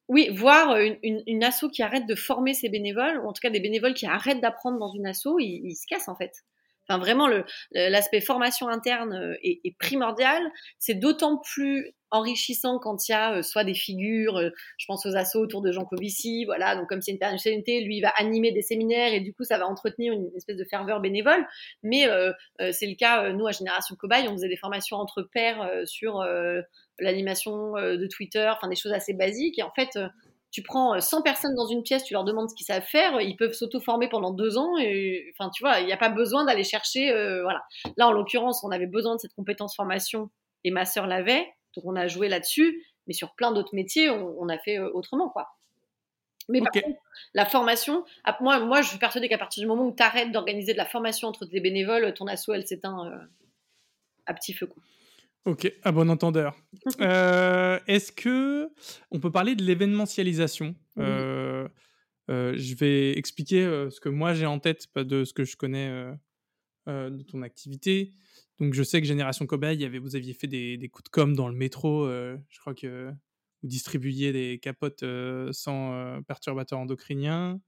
[0.08, 3.50] Oui, voir une, une, asso qui arrête de former ses bénévoles, ou en tout cas
[3.50, 6.32] des bénévoles qui arrêtent d'apprendre dans une asso, ils, ils, se cassent en fait.
[6.88, 7.28] Enfin, vraiment,
[7.72, 10.42] l'aspect formation interne est, est primordial.
[10.78, 14.40] C'est d'autant plus enrichissant quand il y a soit des figures,
[14.78, 17.98] je pense aux assos autour de Jean Covici, voilà, donc comme c'est une personnalité, lui
[17.98, 21.00] il va animer des séminaires et du coup ça va entretenir une espèce de ferveur
[21.00, 21.46] bénévole,
[21.82, 22.06] mais
[22.72, 26.24] c'est le cas, nous à Génération Cobaye, on faisait des formations entre pairs sur
[26.98, 29.98] l'animation de Twitter, enfin des choses assez basiques, et en fait
[30.50, 33.36] tu prends 100 personnes dans une pièce, tu leur demandes ce qu'ils savent faire, ils
[33.36, 36.64] peuvent s'auto-former pendant deux ans, et enfin tu vois, il n'y a pas besoin d'aller
[36.64, 37.10] chercher,
[37.42, 37.62] voilà.
[37.96, 40.30] Là en l'occurrence, on avait besoin de cette compétence formation,
[40.64, 41.46] et ma sœur l'avait,
[41.76, 45.28] donc on a joué là-dessus, mais sur plein d'autres métiers, on, a fait euh, autrement,
[45.28, 45.54] quoi.
[46.50, 46.98] Mais par contre,
[47.34, 48.04] la formation,
[48.40, 50.86] moi, moi, je suis persuadée qu'à partir du moment où tu arrêtes d'organiser de la
[50.86, 53.18] formation entre tes bénévoles, ton asso, elle s'éteint euh,
[54.24, 54.66] à petit feu.
[54.66, 54.82] Quoi.
[55.44, 56.56] Ok, à bon entendeur.
[57.00, 58.68] Euh, est-ce que
[59.10, 60.74] on peut parler de l'événementialisation?
[60.96, 65.88] Je vais expliquer ce que moi j'ai en tête, pas de ce que je connais
[66.86, 68.12] de ton activité.
[68.60, 71.48] Donc je sais que Génération Cobaye, avait, vous aviez fait des, coups de com dans
[71.48, 72.04] le métro.
[72.06, 73.10] Euh, je crois que
[73.62, 77.60] vous distribuiez des capotes euh, sans euh, perturbateurs endocriniens.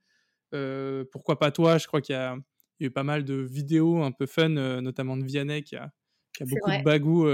[1.13, 1.79] pourquoi pas toi?
[1.79, 2.37] Je crois qu'il y, a
[2.81, 5.93] eu pas mal de vidéos un peu fun, notamment de Vianney qui a,
[6.41, 7.27] beaucoup de bagou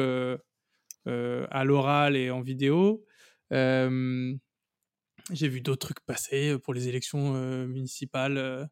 [1.04, 3.04] à l'oral et en vidéo.
[3.50, 4.38] J'ai
[5.48, 7.32] vu d'autres trucs passer pour les élections
[7.66, 8.68] municipales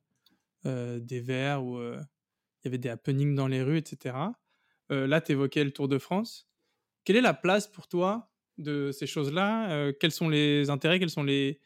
[0.64, 1.99] des Verts où il
[2.64, 4.16] y avait des happenings dans les rues, etc.
[4.91, 6.49] Là, tu évoquais le Tour de France.
[7.05, 10.98] Quelle est la place pour toi de ces choses-là Quels sont les intérêts?
[10.98, 11.61] Quels sont les...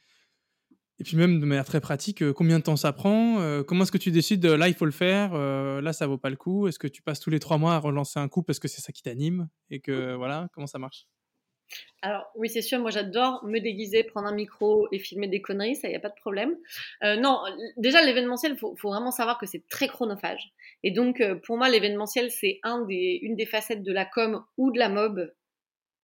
[1.00, 3.92] Et puis même de manière très pratique, euh, combien de temps ça prend Comment est-ce
[3.92, 6.78] que tu décides, là, il faut le faire, là, ça vaut pas le coup Est-ce
[6.78, 8.92] que tu passes tous les trois mois à relancer un coup parce que c'est ça
[8.92, 11.06] qui t'anime Et que, voilà, comment ça marche?
[12.02, 15.76] Alors oui, c'est sûr, moi j'adore me déguiser, prendre un micro et filmer des conneries,
[15.76, 16.56] ça, il n'y a pas de problème.
[17.02, 17.42] Euh, non,
[17.76, 20.52] déjà l'événementiel, il faut, vraiment savoir que c'est très chronophage.
[20.82, 24.44] Et donc euh, pour moi, l'événementiel, c'est un des, une des facettes de la com
[24.56, 25.32] ou de la mob,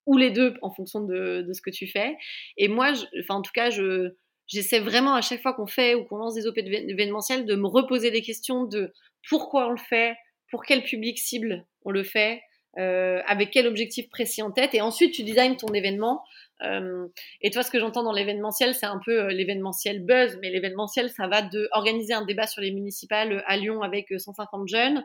[0.06, 2.16] ou les deux en fonction de, ce que tu fais.
[2.56, 4.14] Et moi, enfin en tout cas, je,
[4.46, 7.66] j'essaie vraiment à chaque fois qu'on fait ou qu'on lance des OP d'événementiel de me
[7.66, 8.92] reposer des questions de
[9.28, 10.16] pourquoi on le fait,
[10.50, 12.40] pour quel public cible on le fait,
[12.78, 16.22] euh, avec quel objectif précis en tête, et ensuite tu designes ton événement.
[16.64, 17.06] Euh,
[17.40, 21.10] et toi, ce que j'entends dans l'événementiel, c'est un peu euh, l'événementiel buzz, mais l'événementiel,
[21.10, 25.04] ça va de organiser un débat sur les municipales à Lyon avec 150 jeunes,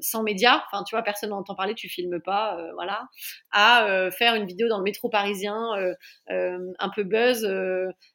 [0.00, 3.08] sans médias, enfin tu vois, personne n'entend parler, tu filmes pas, voilà,
[3.52, 5.72] à faire une vidéo dans le métro parisien
[6.28, 7.44] un peu buzz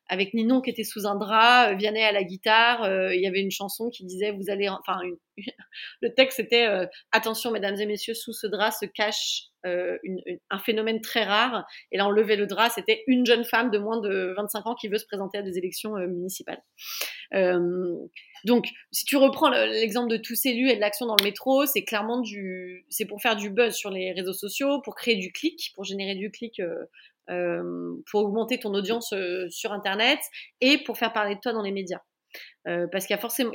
[0.07, 3.51] avec Ninon qui était sous un drap, Vianney à la guitare, il y avait une
[3.51, 4.99] chanson qui disait vous allez, enfin
[6.01, 6.67] le texte c'était
[7.11, 11.65] attention mesdames et messieurs, sous ce drap se cache un phénomène très rare.
[11.91, 14.75] Et là, on levait le drap, c'était une jeune femme de moins de 25 ans
[14.75, 16.61] qui veut se présenter à des élections municipales.
[18.45, 21.83] donc, si tu reprends l'exemple de tous élus et de l'action dans le métro, c'est
[21.83, 25.71] clairement du, c'est pour faire du buzz sur les réseaux sociaux, pour créer du clic,
[25.75, 26.61] pour générer du clic.
[27.27, 29.13] pour augmenter ton audience
[29.49, 30.19] sur Internet
[30.59, 32.01] et pour faire parler de toi dans les médias.
[32.67, 33.51] Euh, parce qu'il y a forcément,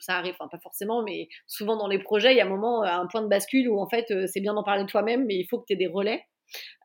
[0.00, 2.82] ça arrive, enfin pas forcément, mais souvent dans les projets, il y a un moment,
[2.82, 5.46] un point de bascule où en fait euh, c'est bien d'en parler toi-même, mais il
[5.48, 6.22] faut que tu aies des relais.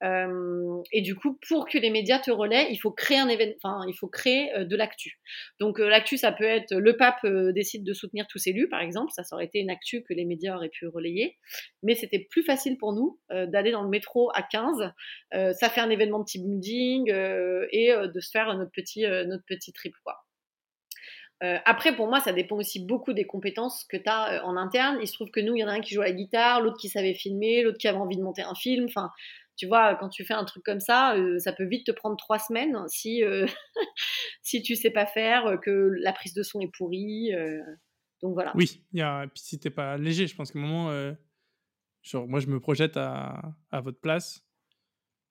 [0.02, 3.84] Euh, et du coup, pour que les médias te relaient, il faut créer un événement,
[3.86, 5.20] il faut créer de l'actu.
[5.60, 9.26] Donc l'actu, ça peut être le pape décide de soutenir tous élus, par exemple, ça,
[9.26, 11.38] ça aurait été une actu que les médias auraient pu relayer,
[11.84, 14.94] mais c'était plus facile pour nous d'aller dans le métro à 15,
[15.34, 19.74] ça fait un événement de team building et de se faire notre petit notre petit
[19.74, 20.16] trip quoi.
[21.44, 24.58] Euh, après, pour moi, ça dépend aussi beaucoup des compétences que tu as euh, en
[24.58, 24.98] interne.
[25.02, 26.62] Il se trouve que nous, il y en a un qui joue à la guitare,
[26.62, 28.86] l'autre qui savait filmer, l'autre qui avait envie de monter un film.
[28.86, 29.12] Enfin,
[29.56, 32.18] tu vois, quand tu fais un truc comme ça, euh, ça peut vite te prendre
[32.18, 33.22] trois semaines si,
[34.42, 37.32] si tu sais pas faire, que la prise de son est pourrie.
[38.22, 38.52] donc voilà.
[38.56, 39.28] Oui, y a...
[39.28, 41.16] puis si t'es pas léger, je pense qu'à un moment,
[42.02, 43.42] genre, moi, je me projette à,
[43.72, 44.44] à votre place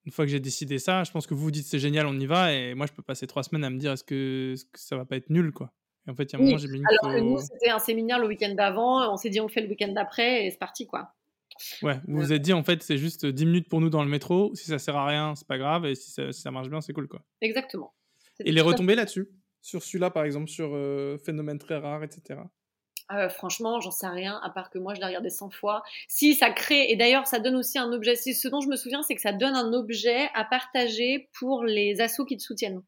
[0.05, 2.17] une fois que j'ai décidé ça, je pense que vous vous dites c'est génial, on
[2.17, 4.71] y va, et moi je peux passer trois semaines à me dire est-ce que, est
[4.71, 5.73] que ça va pas être nul, quoi
[6.09, 8.19] en fait, il y a un moment, j'ai mis Alors que nous, c'était un séminaire
[8.19, 11.13] le week-end d'avant, on s'est dit on fait le week-end d'après et c'est parti, quoi.
[11.83, 14.11] Ouais, vous vous êtes dit en fait, c'est juste 10 minutes pour nous dans le
[14.11, 14.55] métro.
[14.55, 15.87] Si ça sert à rien, c'est pas grave.
[15.87, 17.23] Et si ça, marche bien, c'est cool, quoi.
[17.41, 17.95] Exactement.
[18.41, 19.29] Et les retombées là-dessus?
[19.63, 22.41] Sur celui-là, par exemple, sur euh, Phénomène très rare, etc.
[23.13, 25.83] Euh, franchement, j'en sais rien, à part que moi je l'ai regardé 100 fois.
[26.09, 29.03] Si ça crée, et d'ailleurs ça donne aussi un objet, ce dont je me souviens,
[29.03, 32.83] c'est que ça donne un objet à partager pour les assos qui te soutiennent.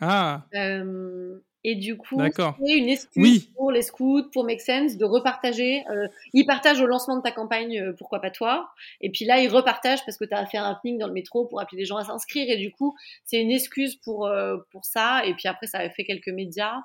[0.00, 5.04] Ah euh, et du coup, c'est une excuse pour les scouts, pour Make Sense, de
[5.06, 5.82] repartager.
[5.90, 8.70] Euh, ils partagent au lancement de ta campagne, euh, pourquoi pas toi.
[9.00, 11.46] Et puis là, ils repartagent parce que tu as fait un happening dans le métro
[11.46, 12.50] pour appeler les gens à s'inscrire.
[12.50, 15.24] Et du coup, c'est une excuse pour, euh, pour ça.
[15.24, 16.76] Et puis après, ça a fait quelques médias.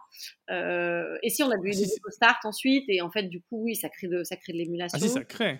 [0.49, 2.85] Et si on a vu des start ensuite.
[2.87, 4.97] Et en fait, du coup, oui, ça crée de, ça crée de l'émulation.
[4.99, 5.59] Ah si, ça crée.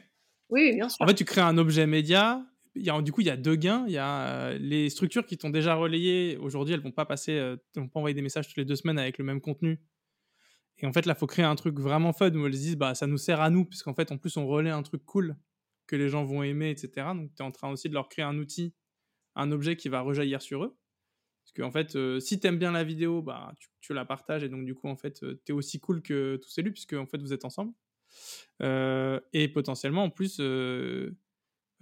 [0.49, 1.01] Oui, bien sûr.
[1.01, 2.41] En fait, tu crées un objet média
[2.75, 3.85] du coup, il y a deux gains.
[3.87, 6.37] Il y a euh, les structures qui t'ont déjà relayé.
[6.37, 9.23] Aujourd'hui, elles vont euh, vont pas envoyer des messages toutes les deux semaines avec le
[9.23, 9.79] même contenu.
[10.77, 13.05] Et en fait, là, faut créer un truc vraiment fun où elles disent, bah, ça
[13.05, 15.35] nous sert à nous, puisqu'en fait, en plus, on relaie un truc cool
[15.87, 17.07] que les gens vont aimer, etc.
[17.13, 18.73] Donc, tu es en train aussi de leur créer un outil,
[19.35, 20.77] un objet qui va rejaillir sur eux.
[21.43, 24.43] Parce qu'en en fait, euh, si tu aimes bien la vidéo, bah, tu, la partages
[24.43, 27.07] et donc, du coup, en fait, tu es aussi cool que tous élus, puisque en
[27.07, 27.73] fait, vous êtes ensemble.
[28.61, 30.39] et potentiellement, en plus,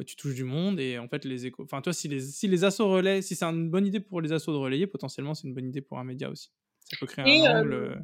[0.03, 1.64] tu touches du monde et en fait les échos.
[1.64, 4.32] Enfin, toi, si les, si les assos relaient, si c'est une bonne idée pour les
[4.32, 6.52] assos de relayer, potentiellement c'est une bonne idée pour un média aussi.
[6.86, 7.74] Ça peut créer un angle.
[7.74, 7.95] Euh,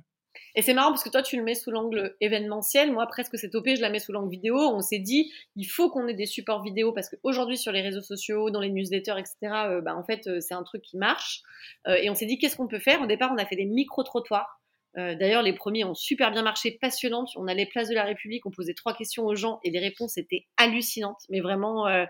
[0.56, 2.91] et c'est marrant parce que toi, tu le mets sous l'angle événementiel.
[2.91, 4.57] Moi, presque cette OP, je la mets sous l'angle vidéo.
[4.57, 8.02] On s'est dit, il faut qu'on ait des supports vidéo parce qu'aujourd'hui, sur les réseaux
[8.02, 11.44] sociaux, dans les newsletters, etc., euh, bah, en fait, euh, c'est un truc qui marche.
[11.88, 13.02] et on s'est dit, qu'est-ce qu'on peut faire?
[13.02, 14.62] Au départ, on a fait des micro-trottoirs.
[14.98, 17.30] Euh, d'ailleurs, les premiers ont super bien marché, passionnantes.
[17.36, 20.18] On allait place de la République, on posait trois questions aux gens et les réponses
[20.18, 21.22] étaient hallucinantes.
[21.30, 22.06] Mais vraiment, euh,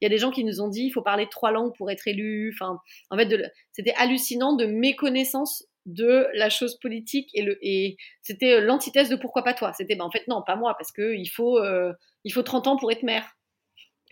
[0.00, 1.90] il y a des gens qui nous ont dit il faut parler trois langues pour
[1.90, 2.52] être élu.
[2.54, 2.78] Enfin,
[3.10, 9.44] en fait, c'était hallucinant de méconnaissance de la chose politique et, c'était l'antithèse de pourquoi
[9.44, 9.72] pas toi.
[9.74, 11.92] C'était ben, en fait non, pas moi parce que il faut euh,
[12.32, 13.36] faut 30 ans pour être maire.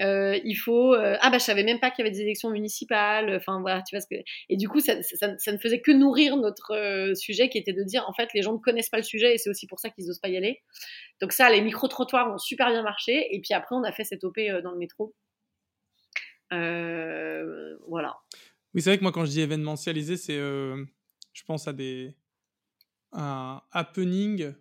[0.01, 2.48] Euh, il faut euh, ah bah je savais même pas qu'il y avait des élections
[2.48, 6.39] municipales enfin voilà tu vois ce que et du coup ça, ne faisait que nourrir
[6.39, 9.02] notre euh, sujet qui était de dire en fait les gens ne connaissent pas le
[9.02, 10.62] sujet et c'est aussi pour ça qu'ils n'osent pas y aller.
[11.20, 14.05] Donc ça les micro trottoirs ont super bien marché et puis après on a fait
[14.05, 15.14] cette op dans le métro.
[16.51, 18.16] Voilà.
[18.73, 22.14] Oui c'est vrai que moi quand je dis événementialisé c'est je pense à des
[23.12, 24.55] un happening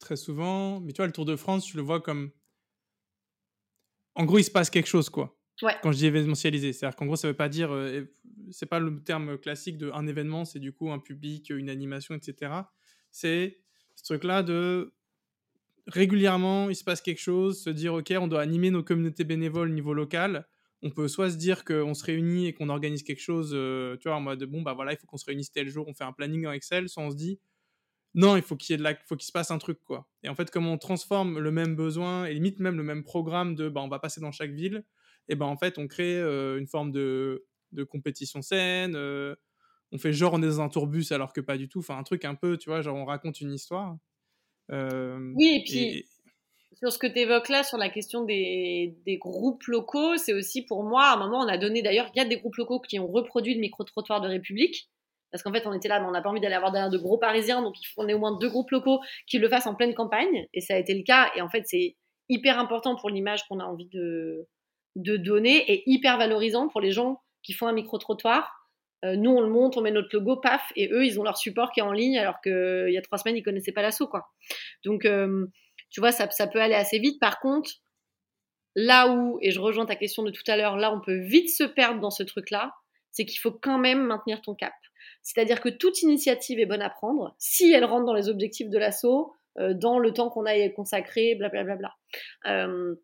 [0.00, 0.80] très souvent.
[0.80, 2.30] Mais tu vois le Tour de France tu le vois comme
[4.16, 5.38] en gros, il se passe quelque chose, quoi.
[5.82, 8.04] Quand je dis événementialisé, c'est-à-dire qu'en gros, ça veut pas dire, euh,
[8.50, 12.14] c'est pas le terme classique de un événement, c'est du coup un public, une animation,
[12.14, 12.52] etc.
[13.10, 13.58] C'est
[13.94, 14.92] ce truc-là de
[15.86, 19.70] régulièrement, il se passe quelque chose, se dire, ok, on doit animer nos communautés bénévoles
[19.70, 20.46] au niveau local.
[20.82, 24.08] On peut soit se dire qu'on se réunit et qu'on organise quelque chose, euh, tu
[24.08, 26.04] vois, en mode bon, bah voilà, il faut qu'on se réunisse tel jour, on fait
[26.04, 27.40] un planning en Excel, soit on se dit,
[28.16, 30.08] non, il faut qu'il y ait de la, faut qu'il se passe un truc quoi.
[30.24, 33.54] Et en fait, comme on transforme le même besoin et limite même le même programme
[33.54, 34.84] de, bah, on va passer dans chaque ville,
[35.28, 38.94] et ben en fait, on crée euh, une forme de, de compétition saine.
[38.96, 39.36] Euh,
[39.92, 41.80] on fait genre on est dans un tourbus alors que pas du tout.
[41.80, 43.96] Enfin, un truc un peu, tu vois, genre on raconte une histoire.
[44.72, 46.04] Euh, oui, et puis
[46.78, 50.62] sur ce que tu évoques là, sur la question des, des groupes locaux, c'est aussi
[50.62, 52.80] pour moi, à un moment, on a donné d'ailleurs, il y a des groupes locaux
[52.80, 54.90] qui ont reproduit le micro-trottoir de République.
[55.30, 56.98] Parce qu'en fait, on était là, mais on n'a pas envie d'aller avoir derrière de
[56.98, 59.66] gros parisiens, donc il faut qu'on ait au moins deux groupes locaux qui le fassent
[59.66, 60.46] en pleine campagne.
[60.54, 61.30] Et ça a été le cas.
[61.36, 61.96] Et en fait, c'est
[62.28, 64.48] hyper important pour l'image qu'on a envie de,
[64.94, 68.50] donner et hyper valorisant pour les gens qui font un micro-trottoir.
[69.04, 71.36] Euh, nous, on le monte, on met notre logo, paf, et eux, ils ont leur
[71.36, 74.10] support qui est en ligne, alors qu'il y a trois semaines, ils connaissaient pas l'assaut.
[74.84, 75.46] Donc, euh,
[75.90, 77.20] tu vois, ça, ça peut aller assez vite.
[77.20, 77.70] Par contre,
[78.74, 81.50] là où, et je rejoins ta question de tout à l'heure, là, on peut vite
[81.50, 82.72] se perdre dans ce truc-là,
[83.10, 84.74] c'est qu'il faut quand même maintenir ton cap.
[85.26, 88.78] C'est-à-dire que toute initiative est bonne à prendre si elle rentre dans les objectifs de
[88.78, 91.96] l'assaut, euh, dans le temps qu'on a consacré, blablabla.
[92.46, 92.94] Euh,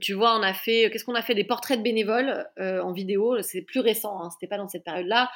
[0.00, 1.36] tu vois, on a fait, qu'est-ce qu'on a fait?
[1.36, 3.40] Des portraits de bénévoles euh, en vidéo.
[3.42, 5.30] C'est plus récent, hein, c'était pas dans cette période-là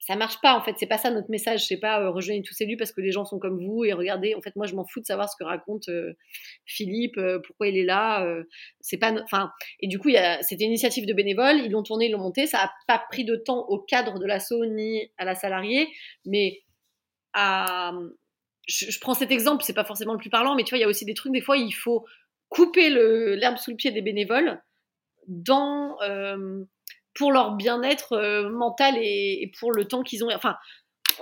[0.00, 0.74] ça marche pas en fait.
[0.78, 1.66] C'est pas ça notre message.
[1.66, 4.34] C'est pas euh, rejoignez tous élus parce que les gens sont comme vous et regardez
[4.34, 6.14] en fait moi je m'en fous de savoir ce que raconte euh,
[6.64, 8.26] Philippe euh, pourquoi il est là
[8.80, 9.50] c'est pas enfin
[9.80, 10.10] et du coup
[10.40, 13.24] c'était une initiative de bénévoles ils l'ont tourné ils l'ont monté ça a pas pris
[13.24, 15.88] de temps au cadre de l'assaut ni à la salariée
[16.24, 16.62] mais
[17.34, 17.92] à
[18.66, 20.84] je, prends cet exemple c'est pas forcément le plus parlant mais tu vois il y
[20.84, 22.04] a aussi des trucs des fois il faut
[22.48, 24.62] couper l'herbe sous le pied des bénévoles
[25.26, 25.98] dans
[27.18, 30.30] pour leur bien-être euh, mental et, pour le temps qu'ils ont.
[30.32, 30.56] Enfin,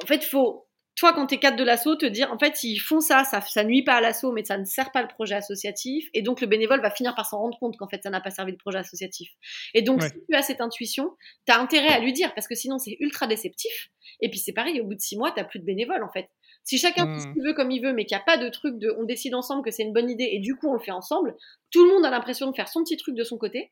[0.03, 2.63] en fait, il faut, toi, quand tu es cadre de l'assaut, te dire, en fait,
[2.63, 5.09] ils font ça, ça, ça nuit pas à l'assaut, mais ça ne sert pas le
[5.09, 6.09] projet associatif.
[6.13, 8.31] Et donc, le bénévole va finir par s'en rendre compte qu'en fait, ça n'a pas
[8.31, 9.31] servi le projet associatif.
[9.73, 11.17] Et donc, si tu as cette intuition,
[11.47, 13.89] tu as intérêt à lui dire, parce que sinon, c'est ultra déceptif.
[14.21, 16.29] Et puis, c'est pareil, au bout de six mois, tu plus de bénévoles, en fait.
[16.67, 17.33] Si chacun fait ce mmh.
[17.33, 19.35] qu'il veut comme il veut, mais qu'il n'y a pas de truc de on décide
[19.35, 21.37] ensemble que c'est une bonne idée et du coup on le fait ensemble,
[21.71, 23.71] tout le monde a l'impression de faire son petit truc de son côté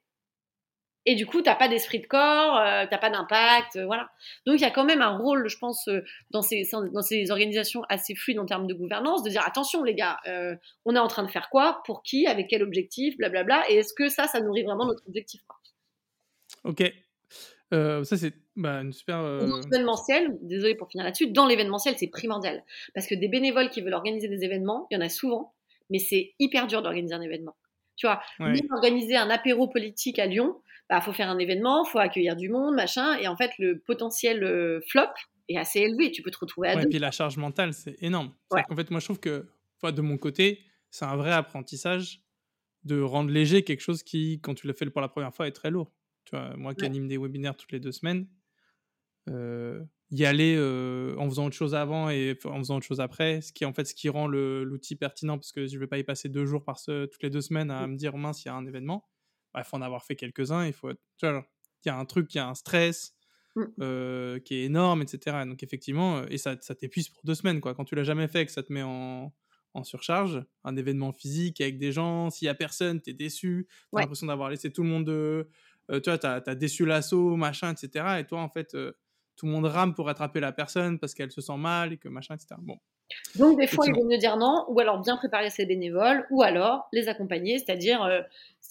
[1.06, 4.10] et du coup, t'as pas d'esprit de corps, euh, t'as pas d'impact, euh, voilà.
[4.46, 6.00] Donc il y a quand même un rôle, je pense, euh,
[6.30, 9.94] dans, ces, dans ces organisations assez fluides en termes de gouvernance, de dire attention les
[9.94, 10.18] gars,
[10.84, 13.92] on est en train de faire quoi, pour qui, avec quel objectif, blablabla, et est-ce
[13.94, 15.58] que ça, ça nourrit vraiment notre objectif quoi.
[16.64, 16.82] Ok.
[17.70, 19.18] ça c'est bah, une super.
[19.18, 22.62] Dans l'événementiel, désolé pour finir là-dessus, dans l'événementiel c'est primordial
[22.94, 25.54] parce que des bénévoles qui veulent organiser des événements, il y en a souvent,
[25.90, 27.56] mais c'est hyper dur d'organiser un événement.
[27.96, 28.20] Tu vois,
[28.72, 30.56] organiser un apéro politique à Lyon,
[30.90, 33.16] bah, faut faire un événement, faut accueillir du monde, machin.
[33.18, 35.08] Et en fait, le potentiel euh, flop
[35.48, 36.10] est assez élevé.
[36.10, 38.32] Tu peux te retrouver à ouais, Et puis la charge mentale, c'est énorme.
[38.50, 39.46] En fait, moi, je trouve que,
[39.82, 42.22] de mon côté, c'est un vrai apprentissage
[42.84, 45.52] de rendre léger quelque chose qui, quand tu l'as fait pour la première fois, est
[45.52, 45.90] très lourd.
[46.24, 48.26] Tu vois, moi qui anime des webinaires toutes les deux semaines,
[49.28, 53.40] euh, y aller euh, en faisant autre chose avant et en faisant autre chose après,
[53.40, 56.04] ce qui en fait ce qui rend l'outil pertinent parce que je vais pas y
[56.04, 58.50] passer deux jours par ce, toutes les deux semaines à me dire mince il y
[58.50, 59.06] a un événement
[59.56, 61.42] il faut en avoir fait quelques-uns, il faut, il
[61.86, 63.14] y a un truc, il y a un stress
[63.56, 63.62] mmh.
[63.80, 65.44] euh, qui est énorme, etc.
[65.46, 67.74] Donc effectivement, euh, et ça, ça t'épuise pour deux semaines, quoi.
[67.74, 69.32] Quand tu l'as jamais fait, que ça te met en,
[69.74, 74.00] en surcharge, un événement physique avec des gens, s'il y a personne, t'es déçu, t'as
[74.00, 75.48] l'impression d'avoir laissé tout le monde de,
[75.90, 78.16] euh, tu vois, t'as as déçu l'assaut, machin, etc.
[78.20, 78.76] Et toi, en fait,
[79.36, 82.08] tout le monde rame pour attraper la personne parce qu'elle se sent mal et que
[82.08, 82.54] machin, etc.
[82.58, 82.78] Bon.
[83.36, 86.42] Donc, des fois, il vaut mieux dire non, ou alors bien préparer ses bénévoles, ou
[86.42, 88.08] alors les accompagner, c'est-à-dire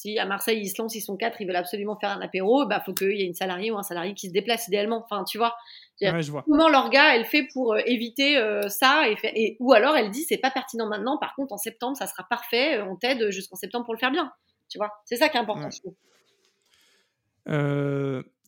[0.03, 2.65] si à Marseille ils se lancent, ils sont quatre, ils veulent absolument faire un apéro,
[2.65, 5.01] bah faut qu'il y ait une salariée ou un salarié qui se déplace idéalement.
[5.03, 5.55] Enfin, tu vois.
[6.01, 6.43] je vois.
[6.43, 10.23] Comment l'orga elle fait pour euh, éviter euh, ça et, et, ou alors elle dit
[10.27, 11.17] c'est pas pertinent maintenant.
[11.17, 12.79] Par contre en septembre ça sera parfait.
[12.79, 14.31] Euh, on t'aide jusqu'en septembre pour le faire bien.
[14.67, 14.91] Tu vois.
[15.05, 15.69] C'est ça qui est important.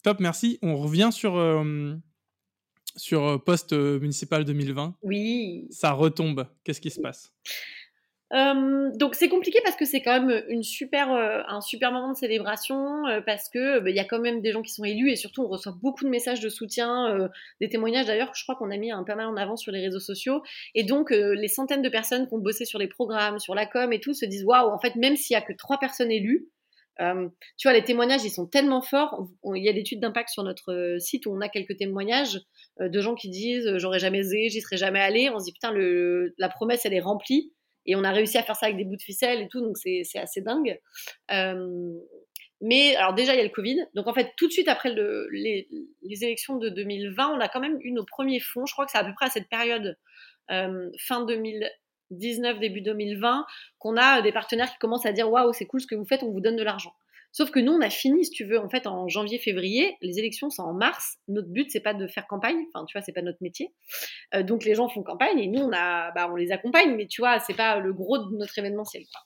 [0.06, 0.60] Top, merci.
[0.62, 1.34] On revient sur
[2.96, 4.96] sur poste municipal 2020.
[5.04, 5.68] Oui.
[5.72, 6.48] Ça retombe.
[6.64, 7.34] Qu'est-ce qui se passe?
[8.34, 12.12] Euh, donc c'est compliqué parce que c'est quand même une super, euh, un super moment
[12.12, 14.84] de célébration euh, parce que bah, il y a quand même des gens qui sont
[14.84, 17.30] élus et surtout on reçoit beaucoup de messages de soutien,
[17.62, 19.72] des témoignages d'ailleurs que je crois qu'on a mis un pas mal en avant sur
[19.72, 20.42] les réseaux sociaux
[20.74, 23.94] et donc les centaines de personnes qui ont bossé sur les programmes, sur la com
[23.94, 26.50] et tout se disent waouh en fait même s'il y a que trois personnes élues,
[26.98, 29.28] tu vois les témoignages ils sont tellement forts.
[29.54, 32.42] Il y a d'études d'impact sur notre site où on a quelques témoignages
[32.80, 35.30] de gens qui disent j'aurais jamais osé, j'y serais jamais allé.
[35.30, 35.74] On se dit putain
[36.38, 37.52] la promesse elle est remplie.
[37.86, 39.78] Et on a réussi à faire ça avec des bouts de ficelle et tout, donc
[39.78, 40.80] c'est assez dingue.
[41.32, 41.94] Euh,
[42.62, 43.86] mais alors déjà, il y a le Covid.
[43.94, 45.68] Donc en fait, tout de suite après le, les,
[46.24, 48.66] élections de 2020, on a quand même eu nos premiers fonds.
[48.66, 49.98] Je crois que c'est à peu près à cette période,
[50.52, 51.26] euh, fin
[52.12, 53.46] 2019, début 2020,
[53.80, 56.24] qu'on a des partenaires qui commencent à dire Waouh, c'est cool ce que vous faites,
[56.24, 56.94] on vous donne de l'argent.
[57.36, 59.98] Sauf que nous, on a fini, si tu veux, en fait, en janvier-février.
[60.02, 61.18] Les élections sont en mars.
[61.28, 62.64] Notre but, c'est pas de faire campagne.
[62.74, 63.74] Enfin, tu vois, c'est pas notre métier.
[64.34, 66.96] Euh, donc, les gens font campagne et nous, on a, bah, on les accompagne.
[66.96, 69.20] Mais tu vois, c'est pas le gros de notre événementiel, quoi.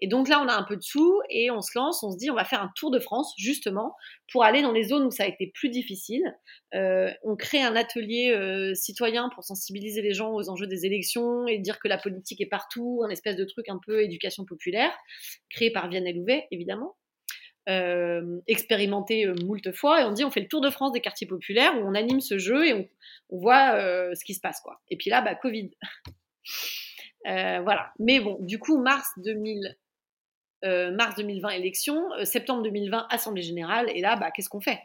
[0.00, 2.18] Et donc là, on a un peu de sous et on se lance, on se
[2.18, 3.94] dit, on va faire un tour de France, justement,
[4.30, 6.22] pour aller dans les zones où ça a été plus difficile.
[6.74, 11.46] Euh, on crée un atelier euh, citoyen pour sensibiliser les gens aux enjeux des élections
[11.46, 14.92] et dire que la politique est partout, un espèce de truc un peu éducation populaire,
[15.48, 16.96] créé par Vianney Louvet, évidemment.
[17.68, 21.26] Euh, expérimenté moult fois et on dit on fait le tour de France des quartiers
[21.26, 22.74] populaires où on anime ce jeu et
[23.28, 23.72] on, voit
[24.14, 24.80] ce qui se passe quoi.
[24.88, 25.70] Et puis là, bah Covid.
[27.24, 27.90] voilà.
[27.98, 29.76] Mais bon, du coup, mars 2000,
[30.64, 34.80] euh, mars 2020 élection, euh, septembre 2020 assemblée générale, et là, bah, qu'est-ce qu'on fait?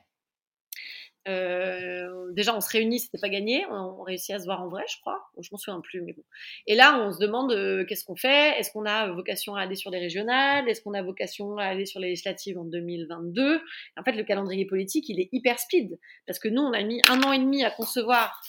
[1.28, 3.64] Euh, déjà, on se réunit, c'était pas gagné.
[3.68, 5.24] On, réussit à se voir en vrai, je crois.
[5.40, 6.24] je m'en souviens plus, mais bon.
[6.66, 8.60] Et là, on se demande qu'est-ce qu'on fait?
[8.60, 10.68] Est-ce qu'on a vocation à aller sur les régionales?
[10.68, 13.62] Est-ce qu'on a vocation à aller sur les législatives en 2022
[13.98, 17.04] En fait, le calendrier politique, il est hyper speed parce que nous, on a mis
[17.08, 18.42] un an et demi à concevoir.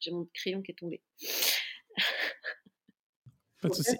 [0.00, 1.00] J'ai mon crayon qui est tombé.
[3.62, 3.96] Pas de souci.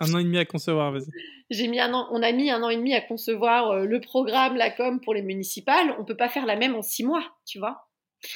[0.00, 1.10] Un an et demi à concevoir, vas-y.
[1.50, 4.00] J'ai mis un an, on a mis un an et demi à concevoir euh, le
[4.00, 5.94] programme, la com pour les municipales.
[5.98, 7.86] On peut pas faire la même en six mois, tu vois.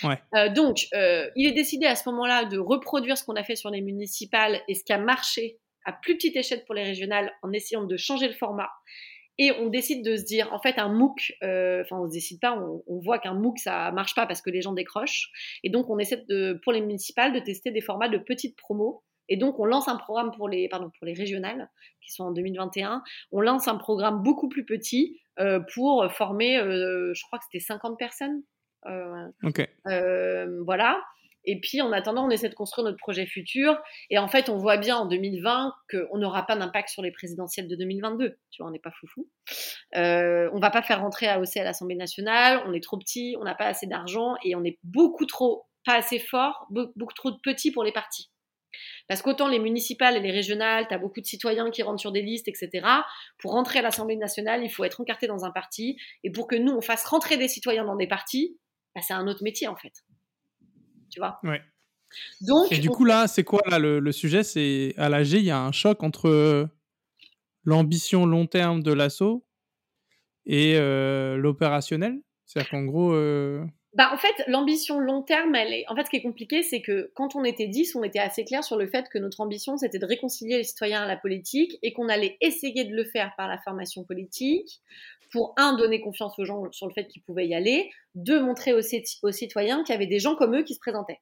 [0.03, 0.19] Ouais.
[0.35, 3.57] Euh, donc, euh, il est décidé à ce moment-là de reproduire ce qu'on a fait
[3.57, 7.33] sur les municipales et ce qui a marché à plus petite échelle pour les régionales
[7.43, 8.71] en essayant de changer le format.
[9.37, 12.57] Et on décide de se dire, en fait, un MOOC, enfin, on se décide pas,
[12.57, 15.31] on, on voit qu'un MOOC, ça marche pas parce que les gens décrochent.
[15.65, 19.03] Et donc, on essaie de, pour les municipales de tester des formats de petites promos
[19.29, 21.71] et donc, on lance un programme pour les, pardon, pour les régionales,
[22.03, 23.03] qui sont en 2021.
[23.33, 27.65] On lance un programme beaucoup plus petit euh, pour former, euh, je crois que c'était
[27.65, 28.43] 50 personnes.
[28.87, 29.69] Euh, ok.
[30.65, 31.01] voilà.
[31.47, 33.79] Et puis, en attendant, on essaie de construire notre projet futur.
[34.09, 37.69] Et en fait, on voit bien en 2020 qu'on n'aura pas d'impact sur les présidentielles
[37.69, 38.39] de 2022.
[38.51, 39.29] Tu vois, on n'est pas foufou.
[39.95, 42.63] Euh, on va pas faire rentrer AOC à l'Assemblée nationale.
[42.67, 45.97] On est trop petit, on n'a pas assez d'argent et on est beaucoup trop, pas
[45.97, 48.31] assez fort, beaucoup trop de petits pour les partis.
[49.09, 52.13] Parce qu'autant les municipales et les régionales, tu as beaucoup de citoyens qui rentrent sur
[52.13, 52.87] des listes, etc.
[53.39, 55.97] Pour rentrer à l'Assemblée nationale, il faut être encarté dans un parti.
[56.23, 58.59] Et pour que nous, on fasse rentrer des citoyens dans des partis,
[58.95, 59.93] bah, c'est un autre métier, en fait.
[61.11, 61.39] Tu vois?
[61.43, 61.63] Ouais.
[62.41, 64.43] Donc, et du coup, là, c'est quoi là, le, sujet?
[64.43, 66.69] C'est à l'AG, il y a un choc entre
[67.65, 69.45] l'ambition long terme de l'assaut
[70.47, 72.21] et euh, l'opérationnel?
[72.47, 73.13] C'est-à-dire qu'en gros.
[73.13, 73.65] Euh,
[73.95, 75.55] bah, en fait, l'ambition long terme.
[75.89, 78.45] En fait, ce qui est compliqué, c'est que quand on était 10, on était assez
[78.45, 81.79] clair sur le fait que notre ambition, c'était de réconcilier les citoyens à la politique
[81.83, 84.81] et qu'on allait essayer de le faire par la formation politique
[85.31, 88.73] pour, un, donner confiance aux gens sur le fait qu'ils pouvaient y aller, deux, montrer
[88.73, 88.81] aux,
[89.23, 91.21] aux citoyens qu'il y avait des gens comme eux qui se présentaient.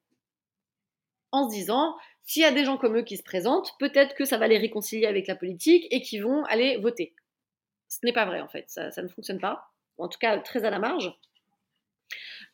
[1.31, 1.94] En se disant,
[2.24, 4.59] s'il y a des gens comme eux qui se présentent, peut-être que ça va les
[4.59, 7.15] réconcilier avec la politique et qu'ils vont aller voter.
[7.89, 8.65] Ce n'est pas vrai, en fait.
[8.69, 9.66] Ça, ça ne fonctionne pas.
[9.99, 11.12] En tout cas, très à la marge.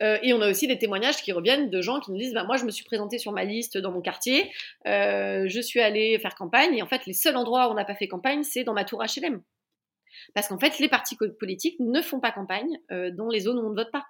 [0.02, 2.44] Euh, et on a aussi des témoignages qui reviennent de gens qui nous disent bah,
[2.44, 4.50] Moi, je me suis présenté sur ma liste dans mon quartier,
[4.86, 7.84] euh, je suis allé faire campagne, et en fait, les seuls endroits où on n'a
[7.84, 9.42] pas fait campagne, c'est dans ma tour HLM.
[10.34, 13.66] Parce qu'en fait, les partis politiques ne font pas campagne euh, dans les zones où
[13.66, 14.06] on ne vote pas.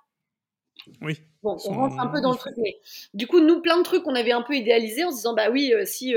[1.02, 1.18] Oui.
[1.42, 2.78] Bon, on rentre un peu dans le truc, mais
[3.12, 5.50] du coup, nous, plein de trucs qu'on avait un peu idéalisés en se disant, bah
[5.50, 6.14] oui, si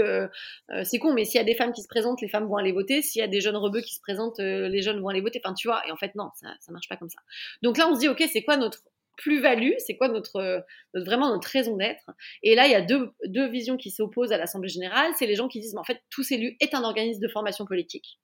[0.83, 2.71] c'est con, mais s'il y a des femmes qui se présentent, les femmes vont aller
[2.71, 3.01] voter.
[3.01, 5.41] S'il y a des jeunes rebeux qui se présentent, les jeunes vont aller voter.
[5.43, 5.81] Enfin, tu vois.
[5.87, 7.19] Et en fait, non, ça, ça marche pas comme ça.
[7.63, 8.83] Donc là, on se dit, ok, c'est quoi notre
[9.17, 12.09] plus-value, c'est quoi notre, vraiment notre raison d'être.
[12.43, 15.11] Et là, il y a deux, deux visions qui s'opposent à l'Assemblée générale.
[15.17, 17.65] C'est les gens qui disent, mais en fait, tous élus est un organisme de formation
[17.65, 18.19] politique.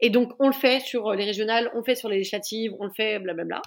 [0.00, 2.84] Et donc, on le fait sur les régionales, on le fait sur les législatives, on
[2.84, 3.62] le fait blablabla.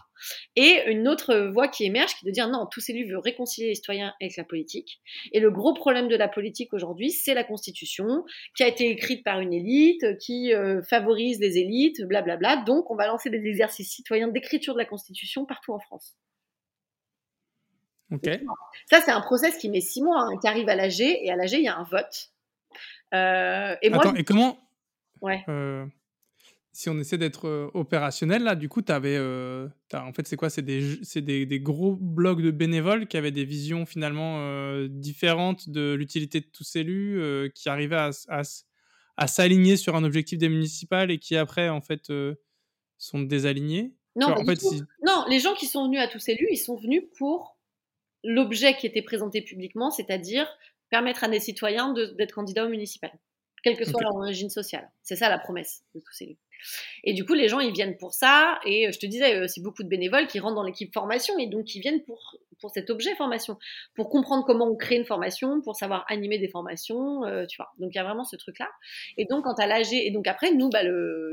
[0.55, 3.69] Et une autre voix qui émerge, qui est de dire non, tous élus veulent réconcilier
[3.69, 5.01] les citoyens avec la politique.
[5.31, 8.23] Et le gros problème de la politique aujourd'hui, c'est la Constitution,
[8.55, 12.63] qui a été écrite par une élite, qui euh, favorise les élites, blablabla.
[12.65, 16.17] Donc, on va lancer des exercices citoyens d'écriture de la Constitution partout en France.
[18.89, 21.35] Ça, c'est un process qui met six mois, hein, qui arrive à l'AG, et à
[21.35, 22.31] l'AG, il y a un vote.
[23.13, 24.57] Euh, et Attends, et comment
[25.21, 25.43] Ouais.
[25.47, 25.85] Euh,
[26.73, 29.17] si on essaie d'être euh, opérationnel, là, du coup, tu avais.
[29.93, 30.49] en fait, c'est quoi?
[30.49, 35.93] C'est des, des, des, gros blocs de bénévoles qui avaient des visions finalement différentes de
[35.93, 38.41] l'utilité de tous élus, qui arrivaient à, à,
[39.17, 42.11] à s'aligner sur un objectif des municipales et qui après, en fait,
[42.97, 43.93] sont désalignés?
[44.15, 44.59] Non, en fait,
[45.05, 47.57] non, les gens qui sont venus à tous élus, ils sont venus pour
[48.23, 50.47] l'objet qui était présenté publiquement, c'est-à-dire
[50.89, 53.11] permettre à des citoyens d'être candidats au municipal,
[53.63, 54.91] quelle que soit leur origine sociale.
[55.01, 56.37] C'est ça la promesse de tous ces lieux.
[57.03, 58.59] Et du coup, les gens, ils viennent pour ça.
[58.65, 61.37] Et euh, je te disais, euh, c'est beaucoup de bénévoles qui rentrent dans l'équipe formation
[61.37, 62.37] et donc qui viennent pour,
[62.73, 63.57] cet objet formation,
[63.95, 67.71] pour comprendre comment on crée une formation, pour savoir animer des formations, euh, tu vois.
[67.79, 68.69] Donc il y a vraiment ce truc-là.
[69.17, 70.83] Et donc, quand à l'AG, et donc après, nous, bah,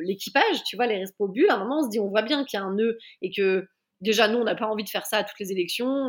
[0.01, 2.45] l'équipage, tu vois, les respo bulles, à un moment, on se dit, on voit bien
[2.45, 3.69] qu'il y a un nœud et que
[4.01, 6.09] déjà, nous, on n'a pas envie de faire ça à toutes les élections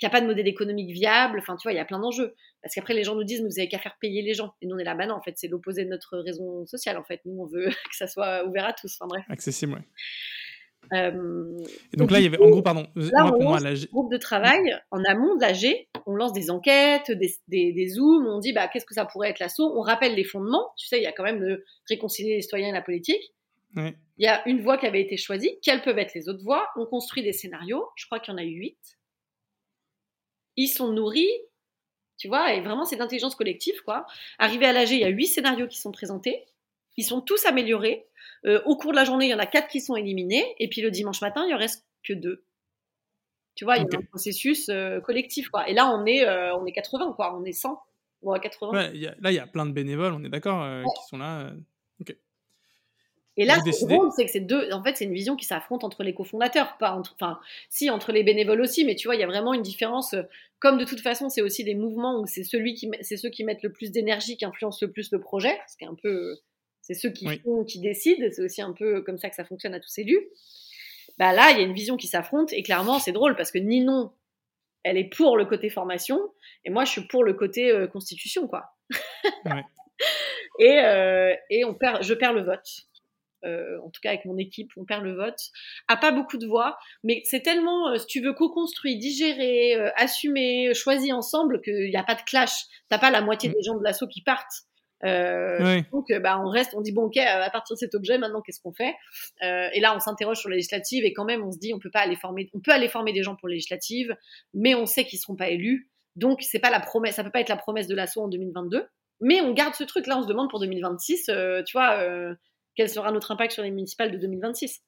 [0.00, 1.38] qui a pas de modèle économique viable.
[1.38, 2.34] Enfin, tu vois, il y a plein d'enjeux.
[2.62, 4.54] Parce qu'après, les gens nous disent, vous avez qu'à faire payer les gens.
[4.62, 6.96] Et nous, on est là, bah non, en fait, c'est l'opposé de notre raison sociale.
[6.96, 8.96] En fait, nous, on veut que ça soit ouvert à tous.
[8.98, 9.24] Enfin, bref.
[9.28, 9.84] Accessible, ouais.
[10.92, 11.62] Euh,
[11.92, 14.10] et donc, là, il y avait, en gros, pardon, là, moi, pour moi, la groupe
[14.10, 18.38] de travail en amont de l'AG, on lance des enquêtes, des, des, des zooms, on
[18.38, 21.02] dit bah, qu'est-ce que ça pourrait être l'assaut, on rappelle les fondements, tu sais, il
[21.02, 23.34] y a quand même de réconcilier les citoyens et la politique.
[23.76, 26.66] Il y a une voie qui avait été choisie, quelles peuvent être les autres voies,
[26.76, 28.98] on construit des scénarios, je crois qu'il y en a eu huit.
[30.56, 31.30] Ils sont nourris,
[32.18, 34.06] tu vois, et vraiment c'est d'intelligence collective, quoi.
[34.38, 36.44] Arrivé à l'AG, il y a huit scénarios qui sont présentés,
[36.96, 38.06] ils sont tous améliorés,
[38.46, 40.68] euh, au cours de la journée, il y en a quatre qui sont éliminés, et
[40.68, 42.44] puis le dimanche matin, il en reste que deux.
[43.54, 45.68] Tu vois, il y a un processus euh, collectif, quoi.
[45.68, 47.36] Et là, on est, euh, on est 80, quoi.
[47.36, 47.78] On est 100.
[48.22, 48.72] Bon, à 80.
[48.72, 51.52] là, il y a plein de bénévoles, on est d'accord, qui sont là.
[53.40, 53.72] Et là, ce qui
[54.14, 54.70] c'est que c'est deux.
[54.70, 57.14] En fait, c'est une vision qui s'affronte entre les cofondateurs, pas entre.
[57.14, 57.40] Enfin,
[57.70, 60.14] si entre les bénévoles aussi, mais tu vois, il y a vraiment une différence.
[60.58, 63.44] Comme de toute façon, c'est aussi des mouvements où c'est celui qui, c'est ceux qui
[63.44, 66.36] mettent le plus d'énergie qui influencent le plus le projet, ce qui est un peu
[66.82, 68.26] c'est ceux qui font, qui décident.
[68.30, 70.20] C'est aussi un peu comme ça que ça fonctionne à tous élus.
[71.16, 73.58] Bah là, il y a une vision qui s'affronte et clairement, c'est drôle parce que
[73.58, 74.12] Ninon,
[74.82, 76.18] elle est pour le côté formation
[76.66, 78.74] et moi, je suis pour le côté euh, constitution, quoi.
[80.58, 82.89] et, euh, et on perd, je perds le vote.
[83.44, 85.38] Euh, en tout cas avec mon équipe, on perd le vote,
[85.88, 91.12] a pas beaucoup de voix, mais c'est tellement, si tu veux, co-construit, digérer, assumer, choisi
[91.12, 92.52] ensemble qu'il n'y a pas de clash.
[92.88, 93.52] T'as pas la moitié mm.
[93.52, 94.64] des gens de l'assaut qui partent.
[95.04, 97.94] Euh, Donc, euh, bah, on reste, on dit bon, ok, euh, à partir de cet
[97.94, 98.94] objet, maintenant, qu'est-ce qu'on fait?
[99.42, 101.78] Euh, Et là, on s'interroge sur les législatives et quand même, on se dit, on
[101.78, 104.14] peut pas aller former, on peut aller former des gens pour les législatives,
[104.54, 105.90] mais on sait qu'ils seront pas élus.
[106.16, 108.86] Donc, c'est pas la promesse, ça peut pas être la promesse de l'assaut en 2022.
[109.22, 110.06] Mais on garde ce truc.
[110.06, 111.30] Là, on se demande pour 2026,
[111.66, 112.34] tu vois,
[112.80, 114.80] quel sera notre impact sur les municipales de 2026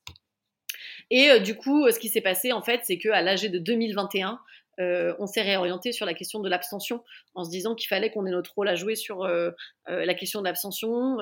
[1.11, 4.39] et du coup, ce qui s'est passé, en fait, c'est qu'à l'âge de 2021,
[4.81, 7.05] euh, on s'est réorienté sur la question de l'abstention
[7.35, 9.51] en se disant qu'il fallait qu'on ait notre rôle à jouer sur euh,
[9.91, 11.19] euh, la question de l'abstention.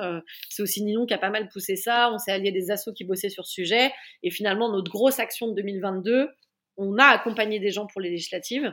[0.48, 2.12] c'est aussi Ninon qui a pas mal poussé ça.
[2.12, 3.90] On s'est allié des assos qui bossaient sur ce sujet.
[4.22, 6.28] Et finalement, notre grosse action de 2022,
[6.76, 8.72] on a accompagné des gens pour les législatives.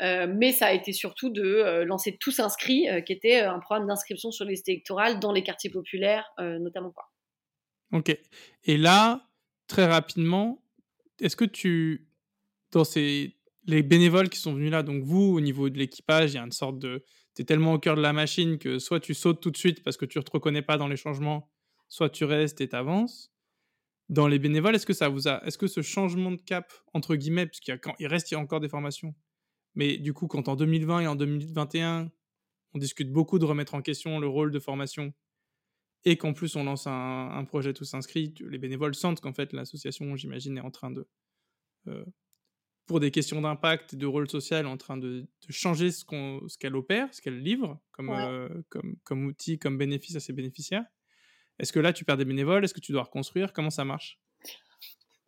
[0.00, 4.44] Mais ça a été surtout de lancer Tous inscrits, qui était un programme d'inscription sur
[4.44, 6.92] les listes électorales dans les quartiers populaires, notamment.
[7.92, 8.16] Ok.
[8.64, 9.28] Et là,
[9.68, 10.62] très rapidement,
[11.20, 12.08] est-ce que tu,
[12.72, 13.36] dans ces
[13.66, 16.42] les bénévoles qui sont venus là, donc vous, au niveau de l'équipage, il y a
[16.42, 17.04] une sorte de.
[17.34, 19.82] Tu es tellement au cœur de la machine que soit tu sautes tout de suite
[19.82, 21.50] parce que tu ne te reconnais pas dans les changements,
[21.88, 23.32] soit tu restes et t'avances.
[24.08, 25.44] Dans les bénévoles, est-ce que ça vous a.
[25.44, 28.60] Est-ce que ce changement de cap, entre guillemets, puisqu'il il reste il y a encore
[28.60, 29.14] des formations,
[29.76, 32.10] mais du coup, quand en 2020 et en 2021,
[32.74, 35.14] on discute beaucoup de remettre en question le rôle de formation,
[36.04, 40.16] et qu'en plus on lance un, projet tous inscrits, les bénévoles sentent qu'en fait l'association,
[40.16, 41.06] j'imagine, est en train de.
[41.88, 42.04] Euh,
[42.86, 46.04] pour des questions d'impact et de rôle social, en train de, changer ce
[46.56, 50.84] qu'elle opère, ce qu'elle livre comme, euh, comme, comme outil, comme bénéfice à ses bénéficiaires.
[51.58, 52.64] Est-ce que là, tu perds des bénévoles?
[52.64, 53.52] Est-ce que tu dois reconstruire?
[53.52, 54.20] Comment ça marche?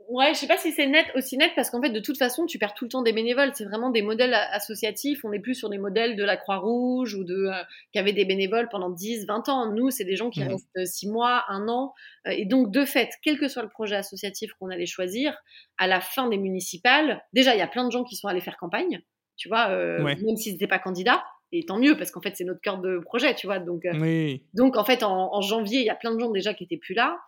[0.09, 2.47] Ouais, je sais pas si c'est net aussi net parce qu'en fait de toute façon
[2.47, 3.51] tu perds tout le temps des bénévoles.
[3.55, 5.22] C'est vraiment des modèles associatifs.
[5.22, 7.62] On n'est plus sur des modèles de la Croix-Rouge ou de euh,
[7.93, 9.70] qui avaient des bénévoles pendant 10, 20 ans.
[9.70, 10.48] Nous, c'est des gens qui mmh.
[10.48, 11.93] restent 6 mois, 1 an.
[12.26, 15.36] Euh, et donc de fait, quel que soit le projet associatif qu'on allait choisir,
[15.76, 18.40] à la fin des municipales, déjà il y a plein de gens qui sont allés
[18.40, 19.02] faire campagne.
[19.36, 22.45] Tu vois, euh, même s'ils n'étaient pas candidats et tant mieux parce qu'en fait c'est
[22.45, 25.91] notre cœur de projet tu vois donc euh, donc en fait en, janvier il y
[25.91, 27.19] a plein de gens déjà qui étaient plus là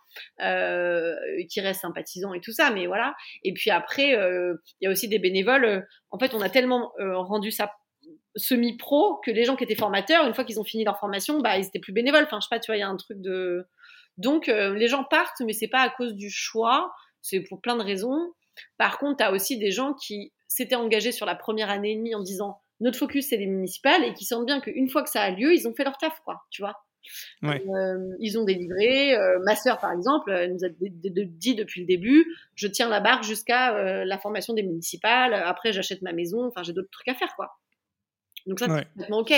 [0.41, 1.15] euh,
[1.49, 3.15] qui restent sympathisants et tout ça mais voilà.
[3.43, 6.91] Et puis après euh, il y a aussi des bénévoles en fait on a tellement
[6.99, 7.71] rendu ça
[8.35, 11.39] semi pro que les gens qui étaient formateurs une fois qu'ils ont fini leur formation
[11.39, 12.23] bah ils étaient plus bénévoles.
[12.25, 13.65] Enfin je sais pas tu vois il y a un truc de
[14.17, 16.91] donc les gens partent mais c'est pas à cause du choix
[17.21, 18.33] c'est pour plein de raisons.
[18.77, 21.95] Par contre tu as aussi des gens qui s'étaient engagés sur la première année et
[21.95, 25.09] demie en disant notre focus c'est les municipales et qui sentent bien qu'une fois que
[25.09, 26.75] ça a lieu, ils ont fait leur taf, quoi, tu vois.
[27.43, 29.15] Euh, ils ont délivré.
[29.15, 32.25] Euh, ma sœur, par exemple, elle nous a dit depuis le début,
[32.55, 35.33] je tiens la barque jusqu'à euh, la formation des municipales.
[35.33, 36.45] Après, j'achète ma maison.
[36.45, 37.57] Enfin, j'ai d'autres trucs à faire, quoi.
[38.47, 39.33] Donc ça, c'est complètement ok.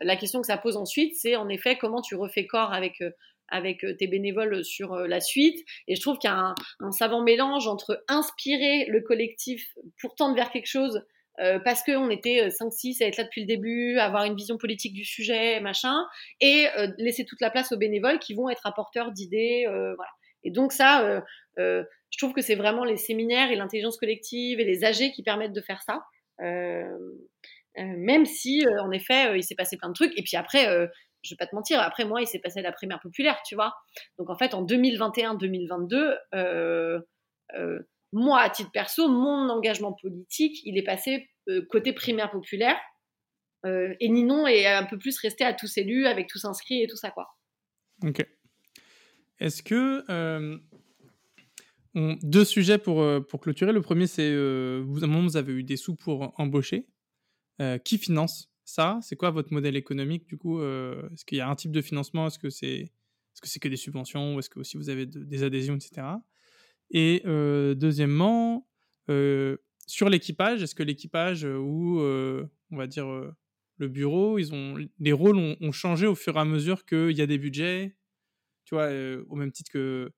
[0.00, 3.02] La question que ça pose ensuite, c'est en effet comment tu refais corps avec
[3.50, 5.64] avec tes bénévoles sur la suite.
[5.86, 10.16] Et je trouve qu'il y a un, un savant mélange entre inspirer le collectif pour
[10.16, 11.02] tendre vers quelque chose
[11.40, 14.58] euh, parce qu'on était 5-6 euh, à être là depuis le début, avoir une vision
[14.58, 16.04] politique du sujet, machin,
[16.40, 19.64] et euh, laisser toute la place aux bénévoles qui vont être apporteurs d'idées.
[19.66, 20.10] voilà.
[20.44, 21.22] Et donc ça,
[21.56, 25.52] je trouve que c'est vraiment les séminaires et l'intelligence collective et les AG qui permettent
[25.52, 26.04] de faire ça.
[27.76, 30.16] même si, en effet, il s'est passé plein de trucs.
[30.18, 30.64] Et puis après,
[31.22, 33.74] je vais pas te mentir, après moi, il s'est passé la primaire populaire, tu vois.
[34.18, 36.16] Donc en fait, en 2021-2022,
[38.12, 41.28] moi, à titre perso, mon engagement politique, il est passé
[41.70, 42.76] côté primaire populaire.
[43.64, 46.96] et Ninon est un peu plus resté à tous élus, avec tous inscrits et tout
[46.96, 47.28] ça, quoi.
[48.04, 48.24] Ok.
[49.40, 50.04] Est-ce que
[51.94, 53.72] deux sujets pour, euh, pour clôturer.
[53.72, 56.86] Le premier, c'est euh, vous, à un moment, vous avez eu des sous pour embaucher.
[57.60, 58.98] Euh, qui finance ça?
[59.02, 62.26] C'est quoi votre modèle économique du coup Est-ce qu'il y a un type de financement?
[62.26, 62.92] Est-ce que c'est
[63.34, 64.34] est-ce que c'est que des subventions?
[64.34, 66.06] Ou est-ce que aussi vous avez des adhésions, etc.
[66.90, 68.66] Et deuxièmement,
[69.86, 73.06] sur l'équipage, est-ce que l'équipage ou on va dire
[73.80, 77.22] le bureau, ils ont les rôles ont, changé au fur et à mesure qu'il y
[77.22, 77.96] a des budgets,
[78.64, 78.90] tu vois,
[79.28, 80.12] au même titre que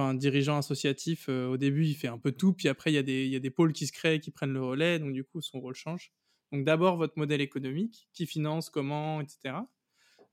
[0.00, 2.98] un dirigeant associatif, euh, au début, il fait un peu tout, puis après, il y,
[2.98, 5.24] a des, y a des pôles qui se créent, qui prennent le relais, donc du
[5.24, 6.12] coup, son rôle change.
[6.52, 9.56] Donc d'abord, votre modèle économique, qui finance, comment, etc.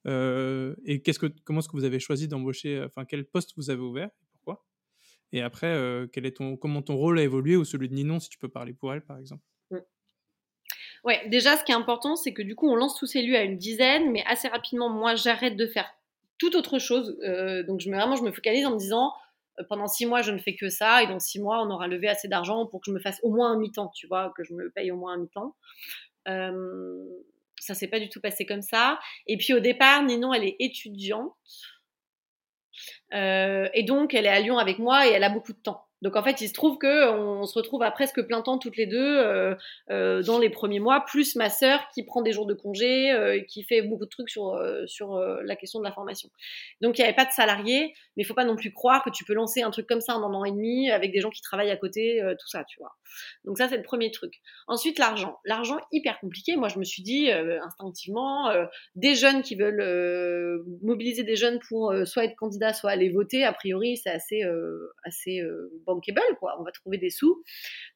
[0.07, 1.01] Euh, et
[1.43, 4.09] comment est-ce que vous avez choisi d'embaucher, enfin, quel poste vous avez ouvert,
[5.31, 8.19] et après, euh, quel est ton, comment ton rôle a évolué, ou celui de Ninon,
[8.19, 9.43] si tu peux parler pour elle, par exemple?
[9.71, 9.77] Mmh.
[11.03, 13.37] Ouais, déjà, ce qui est important, c'est que du coup, on lance tous ces lieux
[13.37, 15.89] à une dizaine, mais assez rapidement, moi, j'arrête de faire
[16.37, 17.17] toute autre chose.
[17.67, 19.13] donc, je me, vraiment, je me focalise en me disant,
[19.59, 21.87] euh, pendant six mois, je ne fais que ça, et dans six mois, on aura
[21.87, 24.43] levé assez d'argent pour que je me fasse au moins un mi-temps, tu vois, que
[24.43, 25.55] je me paye au moins un mi-temps.
[26.27, 27.05] Euh,
[27.59, 28.99] ça s'est pas du tout passé comme ça.
[29.27, 31.33] Et puis au départ, Ninon, elle est étudiante.
[33.13, 35.87] Euh, et donc, elle est à Lyon avec moi et elle a beaucoup de temps.
[36.01, 38.75] Donc en fait, il se trouve que on se retrouve à presque plein temps toutes
[38.75, 39.55] les deux euh,
[39.91, 43.39] euh, dans les premiers mois, plus ma sœur qui prend des jours de congé, euh,
[43.47, 46.29] qui fait beaucoup de trucs sur sur la question de la formation.
[46.81, 49.11] Donc il n'y avait pas de salariés, mais il faut pas non plus croire que
[49.11, 51.29] tu peux lancer un truc comme ça en un an et demi avec des gens
[51.29, 52.91] qui travaillent à côté, tout ça, tu vois.
[53.43, 54.33] Donc ça c'est le premier truc.
[54.67, 56.55] Ensuite l'argent, l'argent hyper compliqué.
[56.55, 58.51] Moi je me suis dit instinctivement,
[58.95, 63.53] des jeunes qui veulent mobiliser des jeunes pour soit être candidats, soit aller voter, a
[63.53, 64.43] priori c'est assez
[65.03, 65.41] assez
[65.95, 66.55] bankable, quoi.
[66.59, 67.43] On va trouver des sous.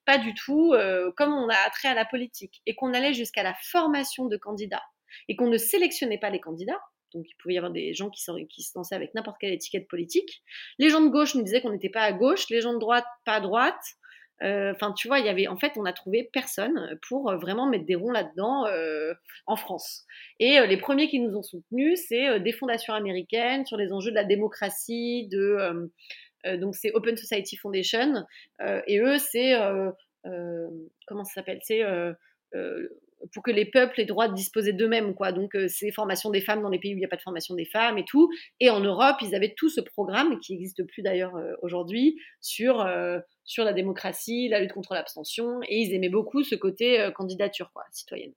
[0.05, 0.73] Pas du tout.
[0.73, 4.37] Euh, comme on a attrait à la politique et qu'on allait jusqu'à la formation de
[4.37, 4.83] candidats
[5.27, 6.79] et qu'on ne sélectionnait pas les candidats,
[7.13, 10.43] donc il pouvait y avoir des gens qui, se lançaient avec n'importe quelle étiquette politique.
[10.79, 13.05] Les gens de gauche nous disaient qu'on n'était pas à gauche, les gens de droite
[13.25, 13.81] pas à droite.
[14.43, 17.37] Euh, enfin, tu vois, il y avait en fait, on a trouvé personne pour euh,
[17.37, 18.65] vraiment mettre des ronds là-dedans
[19.45, 20.05] en France.
[20.39, 24.15] Et les premiers qui nous ont soutenus, c'est des fondations américaines sur les enjeux de
[24.15, 25.89] la démocratie, de
[26.57, 28.25] donc c'est Open Society Foundation.
[28.61, 29.91] Euh, et eux, c'est euh,
[31.07, 31.59] comment ça s'appelle?
[31.63, 31.83] C'est
[33.33, 35.31] pour que les peuples aient droit de disposer d'eux-mêmes, quoi.
[35.31, 37.55] Donc, c'est formation des femmes dans les pays où il n'y a pas de formation
[37.55, 38.29] des femmes et tout.
[38.59, 42.87] Et en Europe, ils avaient tout ce programme, qui n'existe plus d'ailleurs aujourd'hui, sur,
[43.43, 45.59] sur la démocratie, la lutte contre l'abstention.
[45.69, 48.33] Et ils aimaient beaucoup ce côté candidature, quoi, citoyenne.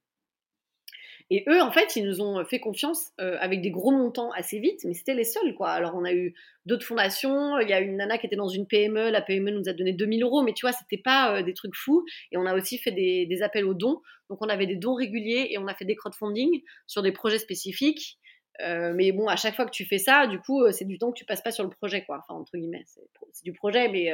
[1.30, 4.58] Et eux, en fait, ils nous ont fait confiance euh, avec des gros montants assez
[4.60, 5.68] vite, mais c'était les seuls, quoi.
[5.68, 6.34] Alors, on a eu
[6.64, 7.58] d'autres fondations.
[7.58, 9.10] Il y a une nana qui était dans une PME.
[9.10, 11.74] La PME nous a donné 2000 euros, mais tu vois, c'était pas euh, des trucs
[11.74, 12.04] fous.
[12.32, 14.00] Et on a aussi fait des, appels aux dons.
[14.30, 17.38] Donc, on avait des dons réguliers et on a fait des crowdfunding sur des projets
[17.38, 18.18] spécifiques.
[18.62, 21.12] Euh, mais bon, à chaque fois que tu fais ça, du coup, c'est du temps
[21.12, 22.24] que tu passes pas sur le projet, quoi.
[22.26, 24.12] Enfin, entre guillemets, c'est du projet, mais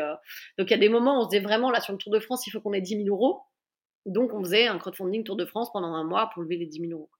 [0.59, 2.13] donc il y a des moments où on se dit vraiment là sur le Tour
[2.13, 3.41] de France, il faut qu'on ait 10 000 euros.
[4.07, 6.81] Donc, on faisait un crowdfunding Tour de France pendant un mois pour lever les 10
[6.81, 7.11] 000 euros.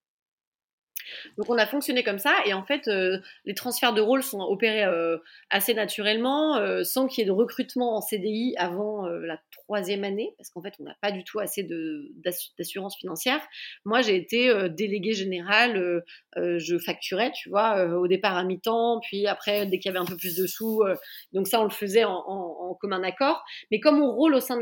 [1.37, 4.41] Donc on a fonctionné comme ça et en fait euh, les transferts de rôles sont
[4.41, 5.19] opérés euh,
[5.51, 10.35] assez naturellement euh, sans qu'il y ait de recrutement en CDI avant la troisième année
[10.37, 11.67] parce qu'en fait on n'a pas du tout assez
[12.59, 13.41] d'assurance financière.
[13.85, 16.03] Moi j'ai été déléguée générale,
[16.37, 20.07] je facturais tu vois au départ à mi-temps puis après dès qu'il y avait un
[20.07, 20.83] peu plus de sous
[21.33, 23.43] donc ça on le faisait en, commun accord.
[23.71, 24.61] Mais comme mon rôle au sein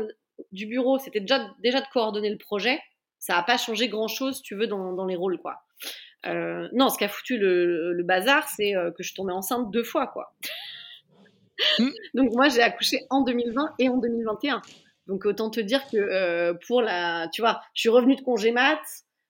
[0.51, 2.79] du bureau c'était déjà, déjà de coordonner le projet
[3.23, 5.61] ça n'a pas changé grand chose, tu veux, dans, dans les rôles, quoi.
[6.25, 9.85] Euh, non, ce qui a foutu le, bazar, c'est euh, que je tombais enceinte deux
[9.85, 10.33] fois, quoi.
[11.79, 11.89] Hmm.
[12.15, 14.61] Donc moi, j'ai accouché en 2020 et en 2021.
[15.07, 18.51] Donc autant te dire que euh, pour la, tu vois, je suis revenue de congé
[18.51, 18.81] mat,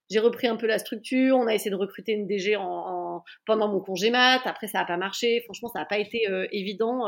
[0.09, 3.67] j'ai repris un peu la structure, on a essayé de recruter une DG en, pendant
[3.67, 7.07] mon congé mat, après ça n'a pas marché, franchement ça n'a pas été évident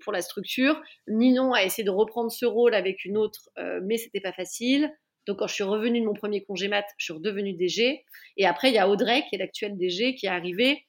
[0.00, 0.80] pour la structure.
[1.08, 3.50] Ninon a essayé de reprendre ce rôle avec une autre,
[3.82, 4.92] mais c'était pas facile.
[5.26, 8.02] Donc, quand je suis revenue de mon premier congé mat, je suis redevenue DG.
[8.38, 10.86] Et après, il y a Audrey, qui est l'actuelle DG, qui est arrivée,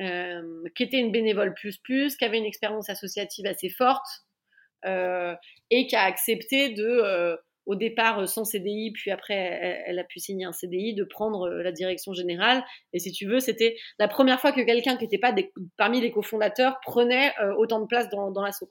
[0.00, 4.06] euh, qui était une bénévole plus plus, qui avait une expérience associative assez forte
[4.84, 5.34] euh,
[5.70, 7.36] et qui a accepté de, euh,
[7.66, 9.34] au départ sans CDI, puis après
[9.86, 12.64] elle, a pu signer un CDI, de prendre la direction générale.
[12.92, 15.34] Et si tu veux, c'était la première fois que quelqu'un qui n'était pas
[15.76, 18.68] parmi les cofondateurs prenait autant de place dans, dans l'assaut.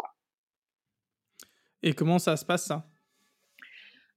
[1.84, 2.88] Et comment ça se passe ça?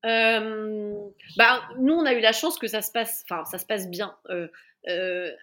[0.05, 0.94] Euh,
[1.36, 3.90] bah, nous, on a eu la chance que ça se passe, enfin, ça se passe
[3.90, 4.16] bien.
[4.30, 4.48] Euh,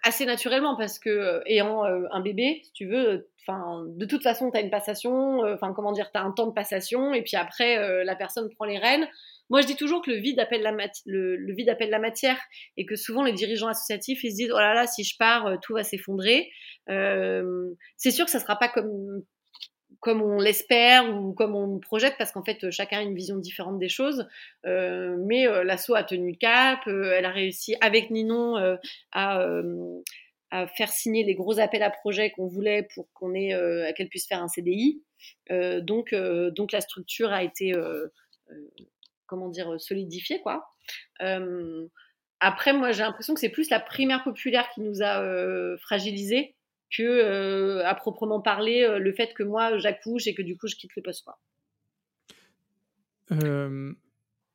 [0.04, 4.58] assez naturellement parce que ayant un bébé, si tu veux, enfin de toute façon tu
[4.58, 8.04] as une passation, enfin comment dire, tu as un temps de passation et puis après
[8.04, 9.08] la personne prend les rênes.
[9.52, 10.72] Moi, je dis toujours que le vide appelle la,
[11.06, 12.40] le, vide appelle la matière
[12.78, 15.60] et que souvent les dirigeants associatifs, ils se disent, oh là là, si je pars,
[15.62, 16.50] tout va s'effondrer.
[16.90, 19.24] Euh, c'est sûr que ça sera pas comme
[20.00, 23.80] comme on l'espère ou comme on projette, parce qu'en fait, chacun a une vision différente
[23.80, 24.28] des choses.
[24.66, 28.56] Euh, mais euh, l'assaut a tenu le cap, euh, elle a réussi avec Ninon
[29.12, 29.48] à,
[30.52, 34.28] à, faire signer les gros appels à projets qu'on voulait pour qu'on ait, qu'elle puisse
[34.28, 35.02] faire un CDI.
[35.82, 37.74] donc, donc la structure a été,
[39.26, 40.66] comment dire, solidifiée, quoi.
[42.40, 46.56] après, moi, j'ai l'impression que c'est plus la primaire populaire qui nous a fragilisés
[46.96, 50.68] que euh, à proprement parler euh, le fait que moi j'accouche et que du coup
[50.68, 51.40] je quitte le poste quoi.
[53.32, 53.94] Euh,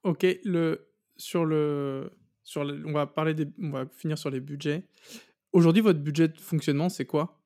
[0.05, 2.13] ok, le sur le
[2.43, 4.85] sur on va parler des, on va finir sur les budgets.
[5.53, 7.41] Aujourd'hui, votre budget de fonctionnement, c'est quoi?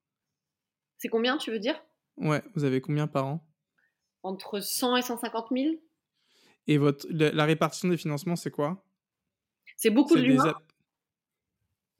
[0.98, 1.82] C'est combien, tu veux dire?
[2.18, 3.46] Ouais, vous avez combien par an?
[4.22, 5.74] Entre 100 et 150 000.
[6.66, 8.84] Et votre, la, répartition des financements, c'est quoi?
[9.76, 10.54] C'est beaucoup de l'humain.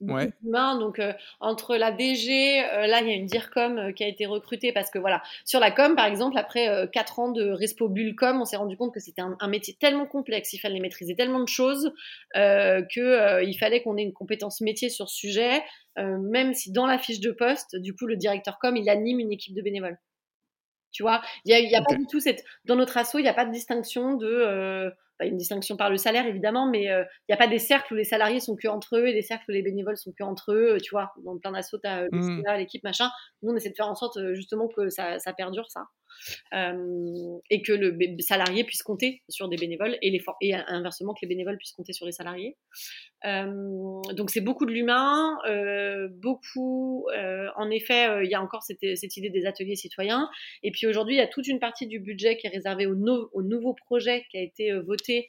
[0.07, 0.31] Ouais.
[0.43, 4.07] Donc euh, entre la DG, euh, là il y a une DIRCOM euh, qui a
[4.07, 7.89] été recrutée parce que voilà, sur la com par exemple, après 4 ans de Respo
[7.89, 11.39] Bullcom, on s'est rendu compte que c'était un, métier tellement complexe, il fallait maîtriser tellement
[11.39, 11.93] de choses
[12.33, 15.63] que il fallait qu'on ait une compétence métier sur ce sujet,
[15.97, 19.31] même si dans la fiche de poste, du coup le directeur com il anime une
[19.31, 19.99] équipe de bénévoles.
[20.91, 23.23] Tu vois, il n'y a, y a pas du tout cette dans notre asso, il
[23.23, 27.03] n'y a pas de distinction de une distinction par le salaire évidemment, mais il euh,
[27.29, 29.45] n'y a pas des cercles où les salariés sont que entre eux et des cercles
[29.49, 30.77] où les bénévoles sont que entre eux.
[30.83, 32.43] Tu vois, dans plein d'assauts, tu as mmh.
[32.57, 33.09] l'équipe machin.
[33.41, 35.85] Nous, on essaie de faire en sorte justement que ça, ça perdure ça.
[36.53, 40.21] Euh, et que le salarié puisse compter sur des bénévoles et,
[40.67, 42.57] inversement que les bénévoles puissent compter sur les salariés.
[43.25, 47.07] Euh, donc c'est beaucoup de l'humain, euh, beaucoup,
[47.55, 50.29] en effet, il y a encore cette, idée des ateliers citoyens.
[50.63, 52.95] Et puis aujourd'hui, il y a toute une partie du budget qui est réservée au,
[53.33, 55.27] au nouveau projet qui a été voté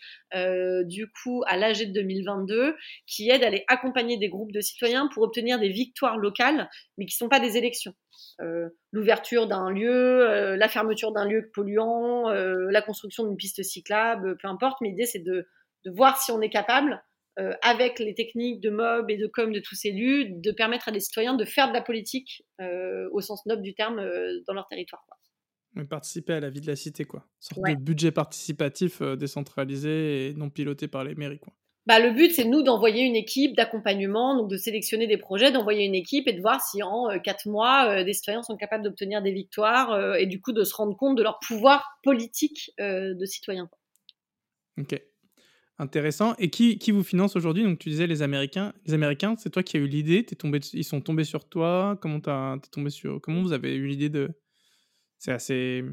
[0.85, 2.75] du coup à l'AG de 2022,
[3.07, 6.69] qui aide à aller accompagner des groupes de citoyens pour obtenir des victoires locales,
[6.99, 7.95] mais qui ne sont pas des élections.
[8.41, 13.63] Euh, l'ouverture d'un lieu, euh, la fermeture d'un lieu polluant, euh, la construction d'une piste
[13.63, 14.81] cyclable, peu importe.
[14.81, 15.47] Mais l'idée, c'est de,
[15.87, 17.01] voir si on est capable,
[17.63, 20.91] avec les techniques de mob et de com de tous ces lieux, de permettre à
[20.91, 22.45] des citoyens de faire de la politique
[23.13, 24.03] au sens noble du terme
[24.49, 25.07] dans leur territoire.
[25.89, 27.21] Participer à la vie de la cité, quoi.
[27.21, 31.53] Une sorte de budget participatif décentralisé et non piloté par les mairies, quoi
[31.87, 35.85] bah, le but, c'est nous d'envoyer une équipe d'accompagnement, donc de sélectionner des projets, d'envoyer
[35.85, 38.83] une équipe et de voir si en euh, quatre mois, euh, des citoyens sont capables
[38.83, 42.73] d'obtenir des victoires euh, et du coup de se rendre compte de leur pouvoir politique
[42.79, 43.71] de citoyen.
[44.79, 45.01] Ok.
[45.79, 46.35] Intéressant.
[46.39, 47.63] Et qui, qui vous finance aujourd'hui?
[47.63, 48.73] Donc tu disais les Américains.
[48.87, 50.25] Les Américains, c'est toi qui as eu l'idée?
[50.25, 51.99] tombé, ils sont tombés sur toi?
[52.01, 54.31] Comment t'as, es tombé sur Comment vous avez eu l'idée de
[55.19, 55.85] C'est assez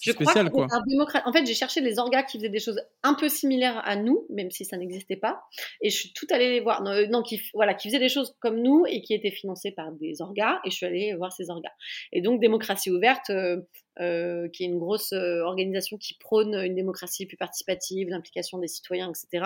[0.00, 3.28] je crois que En fait, j'ai cherché des orgas qui faisaient des choses un peu
[3.28, 5.42] similaires à nous, même si ça n'existait pas.
[5.80, 6.82] Et je suis tout allée les voir.
[6.82, 10.20] Non, qui, voilà, qui faisaient des choses comme nous et qui étaient financés par des
[10.22, 10.60] orgas.
[10.64, 11.72] Et je suis allée voir ces orgas.
[12.12, 13.60] Et donc, Démocratie ouverte, euh,
[14.00, 18.68] euh, qui est une grosse euh, organisation qui prône une démocratie plus participative, l'implication des
[18.68, 19.44] citoyens, etc.,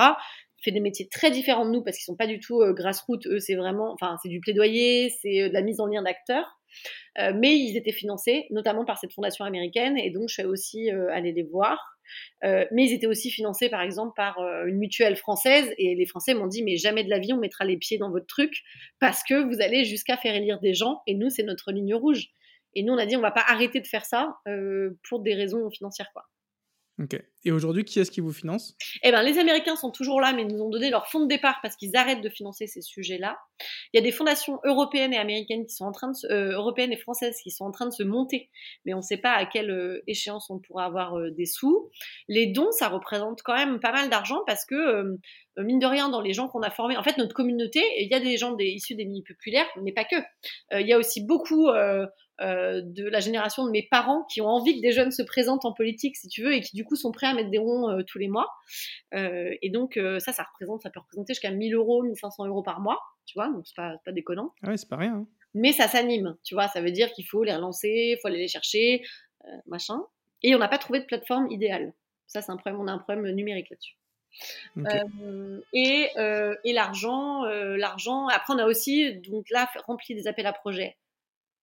[0.62, 3.27] fait des métiers très différents de nous parce qu'ils sont pas du tout grassroots.
[3.27, 6.59] Eux, c'est vraiment, enfin, c'est du plaidoyer, c'est de la mise en lien d'acteurs.
[7.19, 10.91] Euh, mais ils étaient financés notamment par cette fondation américaine et donc je suis aussi
[10.91, 11.79] euh, allée les voir.
[12.45, 16.35] Euh, mais ils étaient aussi financés par exemple par une mutuelle française et les Français
[16.35, 18.63] m'ont dit mais jamais de la vie on mettra les pieds dans votre truc
[19.01, 22.29] parce que vous allez jusqu'à faire élire des gens et nous c'est notre ligne rouge.
[22.75, 24.37] Et nous on a dit on va pas arrêter de faire ça
[25.09, 26.27] pour des raisons financières quoi.
[27.03, 27.19] Ok.
[27.45, 28.75] Et aujourd'hui, qui est-ce qui vous finance?
[29.03, 31.29] Eh ben, les Américains sont toujours là, mais ils nous ont donné leur fonds de
[31.29, 33.37] départ parce qu'ils arrêtent de financer ces sujets-là.
[33.93, 36.93] Il y a des fondations européennes et américaines qui sont en train de euh, européennes
[36.93, 38.51] et françaises qui sont en train de se monter,
[38.85, 41.91] mais on ne sait pas à quelle euh, échéance on pourra avoir euh, des sous.
[42.29, 45.19] Les dons, ça représente quand même pas mal d'argent parce que
[45.59, 48.15] mine de rien, dans les gens qu'on a formés, en fait, notre communauté, il y
[48.15, 50.16] a des gens issus des milieux populaires, mais pas que.
[50.73, 54.81] il y a aussi beaucoup de la génération de mes parents qui ont envie que
[54.81, 57.29] des jeunes se présentent en politique, si tu veux, et qui du coup sont prêts
[57.29, 58.48] à mettre des ronds euh, tous les mois.
[59.15, 62.81] Euh, et donc ça, ça représente, ça peut représenter jusqu'à 1000 euros, 1500 euros par
[62.81, 64.55] mois, tu vois, donc c'est pas, pas déconnant.
[64.62, 65.15] Ah ouais, c'est pas rien.
[65.15, 65.27] Hein.
[65.55, 68.39] Mais ça s'anime, tu vois, ça veut dire qu'il faut les relancer, il faut aller
[68.39, 69.05] les chercher,
[69.66, 70.01] machin.
[70.43, 71.94] Et on n'a pas trouvé de plateforme idéale.
[72.27, 73.97] Ça, c'est un problème, on a un problème numérique là-dessus.
[75.73, 76.11] et,
[76.65, 78.27] et l'argent, l'argent.
[78.28, 80.97] Après, on a aussi donc là rempli des appels à projets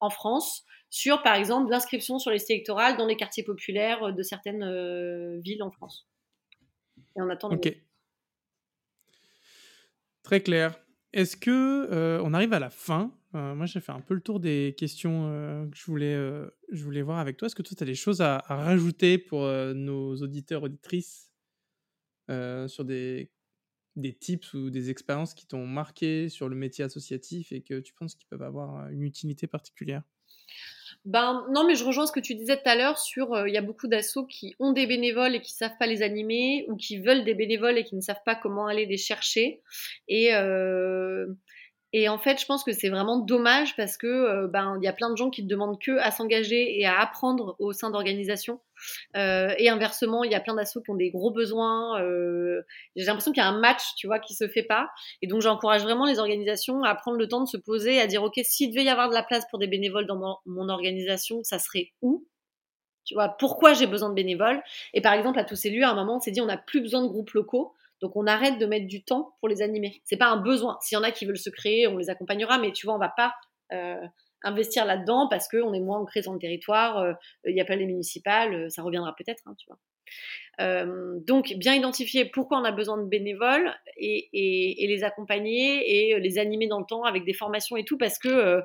[0.01, 4.11] en France sur, par exemple, l'inscription sur les listes électorales dans les quartiers populaires euh,
[4.11, 6.09] de certaines euh, villes en France.
[7.15, 7.49] Et on attend.
[7.49, 7.73] Ok.
[10.23, 10.79] Très clair.
[11.13, 13.11] est-ce que on arrive à la fin?
[13.33, 16.13] Moi, j'ai fait un peu le tour des questions que je voulais,
[16.71, 17.47] je voulais voir avec toi.
[17.47, 21.31] Est-ce que toi, tu as des choses à, à rajouter pour nos auditeurs, auditrices
[22.29, 23.31] sur des,
[23.95, 27.93] des tips ou des expériences qui t'ont marqué sur le métier associatif et que tu
[27.93, 30.03] penses qu'ils peuvent avoir une utilité particulière?
[31.05, 33.53] Ben non, mais je rejoins ce que tu disais tout à l'heure sur euh, il
[33.53, 36.75] y a beaucoup d'assauts qui ont des bénévoles et qui savent pas les animer ou
[36.75, 39.61] qui veulent des bénévoles et qui ne savent pas comment aller les chercher.
[40.07, 41.25] Et euh,
[41.93, 44.87] et en fait, je pense que c'est vraiment dommage parce que euh, ben il y
[44.87, 47.89] a plein de gens qui ne demandent que à s'engager et à apprendre au sein
[47.89, 48.61] d'organisations.
[49.17, 52.01] Euh, et inversement, il y a plein d'assauts qui ont des gros besoins.
[52.01, 52.61] Euh,
[52.95, 54.89] j'ai l'impression qu'il y a un match, tu vois, qui se fait pas.
[55.21, 58.23] Et donc, j'encourage vraiment les organisations à prendre le temps de se poser, à dire
[58.23, 61.43] ok, s'il devait y avoir de la place pour des bénévoles dans mon, mon organisation,
[61.43, 62.25] ça serait où?
[63.03, 64.61] Tu vois, pourquoi j'ai besoin de bénévoles?
[64.93, 66.57] Et par exemple, à tous ces lieux, à un moment, on s'est dit, on n'a
[66.57, 67.73] plus besoin de groupes locaux.
[68.01, 70.01] Donc on arrête de mettre du temps pour les animer.
[70.03, 70.77] C'est pas un besoin.
[70.81, 72.99] S'il y en a qui veulent se créer, on les accompagnera, mais tu vois, on
[72.99, 73.33] va pas
[73.73, 74.05] euh,
[74.43, 76.97] investir là-dedans parce qu'on est moins ancré dans le territoire.
[76.97, 77.13] Euh,
[77.45, 79.77] il n'y a pas les municipales, euh, ça reviendra peut-être, hein, tu vois.
[81.27, 86.67] donc bien identifier pourquoi on a besoin de bénévoles et, les accompagner et les animer
[86.67, 88.61] dans le temps avec des formations et tout parce que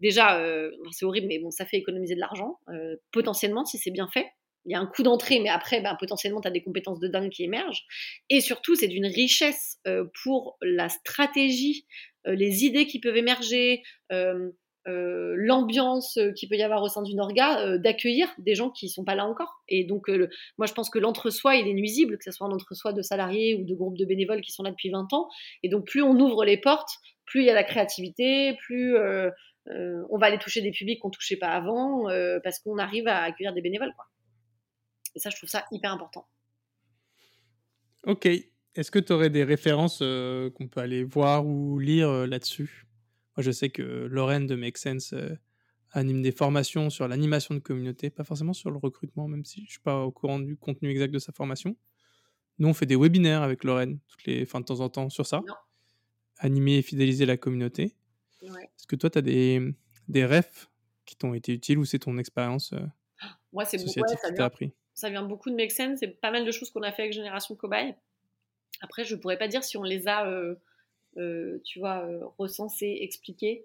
[0.00, 0.42] déjà
[0.90, 2.58] c'est horrible mais ça fait économiser de l'argent
[3.12, 4.26] potentiellement si c'est bien fait
[4.68, 7.08] il y a un coup d'entrée, mais après, ben, potentiellement, tu as des compétences de
[7.08, 7.86] dingue qui émergent.
[8.28, 11.86] Et surtout, c'est d'une richesse euh, pour la stratégie,
[12.26, 13.82] euh, les idées qui peuvent émerger,
[14.12, 14.50] euh,
[14.86, 19.04] l'ambiance qui peut y avoir au sein d'une orga, d'accueillir des gens qui ne sont
[19.04, 19.62] pas là encore.
[19.68, 20.08] Et donc,
[20.56, 23.54] moi, je pense que l'entre-soi, il est nuisible, que ce soit un entre-soi de salariés
[23.54, 25.28] ou de groupes de bénévoles qui sont là depuis 20 ans.
[25.62, 26.88] Et donc, plus on ouvre les portes,
[27.26, 31.36] plus il y a la créativité, plus on va aller toucher des publics qu'on touchait
[31.36, 32.06] pas avant,
[32.42, 33.92] parce qu'on arrive à accueillir des bénévoles.
[35.18, 36.28] Et ça, je trouve ça hyper important.
[38.04, 38.28] Ok.
[38.76, 42.86] Est-ce que tu aurais des références euh, qu'on peut aller voir ou lire euh, là-dessus?
[43.36, 45.34] Moi, je sais que Lorraine de Make Sense euh,
[45.90, 49.64] anime des formations sur l'animation de communauté, pas forcément sur le recrutement, même si je
[49.64, 51.76] ne suis pas au courant du contenu exact de sa formation.
[52.60, 55.26] Nous, on fait des webinaires avec Lorraine, toutes les, fin, de temps en temps, sur
[55.26, 55.42] ça.
[56.36, 57.96] Animer et fidéliser la communauté.
[58.40, 59.74] Est-ce que toi, tu as des,
[60.06, 60.70] des refs
[61.04, 62.72] qui t'ont été utiles ou c'est ton expérience
[63.52, 64.72] Moi, c'est beaucoup ouais, ça, appris?
[64.98, 66.00] Ça vient beaucoup de Make Sense.
[66.00, 67.94] C'est pas mal de choses qu'on a fait avec Génération Cobaye.
[68.80, 70.56] Après, je pourrais pas dire si on les a, euh,
[71.18, 73.64] euh, tu vois, euh, recensées, expliquées.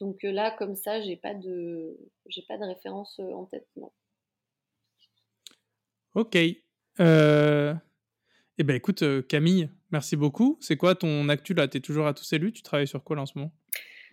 [0.00, 3.68] Donc là, comme ça, j'ai pas de, j'ai pas de référence en tête.
[6.14, 6.36] Ok.
[8.58, 10.56] Eh ben écoute, Camille, merci beaucoup.
[10.60, 11.68] C'est quoi ton actu là?
[11.68, 13.52] Tu es toujours à tous élus Tu travailles sur quoi là en ce moment?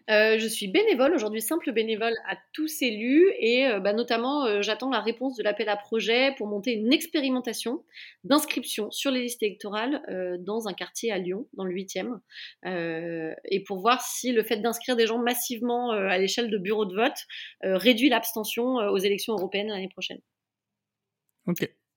[0.10, 4.62] Euh, je suis bénévole aujourd'hui, simple bénévole à tous élus et euh, bah, notamment euh,
[4.62, 7.84] j'attends la réponse de l'appel à projet pour monter une expérimentation
[8.24, 10.02] d'inscription sur les listes électorales
[10.40, 12.20] dans un quartier à Lyon, dans le 8e,
[13.46, 16.96] et pour voir si le fait d'inscrire des gens massivement à l'échelle de bureaux de
[16.96, 17.26] vote
[17.62, 20.20] réduit l'abstention aux élections européennes l'année prochaine.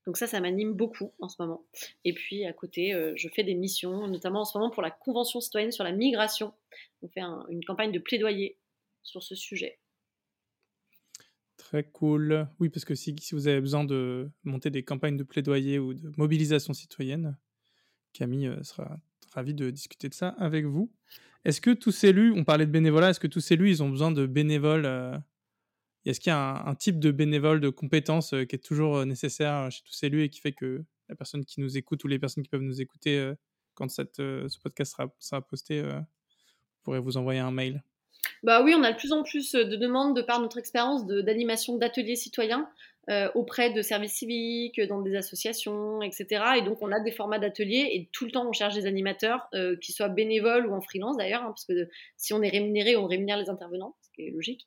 [0.07, 1.65] Donc ça, ça m'anime beaucoup en ce moment.
[2.05, 4.91] Et puis à côté, euh, je fais des missions, notamment en ce moment pour la
[4.91, 6.53] Convention citoyenne sur la migration.
[7.03, 8.59] On fait une campagne de plaidoyer
[9.03, 9.79] sur ce sujet.
[11.57, 12.49] Très cool.
[12.59, 16.12] Oui, parce que si, vous avez besoin de monter des campagnes de plaidoyer ou de
[16.16, 17.39] mobilisation citoyenne,
[18.12, 18.99] Camille euh, sera
[19.33, 20.93] ravie de discuter de ça avec vous.
[21.45, 23.83] Est-ce que tous ces élus, on parlait de bénévolat, est-ce que tous ces élus, ils
[23.83, 25.16] ont besoin de bénévoles euh,
[26.11, 29.05] est-ce qu'il y a un, type de bénévole, de compétence euh, qui est toujours euh,
[29.05, 32.03] nécessaire euh, chez tous ces élus et qui fait que la personne qui nous écoute
[32.05, 33.33] ou les personnes qui peuvent nous écouter
[33.74, 35.83] quand ce podcast sera, posté
[36.83, 37.83] pourraient vous envoyer un mail?
[38.43, 41.77] Bah oui, on a de plus en plus de demandes de par notre expérience d'animation
[41.77, 42.66] d'ateliers citoyens
[43.35, 46.45] auprès de services civiques, dans des associations, etc.
[46.57, 49.51] Et donc on a des formats d'ateliers et tout le temps on cherche des animateurs,
[49.83, 53.07] qui soient bénévoles ou en freelance d'ailleurs, hein, parce que si on est rémunéré, on
[53.07, 54.66] rémunère les intervenants, ce qui est logique.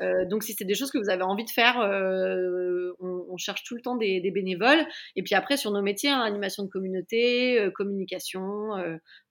[0.00, 3.64] Euh, donc si c'est des choses que vous avez envie de faire, euh, on, cherche
[3.64, 4.86] tout le temps des, bénévoles.
[5.16, 8.70] Et puis après sur nos métiers, hein, animation de communauté, euh, communication,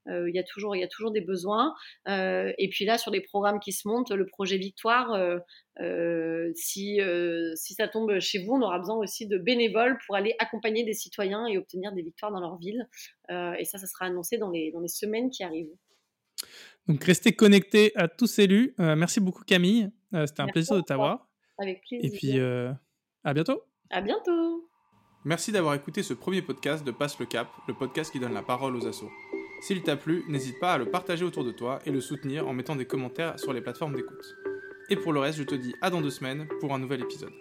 [0.07, 1.73] il y a toujours des besoins.
[2.07, 5.17] et puis là sur les programmes qui se montent, le projet Victoire,
[6.55, 6.99] si
[7.57, 11.45] ça tombe chez vous, on aura besoin aussi de bénévoles pour aller accompagner des citoyens
[11.47, 12.87] et obtenir des victoires dans leur ville.
[13.29, 15.75] et ça, ça sera annoncé dans les dans les semaines qui arrivent.
[16.87, 18.75] Donc restez connectés à tous élus.
[18.77, 19.89] Merci beaucoup Camille.
[20.13, 21.27] Euh, c'était un plaisir de t'avoir.
[21.57, 22.09] Avec plaisir.
[22.11, 22.71] Et puis euh,
[23.23, 23.63] à bientôt.
[23.89, 24.69] À bientôt.
[25.25, 28.43] Merci d'avoir écouté ce premier podcast de Passe le Cap, le podcast qui donne la
[28.43, 29.09] parole aux assos.
[29.61, 32.53] S'il t'a plu, n'hésite pas à le partager autour de toi et le soutenir en
[32.53, 34.35] mettant des commentaires sur les plateformes d'écoute.
[34.89, 37.31] Et pour le reste, je te dis à dans deux semaines pour un nouvel épisode.